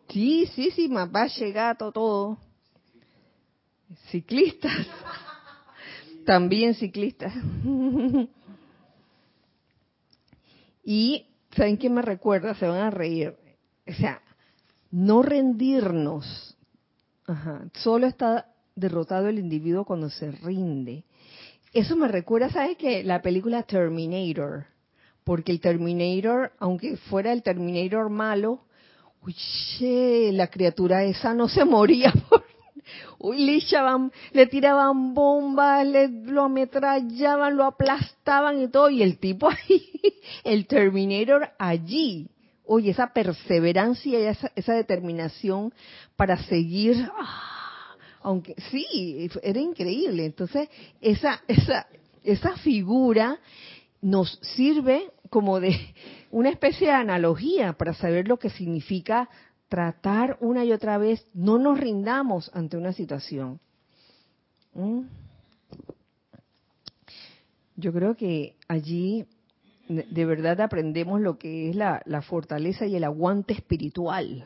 sí, 0.08 0.46
sí, 0.54 0.70
sí, 0.70 0.88
mapache, 0.88 1.50
gato, 1.50 1.90
todo. 1.90 2.38
Ciclistas. 4.10 4.86
También 6.24 6.74
ciclistas. 6.74 7.34
y, 10.84 11.26
¿saben 11.56 11.76
qué 11.76 11.90
me 11.90 12.02
recuerda? 12.02 12.54
Se 12.54 12.68
van 12.68 12.82
a 12.82 12.90
reír. 12.90 13.34
O 13.88 13.92
sea, 13.94 14.22
no 14.92 15.22
rendirnos 15.22 16.55
Ajá. 17.26 17.64
Solo 17.74 18.06
está 18.06 18.46
derrotado 18.74 19.28
el 19.28 19.38
individuo 19.38 19.84
cuando 19.84 20.10
se 20.10 20.30
rinde. 20.30 21.04
Eso 21.72 21.96
me 21.96 22.08
recuerda, 22.08 22.50
¿sabes 22.50 22.76
qué? 22.76 23.02
La 23.02 23.20
película 23.20 23.62
Terminator. 23.64 24.66
Porque 25.24 25.50
el 25.50 25.60
Terminator, 25.60 26.52
aunque 26.60 26.96
fuera 26.96 27.32
el 27.32 27.42
Terminator 27.42 28.08
malo, 28.08 28.60
uy, 29.22 29.34
la 30.32 30.46
criatura 30.46 31.04
esa 31.04 31.34
no 31.34 31.48
se 31.48 31.64
moría. 31.64 32.12
uy, 33.18 33.44
le, 33.44 33.56
echaban, 33.56 34.12
le 34.32 34.46
tiraban 34.46 35.14
bombas, 35.14 35.84
le, 35.86 36.08
lo 36.08 36.44
ametrallaban, 36.44 37.56
lo 37.56 37.64
aplastaban 37.64 38.62
y 38.62 38.68
todo. 38.68 38.88
Y 38.88 39.02
el 39.02 39.18
tipo 39.18 39.48
ahí, 39.48 39.90
el 40.44 40.66
Terminator 40.66 41.50
allí, 41.58 42.28
oye, 42.66 42.90
esa 42.90 43.12
perseverancia 43.12 44.18
y 44.18 44.24
esa, 44.56 44.74
determinación 44.74 45.72
para 46.16 46.36
seguir, 46.44 47.08
aunque 48.22 48.54
sí, 48.70 49.30
era 49.42 49.60
increíble. 49.60 50.24
Entonces, 50.26 50.68
esa, 51.00 51.42
esa, 51.48 51.86
esa 52.24 52.56
figura 52.58 53.38
nos 54.00 54.38
sirve 54.42 55.10
como 55.30 55.60
de 55.60 55.94
una 56.30 56.50
especie 56.50 56.88
de 56.88 56.94
analogía 56.94 57.72
para 57.72 57.94
saber 57.94 58.28
lo 58.28 58.38
que 58.38 58.50
significa 58.50 59.28
tratar 59.68 60.36
una 60.40 60.64
y 60.64 60.72
otra 60.72 60.96
vez, 60.98 61.26
no 61.34 61.58
nos 61.58 61.78
rindamos 61.78 62.50
ante 62.54 62.76
una 62.76 62.92
situación. 62.92 63.60
¿Mm? 64.74 65.02
Yo 67.76 67.92
creo 67.92 68.16
que 68.16 68.56
allí 68.68 69.26
de 69.88 70.24
verdad 70.24 70.60
aprendemos 70.60 71.20
lo 71.20 71.38
que 71.38 71.70
es 71.70 71.76
la, 71.76 72.22
fortaleza 72.22 72.86
y 72.86 72.96
el 72.96 73.04
aguante 73.04 73.54
espiritual. 73.54 74.44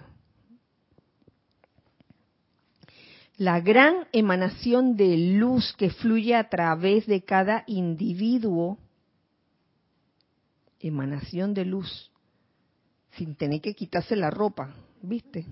La 3.36 3.60
gran 3.60 4.06
emanación 4.12 4.96
de 4.96 5.16
luz 5.16 5.74
que 5.78 5.90
fluye 5.90 6.34
a 6.34 6.50
través 6.50 7.06
de 7.06 7.22
cada 7.22 7.64
individuo, 7.66 8.78
emanación 10.78 11.54
de 11.54 11.64
luz, 11.64 12.10
sin 13.12 13.34
tener 13.34 13.62
que 13.62 13.74
quitarse 13.74 14.14
la 14.14 14.30
ropa, 14.30 14.74
¿viste? 15.00 15.46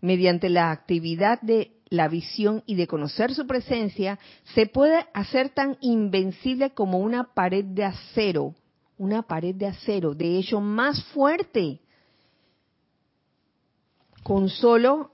Mediante 0.00 0.48
la 0.48 0.70
actividad 0.70 1.40
de 1.40 1.72
la 1.88 2.06
visión 2.06 2.62
y 2.64 2.76
de 2.76 2.86
conocer 2.86 3.34
su 3.34 3.46
presencia, 3.48 4.20
se 4.54 4.66
puede 4.66 5.06
hacer 5.12 5.50
tan 5.50 5.76
invencible 5.80 6.70
como 6.70 7.00
una 7.00 7.34
pared 7.34 7.64
de 7.64 7.84
acero, 7.84 8.54
una 9.00 9.22
pared 9.22 9.54
de 9.54 9.66
acero, 9.66 10.14
de 10.14 10.36
hecho 10.36 10.60
más 10.60 11.02
fuerte, 11.14 11.80
con 14.22 14.50
solo 14.50 15.12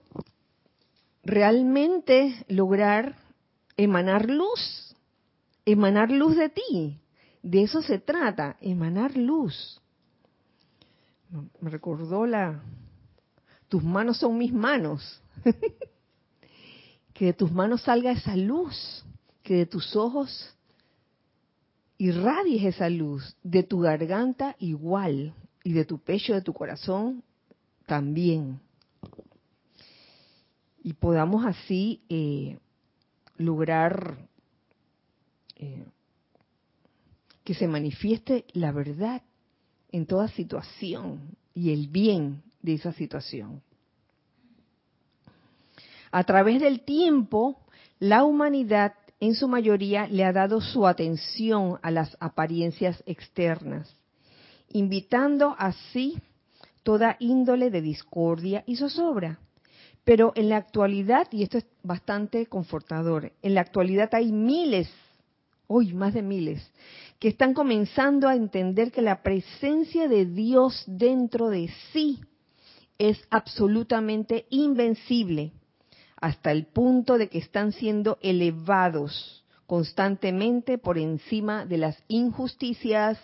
realmente 1.22 2.44
lograr 2.48 3.14
emanar 3.76 4.28
luz, 4.28 4.92
emanar 5.64 6.10
luz 6.10 6.36
de 6.36 6.48
ti. 6.48 7.00
De 7.44 7.62
eso 7.62 7.80
se 7.80 8.00
trata, 8.00 8.56
emanar 8.60 9.16
luz. 9.16 9.80
Me 11.60 11.70
recordó 11.70 12.26
la, 12.26 12.60
tus 13.68 13.84
manos 13.84 14.18
son 14.18 14.36
mis 14.36 14.52
manos. 14.52 15.22
que 17.14 17.26
de 17.26 17.32
tus 17.34 17.52
manos 17.52 17.82
salga 17.82 18.10
esa 18.10 18.34
luz, 18.34 19.04
que 19.44 19.54
de 19.54 19.66
tus 19.66 19.94
ojos 19.94 20.55
irradies 21.98 22.64
esa 22.64 22.88
luz, 22.90 23.36
de 23.42 23.62
tu 23.62 23.80
garganta 23.80 24.56
igual, 24.58 25.34
y 25.66 25.72
de 25.72 25.84
tu 25.84 25.98
pecho, 25.98 26.32
de 26.32 26.42
tu 26.42 26.52
corazón 26.52 27.24
también. 27.86 28.60
Y 30.84 30.92
podamos 30.92 31.44
así 31.44 32.02
eh, 32.08 32.60
lograr 33.36 34.16
eh, 35.56 35.84
que 37.42 37.54
se 37.54 37.66
manifieste 37.66 38.44
la 38.52 38.70
verdad 38.70 39.22
en 39.90 40.06
toda 40.06 40.28
situación 40.28 41.36
y 41.52 41.72
el 41.72 41.88
bien 41.88 42.44
de 42.62 42.74
esa 42.74 42.92
situación. 42.92 43.60
A 46.12 46.22
través 46.22 46.60
del 46.60 46.82
tiempo, 46.82 47.58
la 47.98 48.22
humanidad 48.22 48.94
en 49.20 49.34
su 49.34 49.48
mayoría 49.48 50.06
le 50.08 50.24
ha 50.24 50.32
dado 50.32 50.60
su 50.60 50.86
atención 50.86 51.78
a 51.82 51.90
las 51.90 52.16
apariencias 52.20 53.02
externas, 53.06 53.96
invitando 54.70 55.54
así 55.58 56.18
toda 56.82 57.16
índole 57.18 57.70
de 57.70 57.80
discordia 57.80 58.62
y 58.66 58.76
zozobra. 58.76 59.40
Pero 60.04 60.32
en 60.36 60.50
la 60.50 60.58
actualidad, 60.58 61.26
y 61.32 61.42
esto 61.42 61.58
es 61.58 61.66
bastante 61.82 62.46
confortador, 62.46 63.32
en 63.42 63.54
la 63.54 63.62
actualidad 63.62 64.10
hay 64.14 64.30
miles, 64.30 64.88
hoy 65.66 65.94
más 65.94 66.14
de 66.14 66.22
miles, 66.22 66.70
que 67.18 67.28
están 67.28 67.54
comenzando 67.54 68.28
a 68.28 68.36
entender 68.36 68.92
que 68.92 69.02
la 69.02 69.22
presencia 69.22 70.06
de 70.06 70.26
Dios 70.26 70.84
dentro 70.86 71.48
de 71.48 71.70
sí 71.92 72.20
es 72.98 73.18
absolutamente 73.30 74.46
invencible 74.50 75.52
hasta 76.16 76.50
el 76.50 76.66
punto 76.66 77.18
de 77.18 77.28
que 77.28 77.38
están 77.38 77.72
siendo 77.72 78.18
elevados 78.22 79.44
constantemente 79.66 80.78
por 80.78 80.98
encima 80.98 81.66
de 81.66 81.78
las 81.78 82.02
injusticias, 82.08 83.18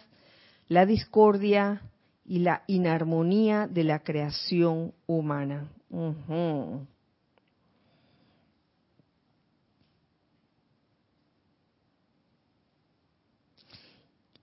la 0.68 0.86
discordia 0.86 1.82
y 2.24 2.40
la 2.40 2.62
inarmonía 2.66 3.66
de 3.66 3.84
la 3.84 4.00
creación 4.00 4.92
humana. 5.06 5.68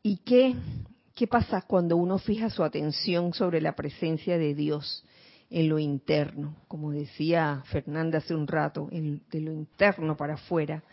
¿Y 0.02 0.18
qué, 0.18 0.56
qué 1.14 1.28
pasa 1.28 1.62
cuando 1.62 1.98
uno 1.98 2.18
fija 2.18 2.50
su 2.50 2.64
atención 2.64 3.34
sobre 3.34 3.62
la 3.62 3.76
presencia 3.76 4.38
de 4.38 4.56
Dios? 4.56 5.04
En 5.50 5.70
lo 5.70 5.80
interno, 5.80 6.56
como 6.68 6.92
decía 6.92 7.64
Fernanda 7.66 8.20
hace 8.20 8.36
un 8.36 8.48
rato, 8.48 8.88
de 8.92 9.42
lo 9.42 9.52
interno 9.52 10.16
para 10.16 10.36
afuera. 10.36 10.84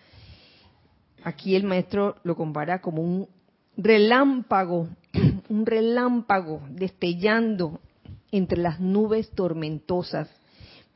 Aquí 1.25 1.57
el 1.57 1.65
maestro 1.65 2.17
lo 2.23 2.37
compara 2.37 2.81
como 2.81 3.03
un 3.03 3.29
relámpago, 3.77 4.89
un 5.49 5.67
relámpago 5.67 6.63
destellando 6.71 7.81
entre 8.31 8.59
las 8.59 8.81
nubes 8.81 9.31
tormentosas, 9.31 10.31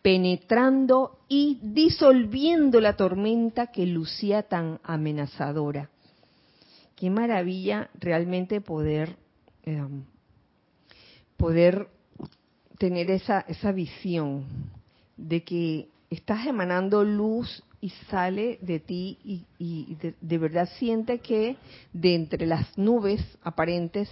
penetrando 0.02 1.18
y 1.28 1.58
disolviendo 1.62 2.80
la 2.80 2.96
tormenta 2.96 3.66
que 3.66 3.86
lucía 3.86 4.44
tan 4.44 4.80
amenazadora. 4.82 5.90
Qué 6.96 7.10
maravilla 7.10 7.90
realmente 7.98 8.60
poder 8.60 9.16
eh, 9.64 9.82
poder 11.36 11.88
tener 12.80 13.10
esa, 13.10 13.40
esa 13.40 13.72
visión 13.72 14.46
de 15.18 15.44
que 15.44 15.88
estás 16.08 16.46
emanando 16.46 17.04
luz 17.04 17.62
y 17.82 17.90
sale 18.10 18.58
de 18.62 18.80
ti 18.80 19.18
y, 19.58 19.96
de, 20.18 20.38
verdad 20.38 20.66
siente 20.78 21.18
que 21.18 21.56
de 21.92 22.14
entre 22.14 22.46
las 22.46 22.78
nubes 22.78 23.20
aparentes 23.42 24.08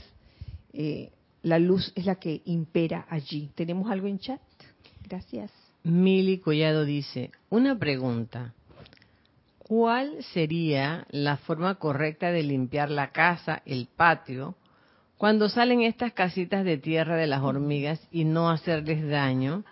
eh, 0.74 1.10
la 1.42 1.58
luz 1.58 1.90
es 1.96 2.04
la 2.04 2.16
que 2.16 2.42
impera 2.44 3.06
allí. 3.08 3.50
¿Tenemos 3.54 3.90
algo 3.90 4.06
en 4.06 4.18
chat? 4.18 4.40
Gracias. 5.08 5.50
Mili 5.82 6.36
Collado 6.36 6.84
dice, 6.84 7.30
una 7.48 7.78
pregunta. 7.78 8.52
¿Cuál 9.60 10.22
sería 10.34 11.06
la 11.08 11.38
forma 11.38 11.76
correcta 11.76 12.32
de 12.32 12.42
limpiar 12.42 12.90
la 12.90 13.12
casa, 13.12 13.62
el 13.64 13.86
patio, 13.86 14.56
cuando 15.18 15.48
salen 15.48 15.82
estas 15.82 16.12
casitas 16.12 16.64
de 16.64 16.78
tierra 16.78 17.16
de 17.16 17.26
las 17.26 17.42
hormigas 17.42 18.00
y 18.12 18.24
no 18.24 18.50
hacerles 18.50 19.06
daño 19.06 19.64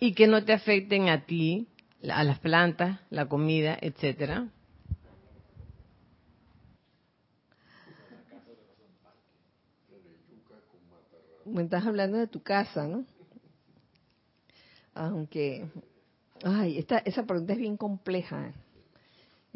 y 0.00 0.14
que 0.14 0.26
no 0.26 0.44
te 0.44 0.54
afecten 0.54 1.10
a 1.10 1.26
ti, 1.26 1.68
a 2.10 2.24
las 2.24 2.38
plantas, 2.38 2.98
la 3.10 3.28
comida, 3.28 3.76
etcétera. 3.80 4.48
Me 11.44 11.62
estás 11.62 11.86
hablando 11.86 12.16
de 12.16 12.26
tu 12.26 12.42
casa, 12.42 12.86
¿no? 12.86 13.04
Aunque, 14.94 15.66
ay, 16.44 16.78
esta, 16.78 16.98
esa 16.98 17.24
pregunta 17.24 17.52
es 17.52 17.58
bien 17.58 17.76
compleja. 17.76 18.52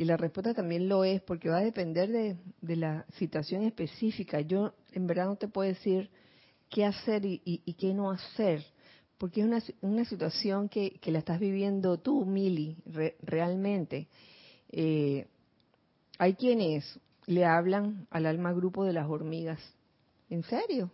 Y 0.02 0.04
la 0.04 0.16
respuesta 0.16 0.52
también 0.52 0.88
lo 0.88 1.04
es 1.04 1.22
porque 1.22 1.48
va 1.48 1.58
a 1.58 1.64
depender 1.64 2.10
de, 2.10 2.76
la 2.76 3.06
situación 3.18 3.62
específica. 3.62 4.40
Yo 4.40 4.74
en 4.90 5.06
verdad 5.06 5.26
no 5.26 5.36
te 5.36 5.46
puedo 5.46 5.68
decir 5.68 6.10
qué 6.68 6.84
hacer 6.84 7.24
y, 7.24 7.72
qué 7.78 7.94
no 7.94 8.10
hacer, 8.10 8.64
porque 9.16 9.42
es 9.42 9.46
una, 9.46 9.62
una 9.80 10.04
situación 10.04 10.68
que, 10.68 10.98
la 11.04 11.20
estás 11.20 11.38
viviendo 11.38 11.98
tú, 11.98 12.26
Mili, 12.26 12.78
realmente. 13.22 14.08
Eh, 14.72 15.28
hay 16.18 16.34
quienes 16.34 16.98
le 17.26 17.44
hablan 17.44 18.08
al 18.10 18.26
alma 18.26 18.52
grupo 18.52 18.84
de 18.84 18.94
las 18.94 19.08
hormigas. 19.08 19.60
¿En 20.30 20.42
serio? 20.42 20.90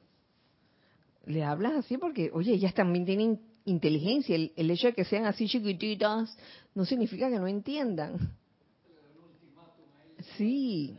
Le 1.24 1.44
hablas 1.44 1.72
así 1.76 1.96
porque, 1.96 2.30
oye, 2.34 2.52
ellas 2.52 2.74
también 2.74 3.06
tienen 3.06 3.40
inteligencia. 3.64 4.36
El, 4.36 4.52
el 4.54 4.70
hecho 4.70 4.88
de 4.88 4.92
que 4.92 5.06
sean 5.06 5.24
así 5.24 5.48
chiquititas 5.48 6.36
no 6.74 6.84
significa 6.84 7.30
que 7.30 7.38
no 7.38 7.48
entiendan. 7.48 8.36
Sí. 10.36 10.96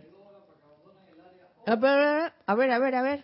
A 1.66 1.76
ver, 1.76 2.34
a 2.46 2.56
ver, 2.56 2.72
a 2.72 2.80
ver, 2.80 2.96
a 2.96 3.02
ver. 3.02 3.24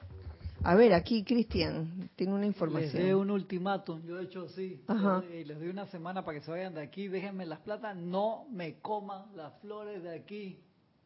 A 0.64 0.74
ver, 0.74 0.94
aquí 0.94 1.24
Cristian 1.24 2.10
tiene 2.16 2.34
una 2.34 2.46
información. 2.48 2.94
Les 2.94 3.12
doy 3.12 3.14
un 3.14 3.30
ultimátum, 3.30 4.02
yo 4.04 4.20
he 4.20 4.24
hecho 4.24 4.46
así. 4.46 4.82
Les 5.46 5.60
doy 5.60 5.70
una 5.70 5.86
semana 5.88 6.26
para 6.26 6.40
que 6.40 6.44
se 6.44 6.50
vayan 6.50 6.74
de 6.74 6.82
aquí, 6.82 7.08
déjenme 7.08 7.46
las 7.46 7.60
platas, 7.60 7.96
no 7.96 8.48
me 8.50 8.80
coman 8.80 9.26
las 9.36 9.54
flores 9.62 10.02
de 10.02 10.16
aquí. 10.16 10.60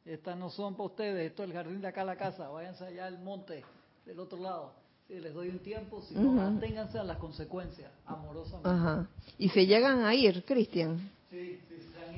Estas 0.06 0.38
no 0.38 0.50
son 0.50 0.76
para 0.76 0.86
ustedes, 0.86 1.30
esto 1.30 1.44
es 1.44 1.50
el 1.50 1.56
jardín 1.56 1.82
de 1.82 1.88
acá 1.88 2.04
a 2.04 2.06
la 2.06 2.16
casa, 2.16 2.48
váyanse 2.48 2.86
allá 2.86 3.06
al 3.06 3.20
monte, 3.20 3.66
del 4.06 4.20
otro 4.20 4.40
lado. 4.40 4.74
les 5.10 5.34
doy 5.34 5.50
un 5.50 5.60
tiempo, 5.60 6.02
si 6.04 6.16
no, 6.16 6.32
manténganse 6.32 6.98
a 6.98 7.04
las 7.04 7.18
consecuencias, 7.18 7.92
amorosamente. 8.06 8.70
Ajá. 8.70 9.10
¿Y 9.38 9.50
se 9.50 9.66
llegan 9.66 10.06
a 10.06 10.16
ir, 10.16 10.46
Cristian? 10.46 11.12
Sí, 11.30 11.60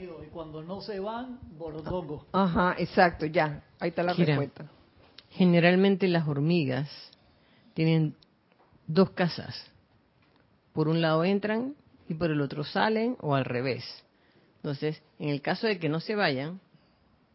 Y 0.02 0.30
cuando 0.32 0.64
no 0.64 0.82
se 0.82 1.00
van, 1.00 1.40
borodongo. 1.58 2.26
Ajá, 2.32 2.76
exacto, 2.78 3.26
ya. 3.26 3.64
Ahí 3.80 3.90
está 3.90 4.04
la 4.04 4.14
respuesta. 4.14 4.66
Generalmente 5.30 6.08
las 6.08 6.28
hormigas 6.28 6.90
tienen 7.74 8.16
dos 8.88 9.12
casas. 9.12 9.70
Por 10.74 10.88
un 10.88 11.02
lado 11.02 11.24
entran 11.24 11.76
y 12.08 12.16
por 12.16 12.32
el 12.32 12.42
otro 12.42 12.64
salen 12.64 13.16
o 13.20 13.36
al 13.36 13.46
revés. 13.46 13.84
Entonces, 14.58 15.02
en 15.20 15.30
el 15.30 15.42
caso 15.42 15.68
de 15.68 15.80
que 15.80 15.90
no 15.90 16.00
se 16.00 16.16
vayan, 16.16 16.60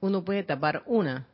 uno 0.00 0.24
puede 0.24 0.42
tapar 0.42 0.82
una 0.86 1.26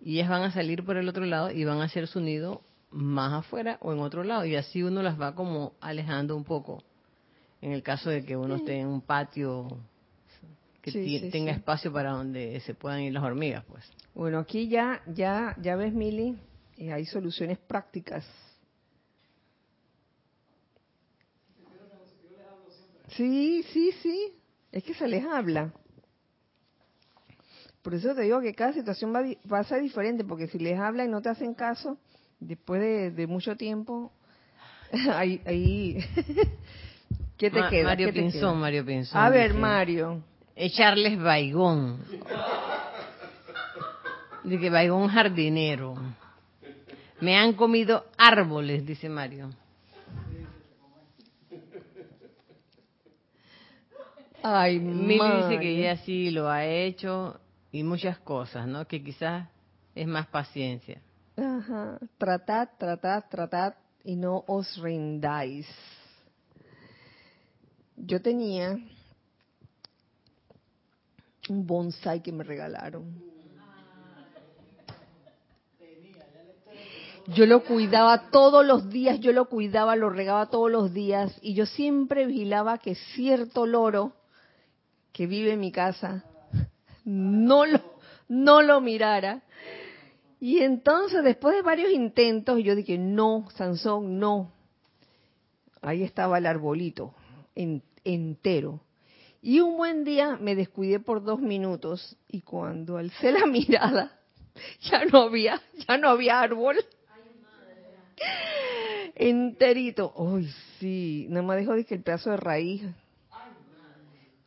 y 0.00 0.14
ellas 0.14 0.28
van 0.28 0.42
a 0.42 0.52
salir 0.52 0.84
por 0.84 0.96
el 0.96 1.08
otro 1.08 1.24
lado 1.24 1.50
y 1.50 1.64
van 1.64 1.80
a 1.80 1.84
hacer 1.84 2.06
su 2.06 2.20
nido 2.20 2.62
más 2.90 3.32
afuera 3.32 3.78
o 3.80 3.92
en 3.92 4.00
otro 4.00 4.24
lado 4.24 4.44
y 4.44 4.56
así 4.56 4.82
uno 4.82 5.02
las 5.02 5.20
va 5.20 5.34
como 5.34 5.72
alejando 5.80 6.36
un 6.36 6.44
poco 6.44 6.82
en 7.60 7.72
el 7.72 7.82
caso 7.82 8.08
de 8.08 8.24
que 8.24 8.36
uno 8.36 8.56
esté 8.56 8.78
en 8.78 8.86
un 8.86 9.00
patio 9.00 9.68
que 10.92 11.28
tenga 11.30 11.52
espacio 11.52 11.92
para 11.92 12.10
donde 12.10 12.60
se 12.60 12.74
puedan 12.74 13.00
ir 13.00 13.12
las 13.12 13.22
hormigas, 13.22 13.64
pues. 13.66 13.84
Bueno, 14.14 14.38
aquí 14.38 14.68
ya, 14.68 15.02
ya, 15.06 15.54
ya 15.60 15.76
ves, 15.76 15.92
Mili, 15.92 16.36
eh, 16.76 16.92
hay 16.92 17.06
soluciones 17.06 17.58
prácticas. 17.58 18.26
Sí, 23.08 23.64
sí, 23.72 23.92
sí. 24.02 24.32
Es 24.70 24.84
que 24.84 24.94
se 24.94 25.08
les 25.08 25.24
habla. 25.24 25.72
Por 27.82 27.94
eso 27.94 28.14
te 28.14 28.22
digo 28.22 28.40
que 28.40 28.54
cada 28.54 28.72
situación 28.72 29.14
va, 29.14 29.22
va 29.50 29.60
a 29.60 29.64
ser 29.64 29.80
diferente, 29.80 30.24
porque 30.24 30.46
si 30.48 30.58
les 30.58 30.78
habla 30.78 31.04
y 31.04 31.08
no 31.08 31.22
te 31.22 31.30
hacen 31.30 31.54
caso, 31.54 31.98
después 32.40 32.80
de, 33.14 33.26
mucho 33.26 33.56
tiempo, 33.56 34.12
ahí, 35.12 35.40
ahí 35.46 35.98
¿qué 37.38 37.50
te 37.50 37.60
queda? 37.70 37.84
Mario 37.84 38.12
Pinzón, 38.12 38.60
Mario 38.60 38.84
Pinzón. 38.84 39.20
A 39.20 39.30
ver, 39.30 39.54
Mario. 39.54 40.22
Echarles 40.60 41.16
baigón. 41.16 42.02
De 44.42 44.58
que 44.58 44.70
baigón 44.70 45.06
jardinero. 45.06 45.94
Me 47.20 47.36
han 47.36 47.52
comido 47.52 48.06
árboles, 48.16 48.84
dice 48.84 49.08
Mario. 49.08 49.50
Ay, 54.42 54.80
Mili 54.80 55.30
dice 55.42 55.60
que 55.60 55.78
ella 55.78 55.96
sí 55.98 56.32
lo 56.32 56.48
ha 56.48 56.64
hecho 56.64 57.38
y 57.70 57.84
muchas 57.84 58.18
cosas, 58.18 58.66
¿no? 58.66 58.84
Que 58.88 59.02
quizás 59.02 59.48
es 59.94 60.08
más 60.08 60.26
paciencia. 60.26 61.00
Ajá. 61.36 62.00
Tratad, 62.18 62.70
tratad, 62.78 63.24
tratad 63.30 63.74
y 64.02 64.16
no 64.16 64.42
os 64.48 64.76
rindáis. 64.78 65.68
Yo 67.96 68.20
tenía 68.20 68.76
un 71.50 71.66
bonsai 71.66 72.22
que 72.22 72.32
me 72.32 72.44
regalaron. 72.44 73.22
Yo 77.28 77.44
lo 77.44 77.62
cuidaba 77.62 78.30
todos 78.30 78.64
los 78.64 78.88
días, 78.88 79.20
yo 79.20 79.32
lo 79.32 79.50
cuidaba, 79.50 79.96
lo 79.96 80.08
regaba 80.08 80.46
todos 80.46 80.70
los 80.70 80.94
días 80.94 81.36
y 81.42 81.52
yo 81.52 81.66
siempre 81.66 82.26
vigilaba 82.26 82.78
que 82.78 82.94
cierto 82.94 83.66
loro 83.66 84.14
que 85.12 85.26
vive 85.26 85.52
en 85.52 85.60
mi 85.60 85.70
casa 85.70 86.24
no 87.08 87.64
lo, 87.64 87.80
no 88.28 88.62
lo 88.62 88.80
mirara. 88.80 89.42
Y 90.40 90.60
entonces, 90.60 91.24
después 91.24 91.56
de 91.56 91.62
varios 91.62 91.90
intentos, 91.90 92.62
yo 92.62 92.76
dije, 92.76 92.98
no, 92.98 93.48
Sansón, 93.56 94.18
no. 94.18 94.52
Ahí 95.80 96.02
estaba 96.02 96.38
el 96.38 96.46
arbolito 96.46 97.14
entero. 98.04 98.80
Y 99.40 99.60
un 99.60 99.76
buen 99.76 100.04
día 100.04 100.36
me 100.40 100.54
descuidé 100.54 100.98
por 101.00 101.22
dos 101.22 101.40
minutos 101.40 102.16
y 102.28 102.40
cuando 102.42 102.96
alcé 102.96 103.32
la 103.32 103.46
mirada, 103.46 104.18
ya 104.82 105.04
no 105.04 105.22
había, 105.22 105.60
ya 105.86 105.96
no 105.96 106.08
había 106.08 106.40
árbol 106.40 106.76
enterito. 109.18 110.12
Uy, 110.16 110.50
sí, 110.78 111.26
nada 111.28 111.46
más 111.46 111.58
dejó 111.58 111.74
que 111.86 111.94
el 111.94 112.02
pedazo 112.02 112.30
de 112.30 112.38
raíz. 112.38 112.82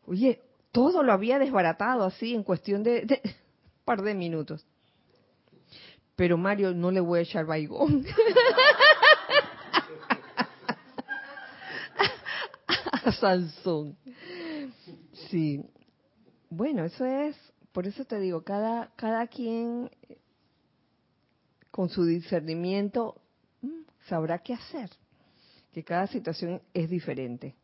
Oye, 0.08 0.42
todo 0.72 1.04
lo 1.04 1.14
había 1.14 1.38
desbaratado 1.39 2.06
así 2.06 2.34
en 2.34 2.44
cuestión 2.44 2.82
de, 2.84 3.22
un 3.24 3.32
par 3.86 4.02
de 4.02 4.14
minutos. 4.14 4.66
Pero 6.16 6.38
Mario, 6.38 6.74
no 6.74 6.92
le 6.92 7.00
voy 7.02 7.20
a 7.20 7.24
echar 7.24 7.46
baigón. 7.46 8.06
a 12.92 13.12
Sansón. 13.14 13.98
Sí. 15.32 15.64
Bueno, 16.50 16.84
eso 16.84 17.06
es, 17.06 17.38
por 17.72 17.88
eso 17.88 18.04
te 18.04 18.20
digo, 18.20 18.44
cada, 18.44 18.92
cada 18.98 19.28
quien 19.28 19.90
con 21.72 21.88
su 21.88 22.04
discernimiento 22.04 23.16
sabrá 24.10 24.40
qué 24.40 24.54
hacer, 24.54 24.90
que 25.74 25.86
cada 25.86 26.08
situación 26.08 26.62
es 26.74 26.90
diferente. 26.90 27.56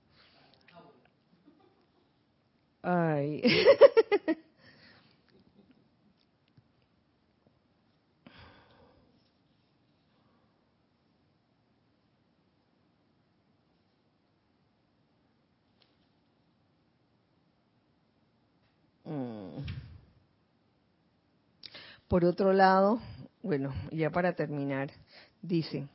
Ay. 2.82 3.43
Mm. 19.07 19.63
Por 22.07 22.23
otro 22.23 22.53
lado, 22.53 23.01
bueno, 23.43 23.73
ya 23.91 24.09
para 24.09 24.33
terminar, 24.33 24.91
dice, 25.41 25.87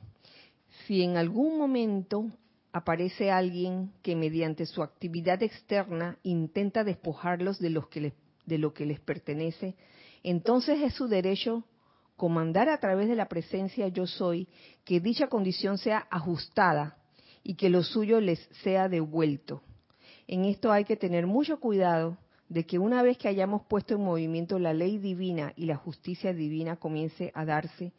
si 0.86 1.02
en 1.02 1.16
algún 1.16 1.56
momento 1.56 2.30
aparece 2.72 3.30
alguien 3.30 3.92
que 4.02 4.14
mediante 4.14 4.66
su 4.66 4.82
actividad 4.82 5.42
externa 5.42 6.18
intenta 6.22 6.84
despojarlos 6.84 7.58
de, 7.58 7.70
los 7.70 7.88
que 7.88 8.12
de 8.44 8.58
lo 8.58 8.74
que 8.74 8.84
les 8.84 9.00
pertenece, 9.00 9.74
entonces 10.22 10.80
es 10.82 10.94
su 10.94 11.08
derecho 11.08 11.64
comandar 12.16 12.68
a 12.68 12.78
través 12.78 13.08
de 13.08 13.16
la 13.16 13.28
presencia 13.28 13.88
yo 13.88 14.06
soy 14.06 14.48
que 14.84 15.00
dicha 15.00 15.28
condición 15.28 15.78
sea 15.78 16.06
ajustada 16.10 16.98
y 17.42 17.54
que 17.54 17.70
lo 17.70 17.82
suyo 17.82 18.20
les 18.20 18.38
sea 18.62 18.88
devuelto. 18.88 19.62
En 20.26 20.44
esto 20.44 20.70
hay 20.70 20.84
que 20.84 20.96
tener 20.96 21.26
mucho 21.26 21.58
cuidado 21.58 22.18
de 22.52 22.66
que 22.66 22.78
una 22.78 23.02
vez 23.02 23.16
que 23.16 23.28
hayamos 23.28 23.62
puesto 23.62 23.94
en 23.94 24.04
movimiento 24.04 24.58
la 24.58 24.74
ley 24.74 24.98
divina 24.98 25.54
y 25.56 25.64
la 25.64 25.76
justicia 25.76 26.34
divina 26.34 26.76
comience 26.76 27.32
a 27.34 27.46
darse, 27.46 27.94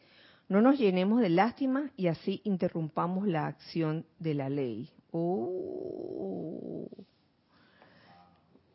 no 0.47 0.61
nos 0.61 0.77
llenemos 0.77 1.21
de 1.21 1.29
lástima 1.29 1.89
y 1.97 2.05
así 2.05 2.39
interrumpamos 2.43 3.27
la 3.27 3.47
acción 3.47 4.05
de 4.19 4.33
la 4.35 4.49
ley. 4.49 4.91
Oh. 5.11 6.87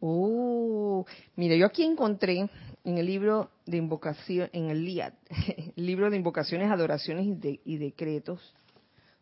Oh. 0.00 1.06
Mira, 1.36 1.54
yo 1.54 1.66
aquí 1.66 1.84
encontré 1.84 2.50
en 2.82 2.98
el 2.98 3.06
libro 3.06 3.52
de 3.64 3.76
invocación, 3.76 4.50
en 4.52 4.70
el 4.70 4.84
LIAD, 4.84 5.12
libro 5.76 6.10
de 6.10 6.16
invocaciones, 6.16 6.72
adoraciones 6.72 7.24
y, 7.24 7.60
y 7.64 7.76
decretos, 7.76 8.52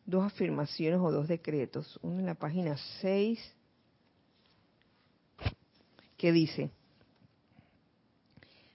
dos 0.07 0.25
afirmaciones 0.25 1.01
o 1.01 1.13
dos 1.13 1.29
decretos. 1.29 1.99
Uno 2.01 2.21
en 2.21 2.27
la 2.27 2.35
página 2.35 2.79
6, 3.03 3.56
que 6.17 6.33
dice, 6.33 6.71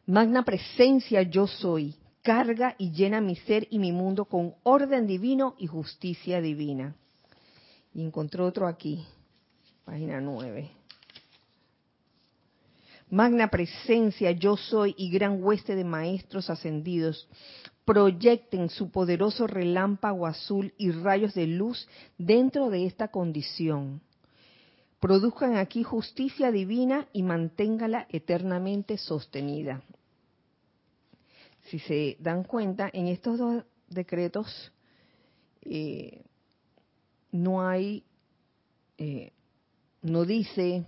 Magna 0.05 0.43
presencia 0.43 1.21
yo 1.21 1.47
soy 1.47 1.95
carga 2.21 2.75
y 2.77 2.91
llena 2.91 3.21
mi 3.21 3.35
ser 3.35 3.67
y 3.69 3.79
mi 3.79 3.91
mundo 3.91 4.25
con 4.25 4.55
orden 4.63 5.07
divino 5.07 5.55
y 5.57 5.67
justicia 5.67 6.41
divina. 6.41 6.95
Y 7.93 8.03
encontró 8.03 8.45
otro 8.45 8.67
aquí, 8.67 9.05
página 9.85 10.21
9. 10.21 10.69
Magna 13.09 13.49
presencia, 13.49 14.31
yo 14.31 14.55
soy 14.55 14.95
y 14.97 15.09
gran 15.11 15.43
hueste 15.43 15.75
de 15.75 15.83
maestros 15.83 16.49
ascendidos, 16.49 17.27
proyecten 17.83 18.69
su 18.69 18.89
poderoso 18.89 19.47
relámpago 19.47 20.25
azul 20.25 20.73
y 20.77 20.91
rayos 20.91 21.33
de 21.33 21.47
luz 21.47 21.87
dentro 22.17 22.69
de 22.69 22.85
esta 22.85 23.09
condición. 23.09 24.01
Produzcan 25.01 25.57
aquí 25.57 25.83
justicia 25.83 26.49
divina 26.51 27.07
y 27.11 27.23
manténgala 27.23 28.07
eternamente 28.09 28.97
sostenida 28.97 29.83
si 31.71 31.79
se 31.79 32.17
dan 32.19 32.43
cuenta, 32.43 32.89
en 32.91 33.07
estos 33.07 33.37
dos 33.37 33.63
decretos 33.87 34.71
eh, 35.61 36.23
no 37.31 37.67
hay, 37.67 38.03
eh, 38.97 39.31
no 40.01 40.25
dice, 40.25 40.85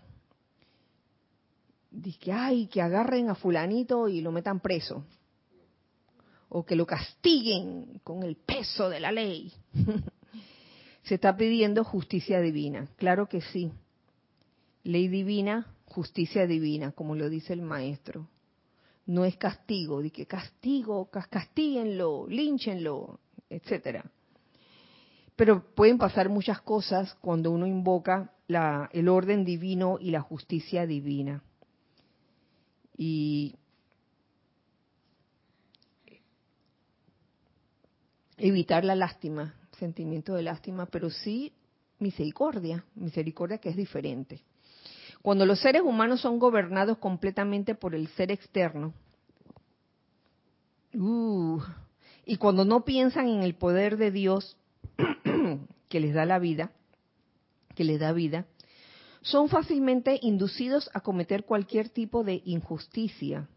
dice 1.92 2.32
ay, 2.32 2.68
que 2.68 2.82
agarren 2.82 3.30
a 3.30 3.36
fulanito 3.36 4.10
y 4.10 4.22
lo 4.22 4.32
metan 4.32 4.60
preso, 4.60 5.06
o 6.50 6.66
que 6.66 6.76
lo 6.76 6.86
castiguen 6.86 8.02
con 8.04 8.24
el 8.24 8.36
peso 8.36 8.90
de 8.90 9.00
la 9.00 9.12
ley. 9.12 9.54
se 11.04 11.16
está 11.16 11.36
pidiendo 11.36 11.84
justicia 11.84 12.42
divina, 12.42 12.88
claro 12.98 13.28
que 13.28 13.42
sí. 13.42 13.72
Ley 14.84 15.08
divina, 15.08 15.76
justicia 15.86 16.46
divina, 16.48 16.92
como 16.92 17.16
lo 17.16 17.30
dice 17.30 17.54
el 17.54 17.62
maestro 17.62 18.28
no 19.06 19.26
es 19.26 19.36
castigo, 19.38 20.02
de 20.02 20.12
que 20.12 20.26
castigo, 20.26 21.10
castíguenlo, 21.10 22.26
línchenlo, 22.28 23.20
etcétera. 23.50 24.10
Pero 25.36 25.64
pueden 25.76 25.98
pasar 25.98 26.30
muchas 26.30 26.62
cosas 26.62 27.16
cuando 27.16 27.52
uno 27.52 27.68
invoca 27.68 28.34
la, 28.48 28.90
el 28.94 29.10
orden 29.10 29.44
divino 29.44 29.98
y 30.00 30.12
la 30.12 30.22
justicia 30.22 30.86
divina. 30.86 31.44
Y 32.96 33.56
evitar 38.38 38.86
la 38.86 38.96
lástima, 38.96 39.56
sentimiento 39.80 40.36
de 40.36 40.44
lástima, 40.44 40.86
pero 40.86 41.10
sí 41.10 41.52
misericordia, 42.00 42.86
misericordia 42.96 43.58
que 43.58 43.70
es 43.70 43.76
diferente. 43.76 44.44
Cuando 45.24 45.46
los 45.46 45.62
seres 45.62 45.84
humanos 45.84 46.20
son 46.20 46.38
gobernados 46.38 46.98
completamente 46.98 47.76
por 47.76 47.96
el 47.96 48.10
ser 48.10 48.30
externo, 48.30 48.94
uh, 50.94 51.62
y 52.26 52.36
cuando 52.36 52.66
no 52.66 52.84
piensan 52.84 53.30
en 53.30 53.42
el 53.42 53.56
poder 53.56 53.96
de 53.96 54.12
Dios 54.12 54.58
que 55.90 56.00
les 56.02 56.14
da 56.14 56.26
la 56.26 56.40
vida, 56.40 56.74
que 57.74 57.86
les 57.86 58.02
da 58.02 58.12
vida, 58.12 58.48
son 59.22 59.48
fácilmente 59.48 60.20
inducidos 60.22 60.90
a 60.94 61.00
cometer 61.00 61.46
cualquier 61.46 61.88
tipo 61.88 62.26
de 62.26 62.42
injusticia. 62.44 63.48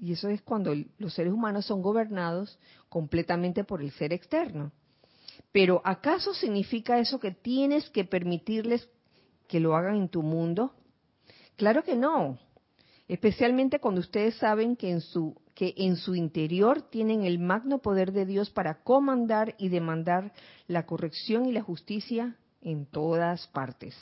Y 0.00 0.12
eso 0.12 0.28
es 0.28 0.40
cuando 0.42 0.72
los 0.98 1.14
seres 1.14 1.32
humanos 1.32 1.66
son 1.66 1.82
gobernados 1.82 2.60
completamente 2.88 3.64
por 3.64 3.82
el 3.82 3.90
ser 3.90 4.12
externo. 4.12 4.70
Pero 5.50 5.82
¿acaso 5.84 6.32
significa 6.32 7.00
eso 7.00 7.18
que 7.18 7.32
tienes 7.32 7.90
que 7.90 8.04
permitirles 8.04 8.88
que 9.48 9.58
lo 9.58 9.74
hagan 9.74 9.96
en 9.96 10.08
tu 10.08 10.22
mundo? 10.22 10.74
Claro 11.58 11.82
que 11.82 11.96
no. 11.96 12.38
Especialmente 13.08 13.80
cuando 13.80 14.00
ustedes 14.00 14.36
saben 14.36 14.76
que 14.76 14.90
en 14.90 15.00
su 15.00 15.34
que 15.56 15.74
en 15.76 15.96
su 15.96 16.14
interior 16.14 16.82
tienen 16.82 17.24
el 17.24 17.40
magno 17.40 17.80
poder 17.80 18.12
de 18.12 18.24
Dios 18.24 18.48
para 18.48 18.84
comandar 18.84 19.56
y 19.58 19.68
demandar 19.70 20.32
la 20.68 20.86
corrección 20.86 21.46
y 21.46 21.52
la 21.52 21.62
justicia 21.62 22.36
en 22.62 22.86
todas 22.86 23.48
partes. 23.48 23.96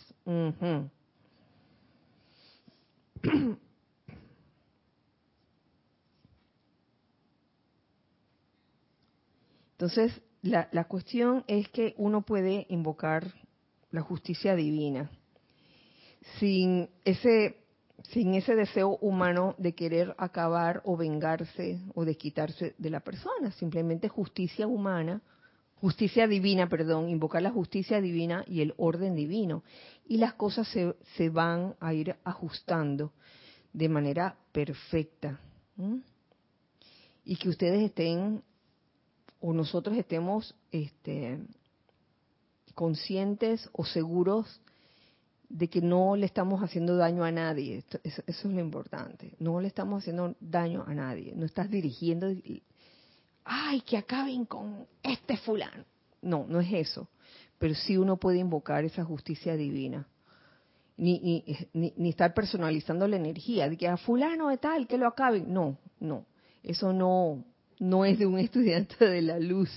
Entonces, 9.72 10.20
la, 10.42 10.68
la 10.72 10.84
cuestión 10.84 11.42
es 11.46 11.70
que 11.70 11.94
uno 11.96 12.20
puede 12.20 12.66
invocar 12.68 13.32
la 13.90 14.02
justicia 14.02 14.54
divina 14.54 15.10
sin 16.38 16.88
ese 17.04 17.56
sin 18.10 18.34
ese 18.34 18.54
deseo 18.54 18.98
humano 19.00 19.54
de 19.58 19.74
querer 19.74 20.14
acabar 20.18 20.82
o 20.84 20.96
vengarse 20.96 21.80
o 21.94 22.04
de 22.04 22.16
quitarse 22.16 22.74
de 22.78 22.90
la 22.90 23.00
persona, 23.00 23.50
simplemente 23.52 24.08
justicia 24.08 24.66
humana, 24.66 25.22
justicia 25.80 26.28
divina, 26.28 26.68
perdón, 26.68 27.08
invocar 27.08 27.42
la 27.42 27.50
justicia 27.50 28.00
divina 28.00 28.44
y 28.46 28.60
el 28.60 28.74
orden 28.76 29.16
divino. 29.16 29.64
Y 30.06 30.18
las 30.18 30.34
cosas 30.34 30.68
se, 30.68 30.94
se 31.16 31.30
van 31.30 31.74
a 31.80 31.94
ir 31.94 32.14
ajustando 32.22 33.12
de 33.72 33.88
manera 33.88 34.36
perfecta. 34.52 35.40
Y 37.24 37.36
que 37.36 37.48
ustedes 37.48 37.82
estén, 37.82 38.42
o 39.40 39.52
nosotros 39.52 39.96
estemos 39.96 40.54
este, 40.70 41.38
conscientes 42.74 43.68
o 43.72 43.84
seguros 43.84 44.60
de 45.48 45.68
que 45.68 45.80
no 45.80 46.16
le 46.16 46.26
estamos 46.26 46.62
haciendo 46.62 46.96
daño 46.96 47.24
a 47.24 47.30
nadie. 47.30 47.84
eso, 48.02 48.22
es 48.26 48.44
lo 48.44 48.60
importante. 48.60 49.34
No 49.38 49.60
le 49.60 49.68
estamos 49.68 50.02
haciendo 50.02 50.34
daño 50.40 50.84
a 50.86 50.94
nadie. 50.94 51.34
No 51.36 51.46
estás 51.46 51.70
dirigiendo, 51.70 52.28
ay, 53.44 53.80
que 53.82 53.96
acaben 53.96 54.44
con 54.44 54.86
este 55.02 55.36
fulano. 55.36 55.84
No, 56.22 56.46
no 56.48 56.60
es 56.60 56.72
eso. 56.72 57.08
Pero 57.58 57.74
sí 57.74 57.96
uno 57.96 58.16
puede 58.16 58.38
invocar 58.38 58.84
esa 58.84 59.04
justicia 59.04 59.56
divina. 59.56 60.06
Ni, 60.98 61.44
ni, 61.74 61.92
ni, 61.96 62.08
estar 62.08 62.32
personalizando 62.32 63.06
la 63.06 63.16
energía, 63.16 63.68
de 63.68 63.76
que 63.76 63.86
a 63.86 63.98
fulano 63.98 64.48
de 64.48 64.56
tal, 64.56 64.86
que 64.86 64.96
lo 64.96 65.06
acaben. 65.06 65.52
No, 65.52 65.78
no. 66.00 66.24
Eso 66.62 66.92
no, 66.92 67.44
no 67.78 68.04
es 68.04 68.18
de 68.18 68.26
un 68.26 68.38
estudiante 68.40 69.06
de 69.06 69.22
la 69.22 69.38
luz. 69.38 69.70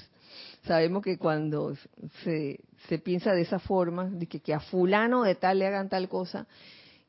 Sabemos 0.70 1.02
que 1.02 1.18
cuando 1.18 1.76
se, 2.24 2.60
se 2.88 3.00
piensa 3.00 3.34
de 3.34 3.42
esa 3.42 3.58
forma, 3.58 4.06
de 4.06 4.28
que, 4.28 4.54
a 4.54 4.60
fulano 4.60 5.24
de 5.24 5.34
tal 5.34 5.58
le 5.58 5.66
hagan 5.66 5.90
tal 5.90 6.08
cosa, 6.08 6.46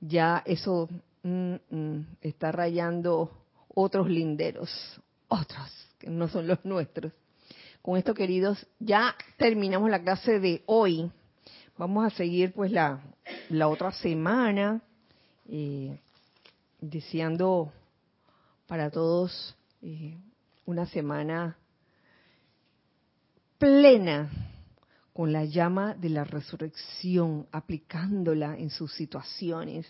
ya 0.01 0.43
eso 0.47 0.89
mm, 1.23 1.55
mm, 1.69 2.07
está 2.23 2.53
rayando 2.53 3.31
otros 3.75 4.09
linderos, 4.09 4.71
otros 5.29 5.71
que 5.99 6.09
no 6.09 6.27
son 6.29 6.47
los 6.47 6.65
nuestros. 6.65 7.13
Con 7.83 7.99
esto, 7.99 8.15
queridos, 8.15 8.67
ya 8.79 9.15
terminamos 9.37 9.91
la 9.91 10.03
clase 10.03 10.41
de 10.41 10.63
hoy. 10.65 11.13
Vamos 11.77 12.07
a 12.07 12.17
seguir 12.17 12.55
pues 12.55 12.73
la, 12.73 13.03
la 13.51 13.69
otra 13.69 13.93
semana, 13.93 14.81
eh, 15.51 15.99
deseando 16.81 17.71
para 18.67 18.89
todos 18.89 19.55
eh, 19.83 20.17
una 20.65 20.87
semana 20.87 21.59
plena 23.61 24.31
con 25.13 25.35
la 25.35 25.45
llama 25.45 25.95
de 25.95 26.09
la 26.09 26.25
resurrección, 26.25 27.47
aplicándola 27.53 28.57
en 28.57 28.71
sus 28.71 28.95
situaciones, 28.95 29.87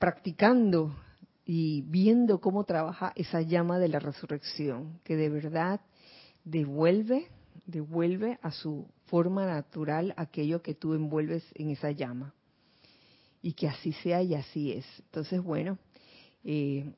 practicando 0.00 0.96
y 1.44 1.82
viendo 1.82 2.40
cómo 2.40 2.64
trabaja 2.64 3.12
esa 3.14 3.40
llama 3.40 3.78
de 3.78 3.88
la 3.88 4.00
resurrección, 4.00 4.98
que 5.04 5.14
de 5.14 5.28
verdad 5.28 5.80
devuelve, 6.44 7.28
devuelve 7.66 8.40
a 8.42 8.50
su 8.50 8.88
forma 9.04 9.46
natural 9.46 10.12
aquello 10.16 10.60
que 10.60 10.74
tú 10.74 10.94
envuelves 10.94 11.44
en 11.54 11.70
esa 11.70 11.92
llama. 11.92 12.34
Y 13.42 13.52
que 13.52 13.68
así 13.68 13.92
sea 13.92 14.22
y 14.22 14.34
así 14.34 14.72
es. 14.72 14.84
Entonces, 15.04 15.40
bueno, 15.40 15.78
eh, 16.42 16.92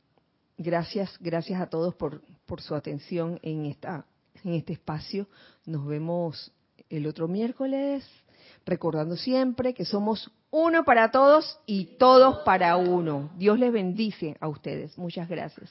gracias, 0.56 1.14
gracias 1.20 1.60
a 1.60 1.66
todos 1.66 1.94
por, 1.94 2.22
por 2.46 2.62
su 2.62 2.74
atención 2.74 3.38
en 3.42 3.66
esta 3.66 4.06
en 4.45 4.55
este 4.55 4.74
espacio. 4.74 5.26
Nos 5.66 5.86
vemos 5.86 6.53
el 6.91 7.07
otro 7.07 7.28
miércoles, 7.28 8.09
recordando 8.64 9.16
siempre 9.16 9.74
que 9.74 9.84
somos 9.84 10.30
uno 10.51 10.84
para 10.84 11.11
todos 11.11 11.59
y 11.66 11.97
todos 11.99 12.39
para 12.45 12.76
uno. 12.76 13.30
Dios 13.36 13.59
les 13.59 13.72
bendice 13.72 14.36
a 14.41 14.49
ustedes. 14.49 14.97
Muchas 14.97 15.28
gracias. 15.28 15.70